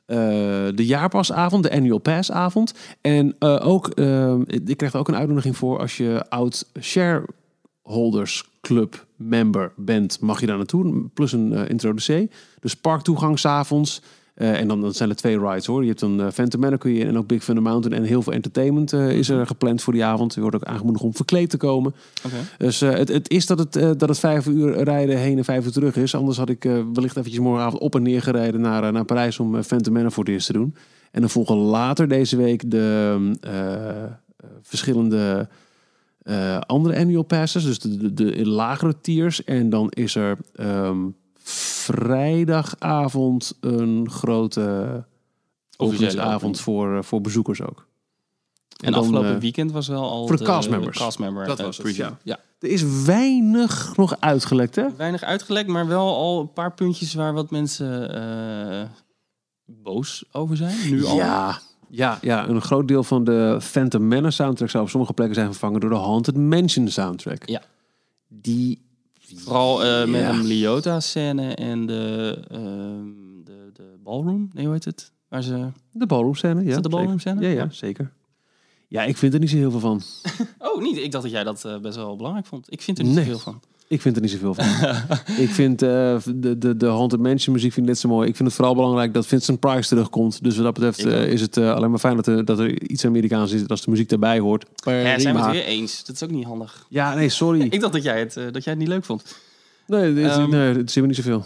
de 0.08 0.86
jaarpasavond, 0.86 1.62
de 1.62 1.72
annual 1.72 1.98
passavond. 1.98 2.74
En 3.00 3.36
eh, 3.38 3.66
ook, 3.66 3.88
eh, 3.88 4.34
ik 4.46 4.76
krijg 4.76 4.92
er 4.92 4.98
ook 4.98 5.08
een 5.08 5.16
uitnodiging 5.16 5.56
voor 5.56 5.78
als 5.78 5.96
je 5.96 6.24
oud 6.28 6.66
shareholders 6.80 8.50
club 8.60 9.06
member 9.16 9.72
bent, 9.76 10.20
mag 10.20 10.40
je 10.40 10.46
daar 10.46 10.56
naartoe. 10.56 11.08
Plus 11.14 11.32
een 11.32 11.52
eh 11.52 11.68
introducee. 11.68 12.30
Dus 12.60 12.74
parktoegang 12.74 13.38
Eh 14.38 14.60
en 14.60 14.68
dan, 14.68 14.80
dan 14.80 14.92
zijn 14.92 15.08
er 15.08 15.16
twee 15.16 15.38
rides 15.38 15.66
hoor. 15.66 15.80
Je 15.82 15.88
hebt 15.88 16.00
dan 16.00 16.20
eh 16.20 16.26
Phantom 16.32 16.60
Manor 16.60 17.00
en 17.00 17.18
ook 17.18 17.26
Big 17.26 17.44
Thunder 17.44 17.64
Mountain. 17.64 18.02
En 18.02 18.08
heel 18.08 18.22
veel 18.22 18.32
entertainment 18.32 18.92
eh, 18.92 19.10
is 19.10 19.28
er 19.28 19.46
gepland 19.46 19.82
voor 19.82 19.92
die 19.92 20.04
avond. 20.04 20.34
Je 20.34 20.40
wordt 20.40 20.56
ook 20.56 20.64
aangemoedigd 20.64 21.04
om 21.04 21.14
verkleed 21.14 21.50
te 21.50 21.56
komen. 21.56 21.94
Dus 22.58 22.80
het, 22.80 23.08
het 23.08 23.30
is 23.30 23.46
dat 23.46 23.58
het, 23.58 23.72
dat 23.72 24.08
het 24.08 24.18
vijf 24.18 24.46
uur 24.46 24.82
rijden 24.82 25.18
heen 25.18 25.38
en 25.38 25.44
vijf 25.44 25.64
uur 25.64 25.72
terug 25.72 25.96
is. 25.96 26.14
Anders 26.14 26.38
had 26.38 26.48
ik 26.48 26.62
wellicht 26.92 27.16
eventjes 27.16 27.42
morgenavond 27.42 27.82
op 27.82 27.94
en 27.94 28.02
neer 28.02 28.22
gereden 28.22 28.60
naar, 28.60 28.92
naar 28.92 29.04
Parijs 29.04 29.38
om 29.38 29.62
Phantom 29.62 29.92
Manor 29.92 30.12
voor 30.12 30.24
het 30.24 30.32
eerst 30.32 30.46
te 30.46 30.52
doen. 30.52 30.74
En 31.10 31.20
dan 31.20 31.30
volgen 31.30 31.56
later 31.56 32.08
deze 32.08 32.36
week 32.36 32.70
de 32.70 33.36
eh, 33.40 34.04
eh, 34.04 34.08
verschillende 34.62 35.48
andere 36.66 36.98
annual 36.98 37.22
passes. 37.22 37.64
Dus 37.64 37.78
de, 37.78 38.14
de, 38.14 38.36
de 38.36 38.48
lagere 38.48 39.00
tiers. 39.00 39.44
En 39.44 39.70
dan 39.70 39.90
is 39.90 40.14
er 40.14 40.38
ehm, 40.54 40.96
vrijdagavond 41.50 43.56
een 43.60 44.10
grote 44.10 45.04
openingsavond 45.76 46.34
opening. 46.34 46.58
voor, 46.58 46.96
eh, 46.96 47.02
voor 47.02 47.20
bezoekers 47.20 47.62
ook. 47.62 47.88
En, 48.84 48.92
dan, 48.92 49.00
afgelopen 49.00 49.34
eh, 49.34 49.40
weekend 49.40 49.72
was 49.72 49.88
wel 49.88 50.10
al 50.10 50.26
voor 50.26 50.36
de 50.36 50.44
castmembers. 50.44 50.98
castmember 50.98 51.46
Dat 51.46 51.58
eh, 51.58 51.64
was 51.64 51.76
het, 51.76 51.96
ja. 51.96 52.18
ja. 52.22 52.38
Er 52.58 52.68
is 52.68 53.04
weinig 53.04 53.96
nog 53.96 54.16
uitgelekt, 54.20 54.76
hè? 54.76 54.96
Weinig 54.96 55.22
uitgelekt, 55.22 55.68
maar 55.68 55.86
wel 55.86 56.16
al 56.16 56.40
een 56.40 56.52
paar 56.52 56.74
puntjes 56.74 57.14
waar 57.14 57.32
wat 57.32 57.50
mensen 57.50 58.14
eh, 58.14 58.88
boos 59.64 60.24
over 60.32 60.56
zijn. 60.56 60.90
Nu 60.90 61.04
al. 61.04 61.16
Ja, 61.16 61.58
ja, 61.88 62.18
ja, 62.20 62.48
een 62.48 62.60
groot 62.60 62.88
deel 62.88 63.04
van 63.04 63.24
de 63.24 63.58
Phantom 63.60 64.08
Manor 64.08 64.32
soundtrack 64.32 64.70
zou 64.70 64.84
op 64.84 64.90
sommige 64.90 65.12
plekken 65.12 65.34
zijn 65.34 65.50
vervangen 65.50 65.80
door 65.80 65.90
de 65.90 65.96
Haunted 65.96 66.36
Mansion 66.36 66.88
soundtrack. 66.88 67.48
Ja. 67.48 67.62
Die, 68.28 68.87
Vooral 69.36 69.84
eh, 69.84 70.06
met 70.08 70.20
Ja. 70.20 70.28
een 70.30 70.44
Liotta-scène 70.44 71.54
en 71.54 71.86
de, 71.86 72.38
ehm, 72.50 73.04
de, 73.44 73.70
de 73.72 73.94
ballroom. 74.02 74.50
Nee, 74.52 74.64
hoe 74.64 74.74
heet 74.74 74.84
het? 74.84 75.12
Waar 75.28 75.42
ze... 75.42 75.68
de 75.92 76.06
ballroom 76.06 76.34
scène, 76.34 76.64
ja. 76.64 76.74
dat 76.74 76.82
de 76.82 76.88
ballroom 76.88 77.18
zeker. 77.18 77.38
scène? 77.40 77.40
Ja, 77.54 77.56
ja, 77.58 77.62
Ja. 77.64 77.70
zeker. 77.70 78.12
Ja, 78.88 79.02
ik 79.04 79.16
vind 79.16 79.34
er 79.34 79.40
niet 79.40 79.50
zo 79.50 79.56
heel 79.56 79.70
veel 79.70 79.80
van. 79.80 80.02
Oh, 80.58 80.82
niet. 80.82 80.96
Ik 80.96 81.10
dacht 81.12 81.22
dat 81.24 81.32
jij 81.32 81.44
dat 81.44 81.64
eh, 81.64 81.78
best 81.78 81.96
wel 81.96 82.16
belangrijk 82.16 82.46
vond. 82.46 82.72
Ik 82.72 82.82
vind 82.82 82.98
er 82.98 83.04
niet 83.04 83.14
Nee. 83.14 83.24
zoveel 83.24 83.38
van. 83.38 83.60
Ik 83.88 84.00
vind 84.00 84.16
er 84.16 84.22
niet 84.22 84.30
zoveel 84.30 84.54
van. 84.54 84.64
ik 85.44 85.50
vind 85.50 85.82
eh, 85.82 86.16
de, 86.34 86.58
de, 86.58 86.76
de 86.76 86.86
Haunted 86.86 87.20
Mansion 87.20 87.54
muziek 87.54 87.72
vind 87.72 87.86
ik 87.86 87.92
net 87.92 88.00
zo 88.00 88.08
mooi. 88.08 88.28
Ik 88.28 88.36
vind 88.36 88.48
het 88.48 88.56
vooral 88.56 88.74
belangrijk 88.74 89.14
dat 89.14 89.26
Vincent 89.26 89.60
Price 89.60 89.88
terugkomt. 89.88 90.42
Dus 90.42 90.54
wat 90.56 90.64
dat 90.64 90.74
betreft 90.74 91.04
eh, 91.04 91.32
is 91.32 91.40
het 91.40 91.56
eh, 91.56 91.74
alleen 91.74 91.90
maar 91.90 91.98
fijn 91.98 92.16
dat 92.16 92.26
er, 92.26 92.44
dat 92.44 92.58
er 92.58 92.82
iets 92.82 93.04
Amerikaans 93.04 93.52
is 93.52 93.68
als 93.68 93.82
de 93.84 93.90
muziek 93.90 94.08
daarbij 94.08 94.38
hoort. 94.38 94.64
Ja, 94.84 95.18
zijn 95.18 95.34
we 95.34 95.40
het 95.42 95.50
weer 95.50 95.64
eens? 95.64 96.04
Dat 96.04 96.14
is 96.14 96.22
ook 96.22 96.30
niet 96.30 96.44
handig. 96.44 96.86
Ja, 96.88 97.14
nee, 97.14 97.28
sorry. 97.28 97.60
Ik 97.70 97.80
dacht 97.80 97.92
dat 97.92 98.02
jij 98.02 98.18
het, 98.18 98.36
eh, 98.36 98.44
dat 98.52 98.64
jij 98.64 98.72
het 98.72 98.78
niet 98.82 98.88
leuk 98.88 99.04
vond. 99.04 99.36
Nee, 99.86 100.14
dit, 100.14 100.26
Ehm, 100.26 100.50
nee, 100.50 100.74
het 100.74 100.90
zien 100.90 101.02
we 101.02 101.08
niet 101.08 101.16
zoveel. 101.16 101.44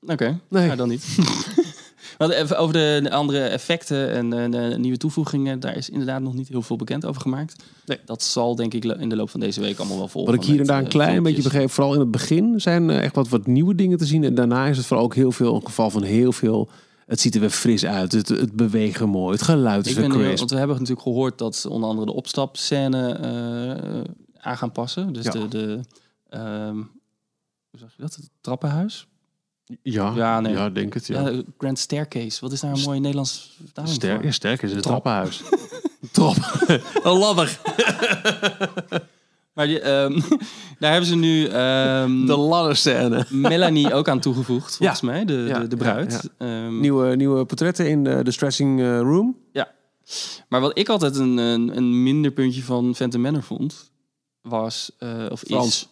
Oké, 0.00 0.38
Nee. 0.48 0.64
nou 0.66 0.76
dan 0.76 0.88
niet. 0.88 1.04
Even 2.18 2.58
over 2.58 2.72
de, 2.72 3.00
de 3.02 3.10
andere 3.10 3.38
effecten 3.38 4.10
en 4.10 4.32
eh, 4.32 4.50
de 4.70 4.78
nieuwe 4.78 4.96
toevoegingen, 4.96 5.60
daar 5.60 5.76
is 5.76 5.90
inderdaad 5.90 6.20
nog 6.20 6.34
niet 6.34 6.48
heel 6.48 6.62
veel 6.62 6.76
bekend 6.76 7.04
over 7.04 7.20
gemaakt. 7.20 7.62
Nee. 7.86 7.98
Dat 8.04 8.22
zal 8.22 8.54
denk 8.54 8.74
ik 8.74 8.84
in 8.84 9.08
de 9.08 9.16
loop 9.16 9.30
van 9.30 9.40
deze 9.40 9.60
week 9.60 9.78
allemaal 9.78 9.98
wel 9.98 10.08
volgen. 10.08 10.34
Wat 10.34 10.42
ik 10.42 10.48
hier 10.50 10.60
en 10.60 10.66
daar 10.66 10.78
een 10.78 10.84
eh, 10.84 10.90
klein 10.90 11.22
beetje 11.22 11.42
begreep, 11.42 11.70
vooral 11.70 11.94
in 11.94 12.00
het 12.00 12.10
begin, 12.10 12.60
zijn 12.60 12.90
eh, 12.90 13.02
echt 13.02 13.14
wat, 13.14 13.28
wat 13.28 13.46
nieuwe 13.46 13.74
dingen 13.74 13.98
te 13.98 14.06
zien. 14.06 14.24
En 14.24 14.34
daarna 14.34 14.66
is 14.66 14.76
het 14.76 14.86
vooral 14.86 15.04
ook 15.04 15.14
heel 15.14 15.32
veel, 15.32 15.54
een 15.54 15.66
geval 15.66 15.90
van 15.90 16.02
heel 16.02 16.32
veel. 16.32 16.68
Het 17.06 17.20
ziet 17.20 17.34
er 17.34 17.40
weer 17.40 17.50
fris 17.50 17.84
uit. 17.86 18.12
Het, 18.12 18.28
het 18.28 18.52
bewegen 18.52 19.08
mooi. 19.08 19.32
Het 19.32 19.42
geluid 19.42 19.84
is 19.86 19.92
Ik 19.92 19.98
weer 19.98 20.08
ben 20.08 20.16
heel, 20.16 20.24
crisp. 20.26 20.38
want 20.38 20.50
we 20.50 20.56
hebben 20.56 20.76
natuurlijk 20.76 21.02
gehoord 21.06 21.38
dat 21.38 21.56
ze 21.56 21.70
onder 21.70 21.88
andere 21.88 22.06
de 22.06 22.12
opstapscène 22.12 23.12
eh 23.12 24.12
aan 24.44 24.56
gaan 24.56 24.72
passen. 24.72 25.12
Dus 25.12 25.24
Ja. 25.24 25.30
de, 25.30 25.48
de 25.48 25.80
ehm, 26.28 26.76
hoe 27.70 27.78
zeg 27.78 27.88
je 27.96 28.02
dat? 28.02 28.14
Het 28.14 28.30
trappenhuis. 28.40 29.06
Ja, 29.82 30.12
Ja, 30.16 30.40
nee. 30.40 30.52
ja 30.52 30.70
denk 30.70 30.94
het. 30.94 31.06
Ja. 31.06 31.28
Ja, 31.28 31.42
Grand 31.58 31.78
Staircase. 31.78 32.40
Wat 32.40 32.52
is 32.52 32.60
daar 32.60 32.72
een 32.72 32.80
mooi 32.82 32.98
Nederlands 33.00 33.56
vertaling 33.64 33.94
Ster, 33.94 34.14
voor? 34.14 34.24
ja, 34.24 34.30
sterk 34.30 34.62
is 34.62 34.72
het 34.72 34.82
Trap. 34.82 35.02
trappenhuis. 35.02 35.42
Trap. 36.12 36.36
een 37.04 37.18
ladder. 37.18 37.58
Maar 39.54 39.66
die, 39.66 39.80
ehm, 39.80 40.20
daar 40.78 40.90
hebben 40.90 41.08
ze 41.08 41.16
nu 41.16 41.46
ehm, 41.46 42.26
De 42.26 42.36
ladderscène. 42.36 43.26
Melanie 43.30 43.94
ook 43.94 44.08
aan 44.08 44.20
toegevoegd, 44.20 44.76
volgens 44.76 45.00
mij, 45.00 45.24
de, 45.24 45.32
Ja, 45.32 45.58
de, 45.58 45.66
de 45.68 45.76
ja, 45.76 45.82
bruid. 45.82 46.30
Ehm, 46.38 46.80
Nieuwe, 46.80 47.16
nieuwe 47.16 47.44
portretten 47.44 47.88
in 47.88 48.04
de, 48.04 48.22
de 48.22 48.30
stretching 48.30 48.80
eh, 48.80 48.98
room. 49.00 49.36
Maar 50.48 50.60
wat 50.60 50.78
ik 50.78 50.88
altijd 50.88 51.16
een, 51.16 51.36
een, 51.36 51.76
een 51.76 52.02
minder 52.02 52.30
puntje 52.30 52.62
van 52.62 52.94
Phantom 52.94 53.20
Manor 53.20 53.42
vond, 53.42 53.90
was... 54.42 54.90
eh, 54.98 55.26
of 55.30 55.40
Frans. 55.46 55.66
is... 55.66 55.88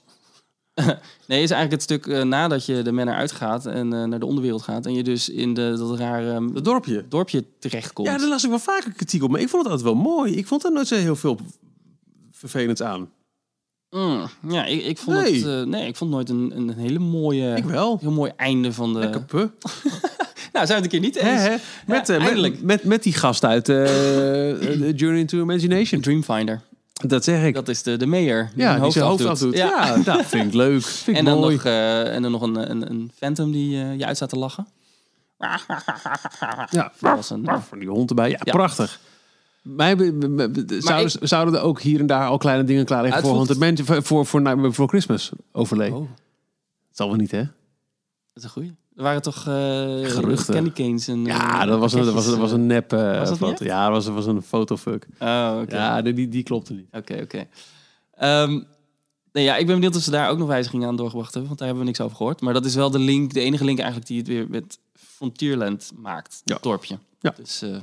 nee, 1.28 1.42
is 1.42 1.50
eigenlijk 1.50 1.70
het 1.72 1.82
stuk 1.82 2.06
eh, 2.06 2.22
nadat 2.22 2.66
je 2.66 2.82
de 2.82 2.92
Manor 2.92 3.14
uitgaat 3.14 3.66
en 3.66 3.92
eh, 3.92 4.04
naar 4.04 4.18
de 4.18 4.26
onderwereld 4.26 4.62
gaat. 4.62 4.86
En 4.86 4.94
je 4.94 5.02
dus 5.02 5.28
in 5.28 5.54
de, 5.54 5.74
dat 5.78 5.98
rare 5.98 6.32
ehm, 6.32 6.54
Het 6.54 6.64
dorpje. 6.64 7.04
dorpje 7.08 7.44
terechtkomt. 7.58 8.08
Ja, 8.08 8.18
daar 8.18 8.28
las 8.28 8.44
ik 8.44 8.50
wel 8.50 8.58
vaker 8.58 8.92
kritiek 8.92 9.22
op. 9.22 9.30
Maar 9.30 9.40
ik 9.40 9.48
vond 9.48 9.62
het 9.62 9.72
altijd 9.72 9.94
wel 9.94 10.02
mooi. 10.02 10.34
Ik 10.36 10.46
vond 10.46 10.64
er 10.64 10.72
nooit 10.72 10.86
zo 10.86 10.94
heel 10.94 11.16
veel 11.16 11.38
vervelends 12.30 12.82
aan. 12.82 13.10
Mm, 13.90 14.26
ja, 14.48 14.64
ik, 14.64 14.84
ik 14.84 14.98
vond 14.98 15.16
Nee. 15.16 15.34
het... 15.34 15.44
eh, 15.46 15.62
nee, 15.62 15.86
ik 15.86 15.96
vond 15.96 16.10
nooit 16.10 16.28
een, 16.30 16.52
een 16.56 16.70
hele 16.74 16.98
mooie... 16.98 17.54
Ik 17.56 17.64
wel. 17.64 17.98
Heel 18.00 18.10
mooi 18.10 18.32
einde 18.36 18.72
van 18.72 18.92
de... 18.92 18.98
Lekker 18.98 19.22
puh. 19.24 19.48
Nou, 20.52 20.66
zijn 20.66 20.78
we 20.82 20.84
het 20.86 20.94
een 20.94 21.00
keer 21.00 21.10
niet 21.10 21.16
eens. 21.16 21.40
hè? 21.42 21.54
Met, 21.86 22.08
met, 22.40 22.62
met, 22.62 22.84
met 22.84 23.02
die 23.02 23.12
gast 23.12 23.44
uit 23.44 23.66
Journey 24.96 25.18
into 25.18 25.40
Imagination. 25.40 26.00
Dreamfinder. 26.00 26.60
Dat 27.06 27.24
zeg 27.24 27.44
ik. 27.44 27.54
Dat 27.54 27.68
is 27.68 27.82
de, 27.82 27.96
de 27.96 28.06
mayor. 28.06 28.50
Die 28.54 28.62
ja, 28.64 28.78
die 28.78 28.90
zijn 28.90 29.04
hoofd 29.04 29.24
afdoet. 29.24 29.28
afdoet. 29.28 29.56
Ja, 29.56 29.96
dat 29.96 30.26
vind 30.26 30.46
ik 30.46 30.54
leuk. 30.54 30.82
Vind 31.04 31.06
ik 31.06 31.16
En 31.16 31.24
dan, 31.24 31.38
mooi. 31.38 31.54
nog, 31.54 31.64
eh, 31.64 32.14
en 32.14 32.22
dan 32.22 32.30
nog 32.30 32.42
een, 32.42 32.70
een, 32.70 32.90
een 32.90 33.10
phantom 33.16 33.52
die 33.52 33.82
eh, 33.82 33.98
je 33.98 34.06
uit 34.06 34.16
staat 34.16 34.28
te 34.28 34.38
lachen. 34.38 34.66
Ja, 36.70 36.92
Dat 37.00 37.16
was 37.16 37.30
een, 37.30 37.48
van 37.68 37.78
die 37.78 37.88
hond 37.88 38.08
erbij. 38.10 38.30
Ja, 38.30 38.40
Ja. 38.44 38.52
prachtig. 38.52 39.00
Mij, 39.62 39.96
be- 39.96 40.12
be- 40.12 40.80
zouden, 40.80 41.28
zouden 41.28 41.54
er 41.54 41.60
ook 41.60 41.80
hier 41.80 42.00
en 42.00 42.06
daar 42.06 42.26
al 42.26 42.38
kleine 42.38 42.64
dingen 42.64 42.84
klaar 42.84 43.02
liggen 43.02 43.22
voor, 43.22 43.34
Haunted 43.34 43.80
voor, 43.86 44.02
voor, 44.02 44.26
voor, 44.26 44.74
voor 44.74 44.88
Christmas 44.88 45.30
overleven? 45.52 45.96
Oh, 45.96 46.08
Dat 46.08 46.96
zal 46.96 47.08
wel 47.08 47.16
niet, 47.16 47.30
hè? 47.30 47.38
dat 47.40 47.48
is 48.34 48.42
een 48.42 48.50
goeie. 48.50 48.74
Er 49.02 49.08
waren 49.08 49.22
toch 49.22 49.36
eh, 49.36 49.44
Geruchten. 50.10 50.54
candy 50.54 50.70
canes 50.72 51.08
en 51.08 51.24
Ja, 51.24 51.60
eh, 51.62 51.68
dat 51.68 51.78
was 51.78 51.92
een, 51.92 52.04
dat 52.04 52.14
was, 52.14 52.26
dat 52.26 52.36
was 52.38 52.52
een 52.52 52.66
nep 52.66 52.92
eh, 52.92 53.18
Was 53.18 53.28
dat 53.28 53.38
foto. 53.38 53.64
Ja, 53.64 53.84
dat 53.90 54.04
was, 54.04 54.14
was 54.14 54.26
een 54.26 54.42
fotofuck. 54.42 55.06
eh. 55.18 55.28
Oh, 55.28 55.58
oké. 55.62 55.76
Ja, 55.76 56.02
die, 56.02 56.28
die, 56.28 56.42
klopte 56.42 56.72
niet. 56.72 56.86
Oké, 56.92 57.20
oké. 57.22 57.46
Ehm, 58.14 58.60
nee, 59.32 59.44
ja, 59.44 59.56
ik 59.56 59.66
ben 59.66 59.74
benieuwd 59.74 59.96
of 59.96 60.02
ze 60.02 60.10
daar 60.10 60.28
ook 60.30 60.38
nog 60.38 60.48
wijzigingen 60.48 60.88
aan 60.88 60.96
doorgebracht 60.96 61.30
hebben, 61.30 61.46
want 61.46 61.58
daar 61.58 61.68
hebben 61.68 61.86
we 61.86 61.90
niks 61.92 62.04
over 62.04 62.16
gehoord. 62.16 62.40
Maar 62.40 62.54
dat 62.54 62.64
is 62.64 62.74
wel 62.74 62.90
de 62.90 62.98
link, 62.98 63.32
de 63.32 63.40
enige 63.40 63.64
link 63.64 63.78
eigenlijk 63.78 64.08
die 64.08 64.18
het 64.18 64.26
weer 64.28 64.46
met 64.48 64.78
Frontierland 64.94 65.90
maakt, 65.96 66.40
Ja. 66.44 66.54
het 66.54 66.62
dorpje. 66.62 66.98
Ja. 67.20 67.34
Dus 67.36 67.62
eh, 67.62 67.74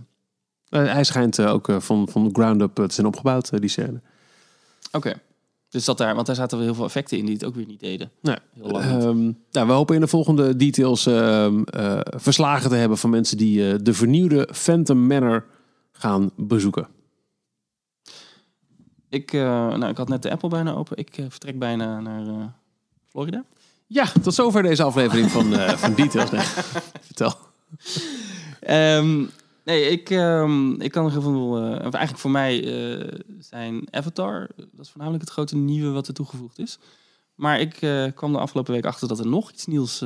Eh, 0.70 0.92
hij 0.94 1.04
schijnt 1.04 1.40
eh, 1.40 1.52
ook 1.54 1.70
eh, 1.70 1.80
van, 1.80 2.08
van 2.12 2.30
ground 2.34 2.62
up 2.62 2.80
eh, 2.80 2.86
te 2.86 2.94
zijn 2.94 3.08
opgebouwd, 3.08 3.50
eh, 3.50 3.60
die 3.60 3.70
scène. 3.70 4.02
oké. 4.92 5.14
Dus 5.70 5.86
dat 5.86 5.98
daar, 5.98 6.16
want 6.16 6.28
daar 6.28 6.36
zaten 6.36 6.58
wel 6.58 6.66
heel 6.66 6.76
veel 6.76 6.86
effecten 6.86 7.18
in 7.18 7.26
die 7.26 7.34
het 7.34 7.46
ook 7.46 7.56
weer 7.56 7.66
niet 7.66 7.80
deden. 7.80 8.12
Nee. 8.22 8.38
Heel 8.54 8.70
lang 8.70 8.86
niet. 8.86 9.04
Ehm, 9.04 9.32
nou, 9.52 9.68
we 9.68 9.74
hopen 9.74 9.96
in 9.96 10.02
de 10.02 10.08
volgende 10.08 10.56
details 10.56 11.06
ehm, 11.06 11.62
eh, 11.64 12.00
verslagen 12.04 12.70
te 12.70 12.76
hebben 12.76 12.98
van 12.98 13.10
mensen 13.10 13.38
die 13.38 13.72
eh, 13.72 13.80
de 13.82 13.94
vernieuwde 13.94 14.50
Phantom 14.54 15.08
Manor 15.08 15.46
gaan 15.92 16.32
bezoeken. 16.36 16.88
Ik, 19.10 19.34
eh, 19.34 19.42
nou, 19.42 19.86
ik 19.86 19.98
had 19.98 20.08
net 20.10 20.22
de 20.22 20.32
Apple 20.32 20.50
bijna 20.50 20.74
open. 20.74 20.98
Ik 20.98 21.16
vertrek 21.30 21.60
bijna 21.60 22.00
naar 22.00 22.28
eh, 22.28 22.46
Florida. 23.08 23.44
Ja, 23.88 24.06
tot 24.22 24.34
zover 24.34 24.64
deze 24.64 24.84
aflevering 24.84 25.32
van, 25.32 25.54
eh, 25.54 25.78
van 25.78 25.94
Details. 25.94 26.32
Nee, 26.32 26.46
vertel. 27.10 27.34
Ehm, 28.60 29.26
nee, 29.70 29.90
ik, 29.90 30.10
ehm, 30.10 30.82
ik 30.82 30.92
kan 30.92 31.12
heel 31.12 31.22
veel... 31.22 31.58
eh, 31.58 31.80
eigenlijk 31.82 32.18
voor 32.18 32.32
mij 32.32 32.64
eh, 32.64 33.20
zijn 33.40 33.88
Avatar... 33.92 34.50
Dat 34.56 34.86
is 34.86 34.90
voornamelijk 34.90 35.24
het 35.24 35.34
grote 35.34 35.56
nieuwe 35.56 35.92
wat 35.92 36.08
er 36.08 36.14
toegevoegd 36.14 36.60
is. 36.60 36.80
Maar 37.36 37.60
ik 37.60 37.82
eh, 37.82 38.06
kwam 38.16 38.32
de 38.32 38.40
afgelopen 38.40 38.74
week 38.74 38.86
achter 38.86 39.08
dat 39.08 39.20
er 39.20 39.28
nog 39.28 39.52
iets 39.52 39.66
nieuws 39.66 40.06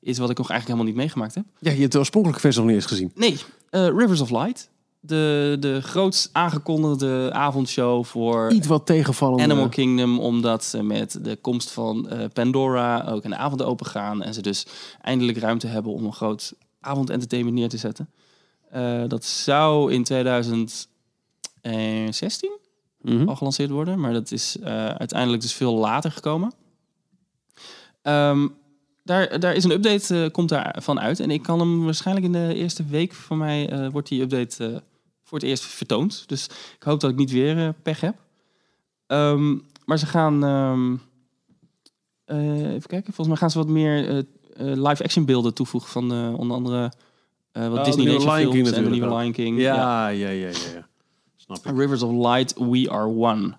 is... 0.00 0.18
wat 0.18 0.30
ik 0.30 0.38
nog 0.38 0.50
eigenlijk 0.50 0.64
helemaal 0.66 0.84
niet 0.84 0.94
meegemaakt 0.94 1.34
heb. 1.34 1.44
Ja, 1.58 1.70
je 1.70 1.80
hebt 1.80 1.92
de 1.92 1.98
oorspronkelijke 1.98 2.42
versie 2.42 2.62
nog 2.62 2.70
niet 2.70 2.80
eens 2.80 2.90
gezien. 2.90 3.12
Nee, 3.14 3.36
Rivers 3.70 4.20
of 4.20 4.30
Light. 4.30 4.70
De, 5.00 5.56
de 5.60 5.80
grootst 5.80 6.28
aangekondigde 6.32 7.32
avondshow 7.32 8.04
voor 8.04 8.52
Iets 8.52 8.66
wat 8.66 8.86
tegenvallende... 8.86 9.42
Animal 9.42 9.68
Kingdom, 9.68 10.18
omdat 10.18 10.64
ze 10.64 10.82
met 10.82 11.18
de 11.22 11.36
komst 11.36 11.70
van 11.70 12.08
Pandora 12.32 13.04
ook 13.08 13.24
een 13.24 13.36
avond 13.36 13.62
open 13.62 13.86
gaan. 13.86 14.22
En 14.22 14.34
ze 14.34 14.42
dus 14.42 14.66
eindelijk 15.00 15.38
ruimte 15.38 15.66
hebben 15.66 15.92
om 15.92 16.04
een 16.04 16.12
groot 16.12 16.52
avondentertainment 16.80 17.56
neer 17.56 17.68
te 17.68 17.76
zetten. 17.76 18.08
Eh, 18.70 19.02
dat 19.08 19.24
zou 19.24 19.92
in 19.92 20.04
2016 20.04 22.54
Mhm. 23.00 23.28
al 23.28 23.36
gelanceerd 23.36 23.70
worden, 23.70 24.00
maar 24.00 24.12
dat 24.12 24.30
is 24.30 24.58
eh, 24.58 24.88
uiteindelijk 24.88 25.42
dus 25.42 25.54
veel 25.54 25.74
later 25.74 26.10
gekomen. 26.10 26.52
Ehm, 28.02 28.48
daar, 29.04 29.40
daar 29.40 29.54
is 29.54 29.64
een 29.64 29.70
update, 29.70 30.24
eh, 30.24 30.30
komt 30.30 30.48
daarvan 30.48 31.00
uit. 31.00 31.20
En 31.20 31.30
ik 31.30 31.42
kan 31.42 31.58
hem 31.58 31.84
waarschijnlijk 31.84 32.26
in 32.26 32.32
de 32.32 32.54
eerste 32.54 32.84
week 32.84 33.12
van 33.12 33.38
mij, 33.38 33.90
wordt 33.90 34.08
die 34.08 34.22
update 34.22 34.82
voor 35.22 35.38
het 35.38 35.46
eerst 35.46 35.64
vertoond. 35.64 36.28
Dus 36.28 36.44
ik 36.76 36.82
hoop 36.82 37.00
dat 37.00 37.10
ik 37.10 37.16
niet 37.16 37.30
weer 37.30 37.74
pech 37.82 38.00
heb. 38.00 38.16
Ehm, 39.06 39.56
maar 39.84 39.98
ze 39.98 40.06
gaan, 40.06 40.44
ehm, 40.44 40.96
eh, 42.24 42.72
even 42.74 42.88
kijken, 42.88 43.12
volgens 43.12 43.28
mij 43.28 43.36
gaan 43.36 43.50
ze 43.50 43.58
wat 43.58 43.68
meer 43.68 44.08
eh, 44.16 44.22
live-action 44.56 45.24
beelden 45.24 45.54
toevoegen 45.54 45.90
van 45.90 46.34
onder 46.36 46.56
andere 46.56 46.92
eh, 47.56 47.68
wat 47.68 47.78
Oh, 47.78 47.84
Disney 47.84 48.04
Nation 48.12 48.34
Lion 48.36 48.50
King 48.52 48.66
en 48.72 48.84
de 48.84 48.90
nieuwe. 48.90 49.16
Lion 49.16 49.32
King. 49.32 49.58
Ja, 49.60 50.08
ja, 50.08 50.28
ja, 50.28 50.48
ja, 50.48 50.48
ja. 50.74 50.86
Snap 51.36 51.66
ik. 51.66 51.76
Rivers 51.78 52.02
of 52.02 52.12
Light, 52.26 52.54
We 52.58 52.90
Are 52.90 53.06
One. 53.06 53.54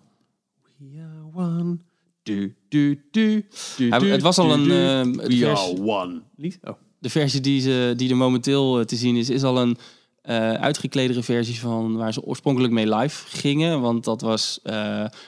We 0.77 0.99
are 1.01 1.47
one. 1.49 1.77
Du, 2.23 2.55
du, 2.69 3.01
du, 3.11 3.45
du, 3.77 3.87
Ja, 3.87 3.99
het 4.01 4.21
was 4.21 4.37
al 4.37 4.51
een, 4.53 4.71
ehm, 4.71 5.11
We 5.27 5.37
vers- 5.37 5.59
are 5.59 5.81
one. 5.81 6.21
Oh. 6.63 6.73
de 6.99 7.09
versie 7.09 7.41
die, 7.41 7.61
ze, 7.61 7.93
die 7.95 8.09
er 8.09 8.17
momenteel 8.17 8.79
eh, 8.79 8.85
te 8.85 8.95
zien 8.95 9.15
is, 9.15 9.29
is 9.29 9.43
al 9.43 9.57
een 9.61 9.77
eh 10.21 10.51
uitgekledere 10.53 11.23
versie 11.23 11.59
van 11.59 11.95
waar 11.95 12.13
ze 12.13 12.21
oorspronkelijk 12.23 12.73
mee 12.73 12.95
live 12.95 13.25
gingen. 13.37 13.81
Want 13.81 14.03
dat 14.03 14.21
was 14.21 14.59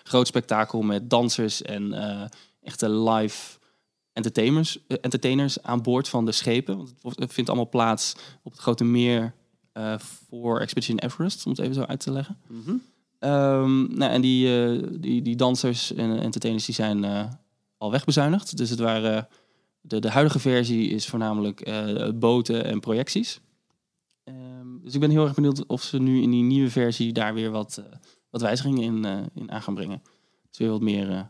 groot 0.03 0.27
spektakel 0.27 0.81
met 0.81 1.09
dansers 1.09 1.61
en 1.61 1.93
echte 2.63 2.89
live 2.89 3.57
entertainers, 4.13 4.79
eh, 4.87 4.97
entertainers 5.01 5.63
aan 5.63 5.81
boord 5.81 6.09
van 6.09 6.25
de 6.25 6.31
schepen. 6.31 6.77
Want 6.77 6.89
het 7.01 7.19
het 7.19 7.33
vindt 7.33 7.49
allemaal 7.49 7.69
plaats 7.69 8.15
op 8.43 8.51
het 8.51 8.61
grote 8.61 8.83
meer 8.83 9.33
eh, 9.71 9.99
voor 9.99 10.59
Expedition 10.59 10.99
Everest, 10.99 11.45
om 11.45 11.51
het 11.51 11.61
even 11.61 11.73
zo 11.73 11.81
uit 11.81 11.99
te 11.99 12.11
leggen. 12.11 12.37
Mhm. 12.47 12.75
Ehm, 13.19 13.97
nou, 13.97 14.11
en 14.11 14.21
die, 14.21 14.63
eh, 14.63 14.87
die, 14.91 15.21
die 15.21 15.35
dansers 15.35 15.93
en 15.93 16.19
entertainers 16.19 16.65
die 16.65 16.75
zijn 16.75 17.05
al 17.77 17.91
wegbezuinigd. 17.91 18.57
Dus 18.57 18.69
het 18.69 18.79
waren, 18.79 19.27
de, 19.81 19.99
de 19.99 20.09
huidige 20.09 20.39
versie 20.39 20.89
is 20.89 21.07
voornamelijk 21.07 21.71
boten 22.19 22.65
en 22.65 22.79
projecties. 22.79 23.39
Ehm, 24.23 24.79
dus 24.83 24.93
ik 24.93 24.99
ben 24.99 25.09
heel 25.09 25.23
erg 25.23 25.33
benieuwd 25.33 25.65
of 25.65 25.81
ze 25.81 25.99
nu 25.99 26.21
in 26.21 26.31
die 26.31 26.43
nieuwe 26.43 26.69
versie 26.69 27.13
daar 27.13 27.33
weer 27.33 27.51
wat, 27.51 27.83
wat 28.29 28.41
wijzigingen 28.41 28.83
in, 28.83 29.29
in 29.33 29.51
aan 29.51 29.61
gaan 29.61 29.75
brengen. 29.75 30.01
Dus 30.49 30.57
weer 30.59 30.69
wat 30.69 30.81
meer 30.81 31.29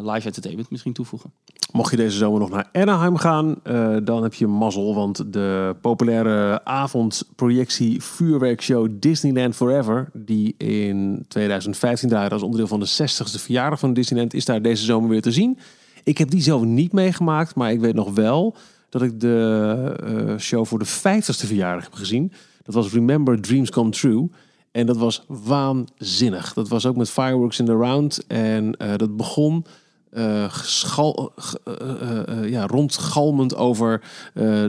live 0.00 0.26
entertainment 0.26 0.70
misschien 0.70 0.92
toevoegen. 0.92 1.32
Mocht 1.72 1.90
je 1.90 1.96
deze 1.96 2.16
zomer 2.16 2.40
nog 2.40 2.50
naar 2.50 2.68
Anaheim 2.72 3.16
gaan, 3.16 3.56
eh, 3.62 3.96
dan 4.02 4.22
heb 4.22 4.34
je 4.34 4.46
mazzel. 4.46 4.94
Want 4.94 5.32
de 5.32 5.76
populaire 5.80 6.64
avondprojectie 6.64 8.02
vuurwerkshow 8.02 8.88
Disneyland 8.90 9.56
Forever... 9.56 10.10
die 10.12 10.54
in 10.58 11.24
2015 11.28 12.08
draaide 12.08 12.34
als 12.34 12.42
onderdeel 12.42 12.66
van 12.66 12.80
de 12.80 12.88
60ste 12.88 13.40
verjaardag 13.40 13.78
van 13.78 13.92
Disneyland... 13.92 14.34
is 14.34 14.44
daar 14.44 14.62
deze 14.62 14.84
zomer 14.84 15.08
weer 15.08 15.22
te 15.22 15.32
zien. 15.32 15.58
Ik 16.04 16.18
heb 16.18 16.30
die 16.30 16.42
zelf 16.42 16.62
niet 16.62 16.92
meegemaakt, 16.92 17.54
maar 17.54 17.72
ik 17.72 17.80
weet 17.80 17.94
nog 17.94 18.14
wel... 18.14 18.56
dat 18.88 19.02
ik 19.02 19.20
de 19.20 19.94
eh, 20.04 20.38
show 20.38 20.66
voor 20.66 20.78
de 20.78 20.86
50ste 20.86 21.46
verjaardag 21.46 21.84
heb 21.84 21.94
gezien. 21.94 22.32
Dat 22.62 22.74
was 22.74 22.92
Remember 22.92 23.40
Dreams 23.40 23.70
Come 23.70 23.90
True... 23.90 24.28
En 24.72 24.86
dat 24.86 24.96
was 24.96 25.24
waanzinnig. 25.26 26.52
Dat 26.52 26.68
was 26.68 26.86
ook 26.86 26.96
met 26.96 27.10
fireworks 27.10 27.58
in 27.58 27.64
the 27.64 27.76
round. 27.76 28.26
En 28.26 28.76
eh, 28.76 28.96
dat 28.96 29.16
begon 29.16 29.64
eh, 30.10 30.52
ja, 32.46 32.66
rondgalmend 32.66 33.56
over 33.56 34.02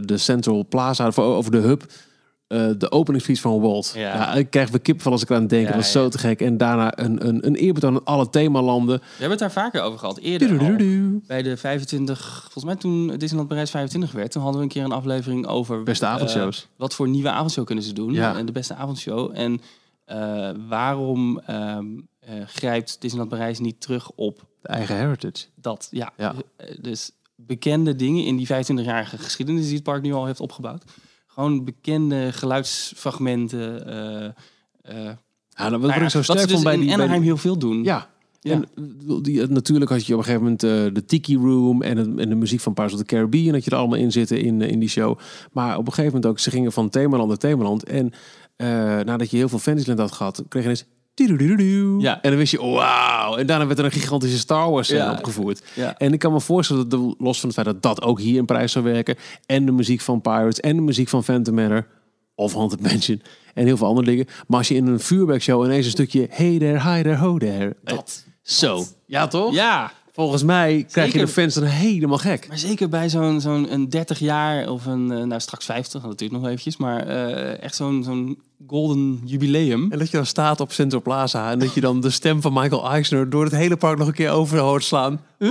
de 0.06 0.18
Central 0.18 0.66
Plaza, 0.70 1.08
of 1.08 1.20
over 1.20 1.52
de 1.52 1.58
hub. 1.58 1.84
de 2.78 2.92
openingsspeech 2.92 3.40
van 3.40 3.62
Walt. 3.62 3.92
Ja. 3.96 4.02
Ja. 4.02 4.34
ik 4.34 4.50
krijg 4.50 4.70
weer 4.70 4.80
kipvel 4.80 5.12
als 5.12 5.22
ik 5.22 5.30
eraan 5.30 5.48
denk. 5.48 5.68
Ja, 5.68 5.72
dat 5.72 5.82
is 5.82 5.92
zo 5.92 6.10
te 6.10 6.18
gek. 6.18 6.42
En 6.42 6.58
daarna 6.58 6.98
een, 6.98 7.28
een, 7.28 7.46
een 7.46 7.56
eerbetoon 7.56 7.96
aan 7.96 8.04
alle 8.04 8.30
themalanden. 8.30 8.98
We 9.00 9.06
hebben 9.10 9.30
het 9.30 9.40
daar 9.40 9.52
vaker 9.52 9.82
over 9.82 10.00
gehad. 10.00 10.18
Eerder. 10.18 11.22
Bij 11.28 11.42
de 11.42 11.58
25, 11.58 12.40
volgens 12.42 12.64
mij 12.64 12.76
toen 12.76 13.08
Disneyland 13.08 13.48
Parijs 13.48 13.70
25 13.70 14.12
werd, 14.12 14.32
toen 14.32 14.42
hadden 14.42 14.60
we 14.60 14.68
een 14.68 14.74
keer 14.74 14.84
een 14.84 14.92
aflevering 14.92 15.48
over 15.48 15.84
Beste 15.84 16.06
avondshows. 16.06 16.68
wat 16.76 16.94
voor 16.94 17.08
nieuwe 17.08 17.30
avondshow 17.30 17.66
kunnen 17.66 17.84
ze 17.84 17.94
doen? 17.94 18.16
En 18.18 18.46
de 18.46 18.52
beste 18.52 18.76
avondshow. 18.76 19.32
En 19.34 19.62
eh, 20.10 20.50
waarom 20.68 21.40
ehm, 21.40 21.86
eh, 22.20 22.34
grijpt 22.46 22.98
Disneyland 23.02 23.30
Parijs 23.32 23.60
niet 23.60 23.82
terug 23.82 24.12
op 24.16 24.46
De 24.62 24.68
eigen 24.68 24.96
heritage. 24.98 25.46
dat? 25.56 25.88
Ja. 25.92 26.12
Ja. 26.18 26.34
Eh, 26.56 26.76
Dus 26.82 27.12
bekende 27.36 27.96
dingen 27.96 28.26
in 28.26 28.36
die 28.38 28.48
25-jarige 28.48 29.18
geschiedenis 29.18 29.66
die 29.66 29.74
het 29.76 29.84
park 29.84 30.02
nu 30.02 30.14
al 30.14 30.26
heeft 30.26 30.40
opgebouwd. 30.40 30.84
Gewoon 31.28 31.64
bekende 31.64 32.32
geluidsfragmenten. 32.34 33.86
eh, 33.88 34.26
eh, 34.82 35.16
Ja, 35.50 35.70
wat 35.70 35.82
nou 35.90 36.04
ik 36.04 36.10
zo 36.10 36.22
sterk 36.22 36.40
dus 36.40 36.52
vond 36.52 36.64
bij 36.64 36.74
in 36.74 36.80
die... 36.80 36.88
bij 36.90 36.96
die- 36.98 37.04
Anaheim 37.06 37.24
heel 37.24 37.38
veel 37.38 37.58
doen. 37.58 37.84
Ja. 37.84 38.10
Ja. 38.42 38.52
En 38.52 38.68
die, 39.22 39.48
natuurlijk 39.48 39.92
had 39.92 40.06
je 40.06 40.14
op 40.14 40.20
een 40.20 40.26
gegeven 40.26 40.44
moment 40.44 40.96
de 40.96 41.06
Tiki 41.06 41.36
Room 41.38 41.82
en, 41.82 41.98
het- 41.98 42.18
en 42.20 42.30
de 42.30 42.36
muziek 42.36 42.60
van 42.60 42.74
Pirates 42.74 42.96
of 43.00 43.06
the 43.06 43.16
Caribbean 43.16 43.54
dat 43.54 43.64
je 43.64 43.72
er 43.72 43.78
allemaal 43.78 43.98
in 44.00 44.12
zitten 44.12 44.42
in, 44.42 44.62
in 44.62 44.80
die 44.80 44.90
show. 44.90 45.18
Maar 45.52 45.78
op 45.78 45.88
een 45.88 45.94
gegeven 45.94 46.14
moment 46.14 46.26
ook, 46.32 46.40
ze 46.40 46.50
gingen 46.50 46.72
van 46.72 46.90
themaland 46.90 47.28
naar 47.28 47.38
themaland. 47.38 47.84
En 47.84 48.12
nadat 49.06 49.32
je 49.32 49.38
heel 49.38 49.50
veel 49.50 49.60
Fantasyland 49.60 50.00
had 50.00 50.12
gehad, 50.12 50.44
kreeg 50.50 50.78
je 50.78 50.84
tidoedoedoe. 51.14 52.02
Ja. 52.02 52.22
En 52.22 52.30
dan 52.30 52.40
wist 52.40 52.52
je, 52.52 52.62
wauw. 52.62 53.36
En 53.36 53.48
daarna 53.48 53.66
werd 53.68 53.80
er 53.80 53.86
een 53.86 53.92
gigantische 53.92 54.38
Star 54.38 54.70
Wars 54.72 54.88
scène 54.88 55.04
Ja. 55.04 55.12
opgevoerd. 55.12 55.64
Ja. 55.76 55.98
En 55.98 56.14
ik 56.14 56.20
kan 56.20 56.32
me 56.34 56.40
voorstellen, 56.42 56.90
dat 56.90 57.00
de- 57.00 57.16
los 57.18 57.40
van 57.40 57.50
het 57.50 57.58
feit 57.60 57.66
dat 57.74 57.82
dat 57.82 58.02
ook 58.02 58.20
hier 58.20 58.38
in 58.38 58.46
prijs 58.46 58.72
zou 58.72 58.86
werken. 58.86 59.16
En 59.46 59.66
de 59.66 59.72
muziek 59.72 60.02
van 60.02 60.22
Pirates 60.22 60.60
en 60.60 60.76
de 60.76 60.82
muziek 60.82 61.08
van 61.10 61.24
Phantom 61.24 61.54
Manor. 61.56 61.88
Of 62.36 62.54
Haunted 62.54 62.82
Mansion. 62.82 63.22
En 63.54 63.66
heel 63.66 63.78
veel 63.78 63.88
andere 63.88 64.08
dingen. 64.08 64.26
Maar 64.48 64.58
als 64.58 64.68
je 64.68 64.76
in 64.76 64.88
een 64.88 65.00
vuurwerkshow 65.00 65.66
ineens 65.66 65.86
een 65.86 65.92
stukje... 65.92 66.28
Hey 66.30 66.58
there, 66.60 66.82
hi 66.94 67.02
there, 67.02 67.16
ho 67.18 67.38
there. 67.38 67.76
Dat. 67.84 68.26
Zo. 68.42 68.84
Ja, 69.06 69.28
toch? 69.28 69.54
Ja, 69.54 69.92
Volgens 70.20 70.44
mij 70.44 70.86
krijg 70.92 71.14
je 71.14 71.20
de 71.20 71.28
fans 71.28 71.54
dan 71.54 71.64
helemaal 71.64 72.18
gek. 72.18 72.48
maar 72.48 72.58
zeker 72.58 72.90
bij 72.90 73.10
zo'n 73.10 73.42
zo'n 73.42 73.74
een 73.74 73.90
30 73.90 74.20
jaar 74.20 74.70
of 74.70 74.86
een, 74.86 75.12
eh, 75.12 75.24
nou 75.24 75.40
straks 75.42 75.66
50, 75.66 76.02
dat 76.02 76.10
natuurlijk 76.10 76.40
nog 76.40 76.50
eventjes, 76.50 76.78
maar 76.78 77.08
eh, 77.08 77.64
echt 77.64 77.76
zo'n 77.76 78.04
zo'n 78.04 78.42
golden 78.68 79.22
jubileum. 79.26 79.92
En 79.92 80.00
dat 80.00 80.12
je 80.12 80.18
dan 80.18 80.26
staat 80.26 80.60
op 80.60 80.72
Central 80.72 81.02
Plaza... 81.02 81.52
en 81.52 81.60
dat 81.60 81.74
je 81.74 81.82
dan 81.82 82.02
de 82.02 82.10
stem 82.10 82.42
van 82.42 82.54
Michael 82.54 82.90
Eisner... 82.90 83.30
door 83.30 83.44
het 83.44 83.54
hele 83.54 83.78
park 83.78 83.98
nog 83.98 84.08
een 84.08 84.14
keer 84.14 84.30
over 84.30 84.60
hoort 84.60 84.84
slaan. 84.84 85.22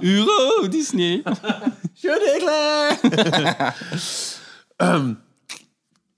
Euro 0.00 0.68
Disney. 0.68 1.22
Je 2.02 2.38
declare! 2.38 2.96
Ehm, 4.76 5.12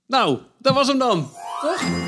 nou, 0.07 0.37
dat 0.57 0.73
was 0.73 0.87
hem 0.87 0.97
dan. 0.97 1.29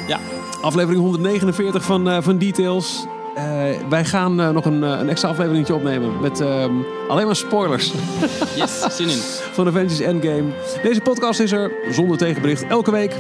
Ja, 0.08 0.20
Aflevering 0.62 1.02
149 1.02 1.84
van, 1.84 2.10
eh, 2.10 2.22
van 2.22 2.38
Details. 2.38 3.06
Eh, 3.36 3.44
wij 3.90 4.06
gaan 4.06 4.40
eh, 4.42 4.50
nog 4.50 4.66
een, 4.66 4.84
eh, 4.84 5.00
een 5.00 5.10
extra 5.10 5.30
afleveringetje 5.30 5.74
opnemen 5.74 6.20
met 6.22 6.40
ehm, 6.40 6.72
alleen 7.08 7.26
maar 7.26 7.36
spoilers 7.36 7.94
yes, 8.56 8.96
zin 8.96 9.10
in. 9.10 9.18
van 9.54 9.68
Avengers 9.68 10.00
Endgame. 10.00 10.44
Deze 10.84 11.02
podcast 11.02 11.40
is 11.40 11.52
er 11.52 11.72
zonder 11.92 12.18
tegenbericht 12.18 12.68
elke 12.68 12.92
week. 12.92 13.16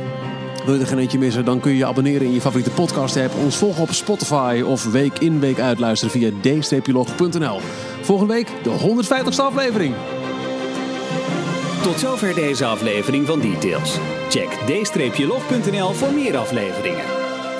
Wil 0.65 0.73
je 0.73 0.79
er 0.79 0.87
geen 0.87 0.97
eentje 0.97 1.19
missen, 1.19 1.45
dan 1.45 1.59
kun 1.59 1.71
je 1.71 1.77
je 1.77 1.85
abonneren 1.85 2.27
in 2.27 2.33
je 2.33 2.41
favoriete 2.41 2.71
podcast 2.71 3.17
app. 3.17 3.35
Ons 3.43 3.57
volgen 3.57 3.81
op 3.81 3.91
Spotify 3.91 4.63
of 4.65 4.91
week 4.91 5.19
in 5.19 5.39
week 5.39 5.59
uitluisteren 5.59 6.13
via 6.13 6.31
d-log.nl. 6.81 7.59
Volgende 8.01 8.33
week 8.33 8.47
de 8.63 8.69
150ste 8.69 9.41
aflevering. 9.41 9.93
Tot 11.81 11.99
zover 11.99 12.35
deze 12.35 12.65
aflevering 12.65 13.27
van 13.27 13.39
Details. 13.39 13.97
Check 14.29 14.49
d-log.nl 15.15 15.91
voor 15.91 16.13
meer 16.13 16.37
afleveringen. 16.37 17.22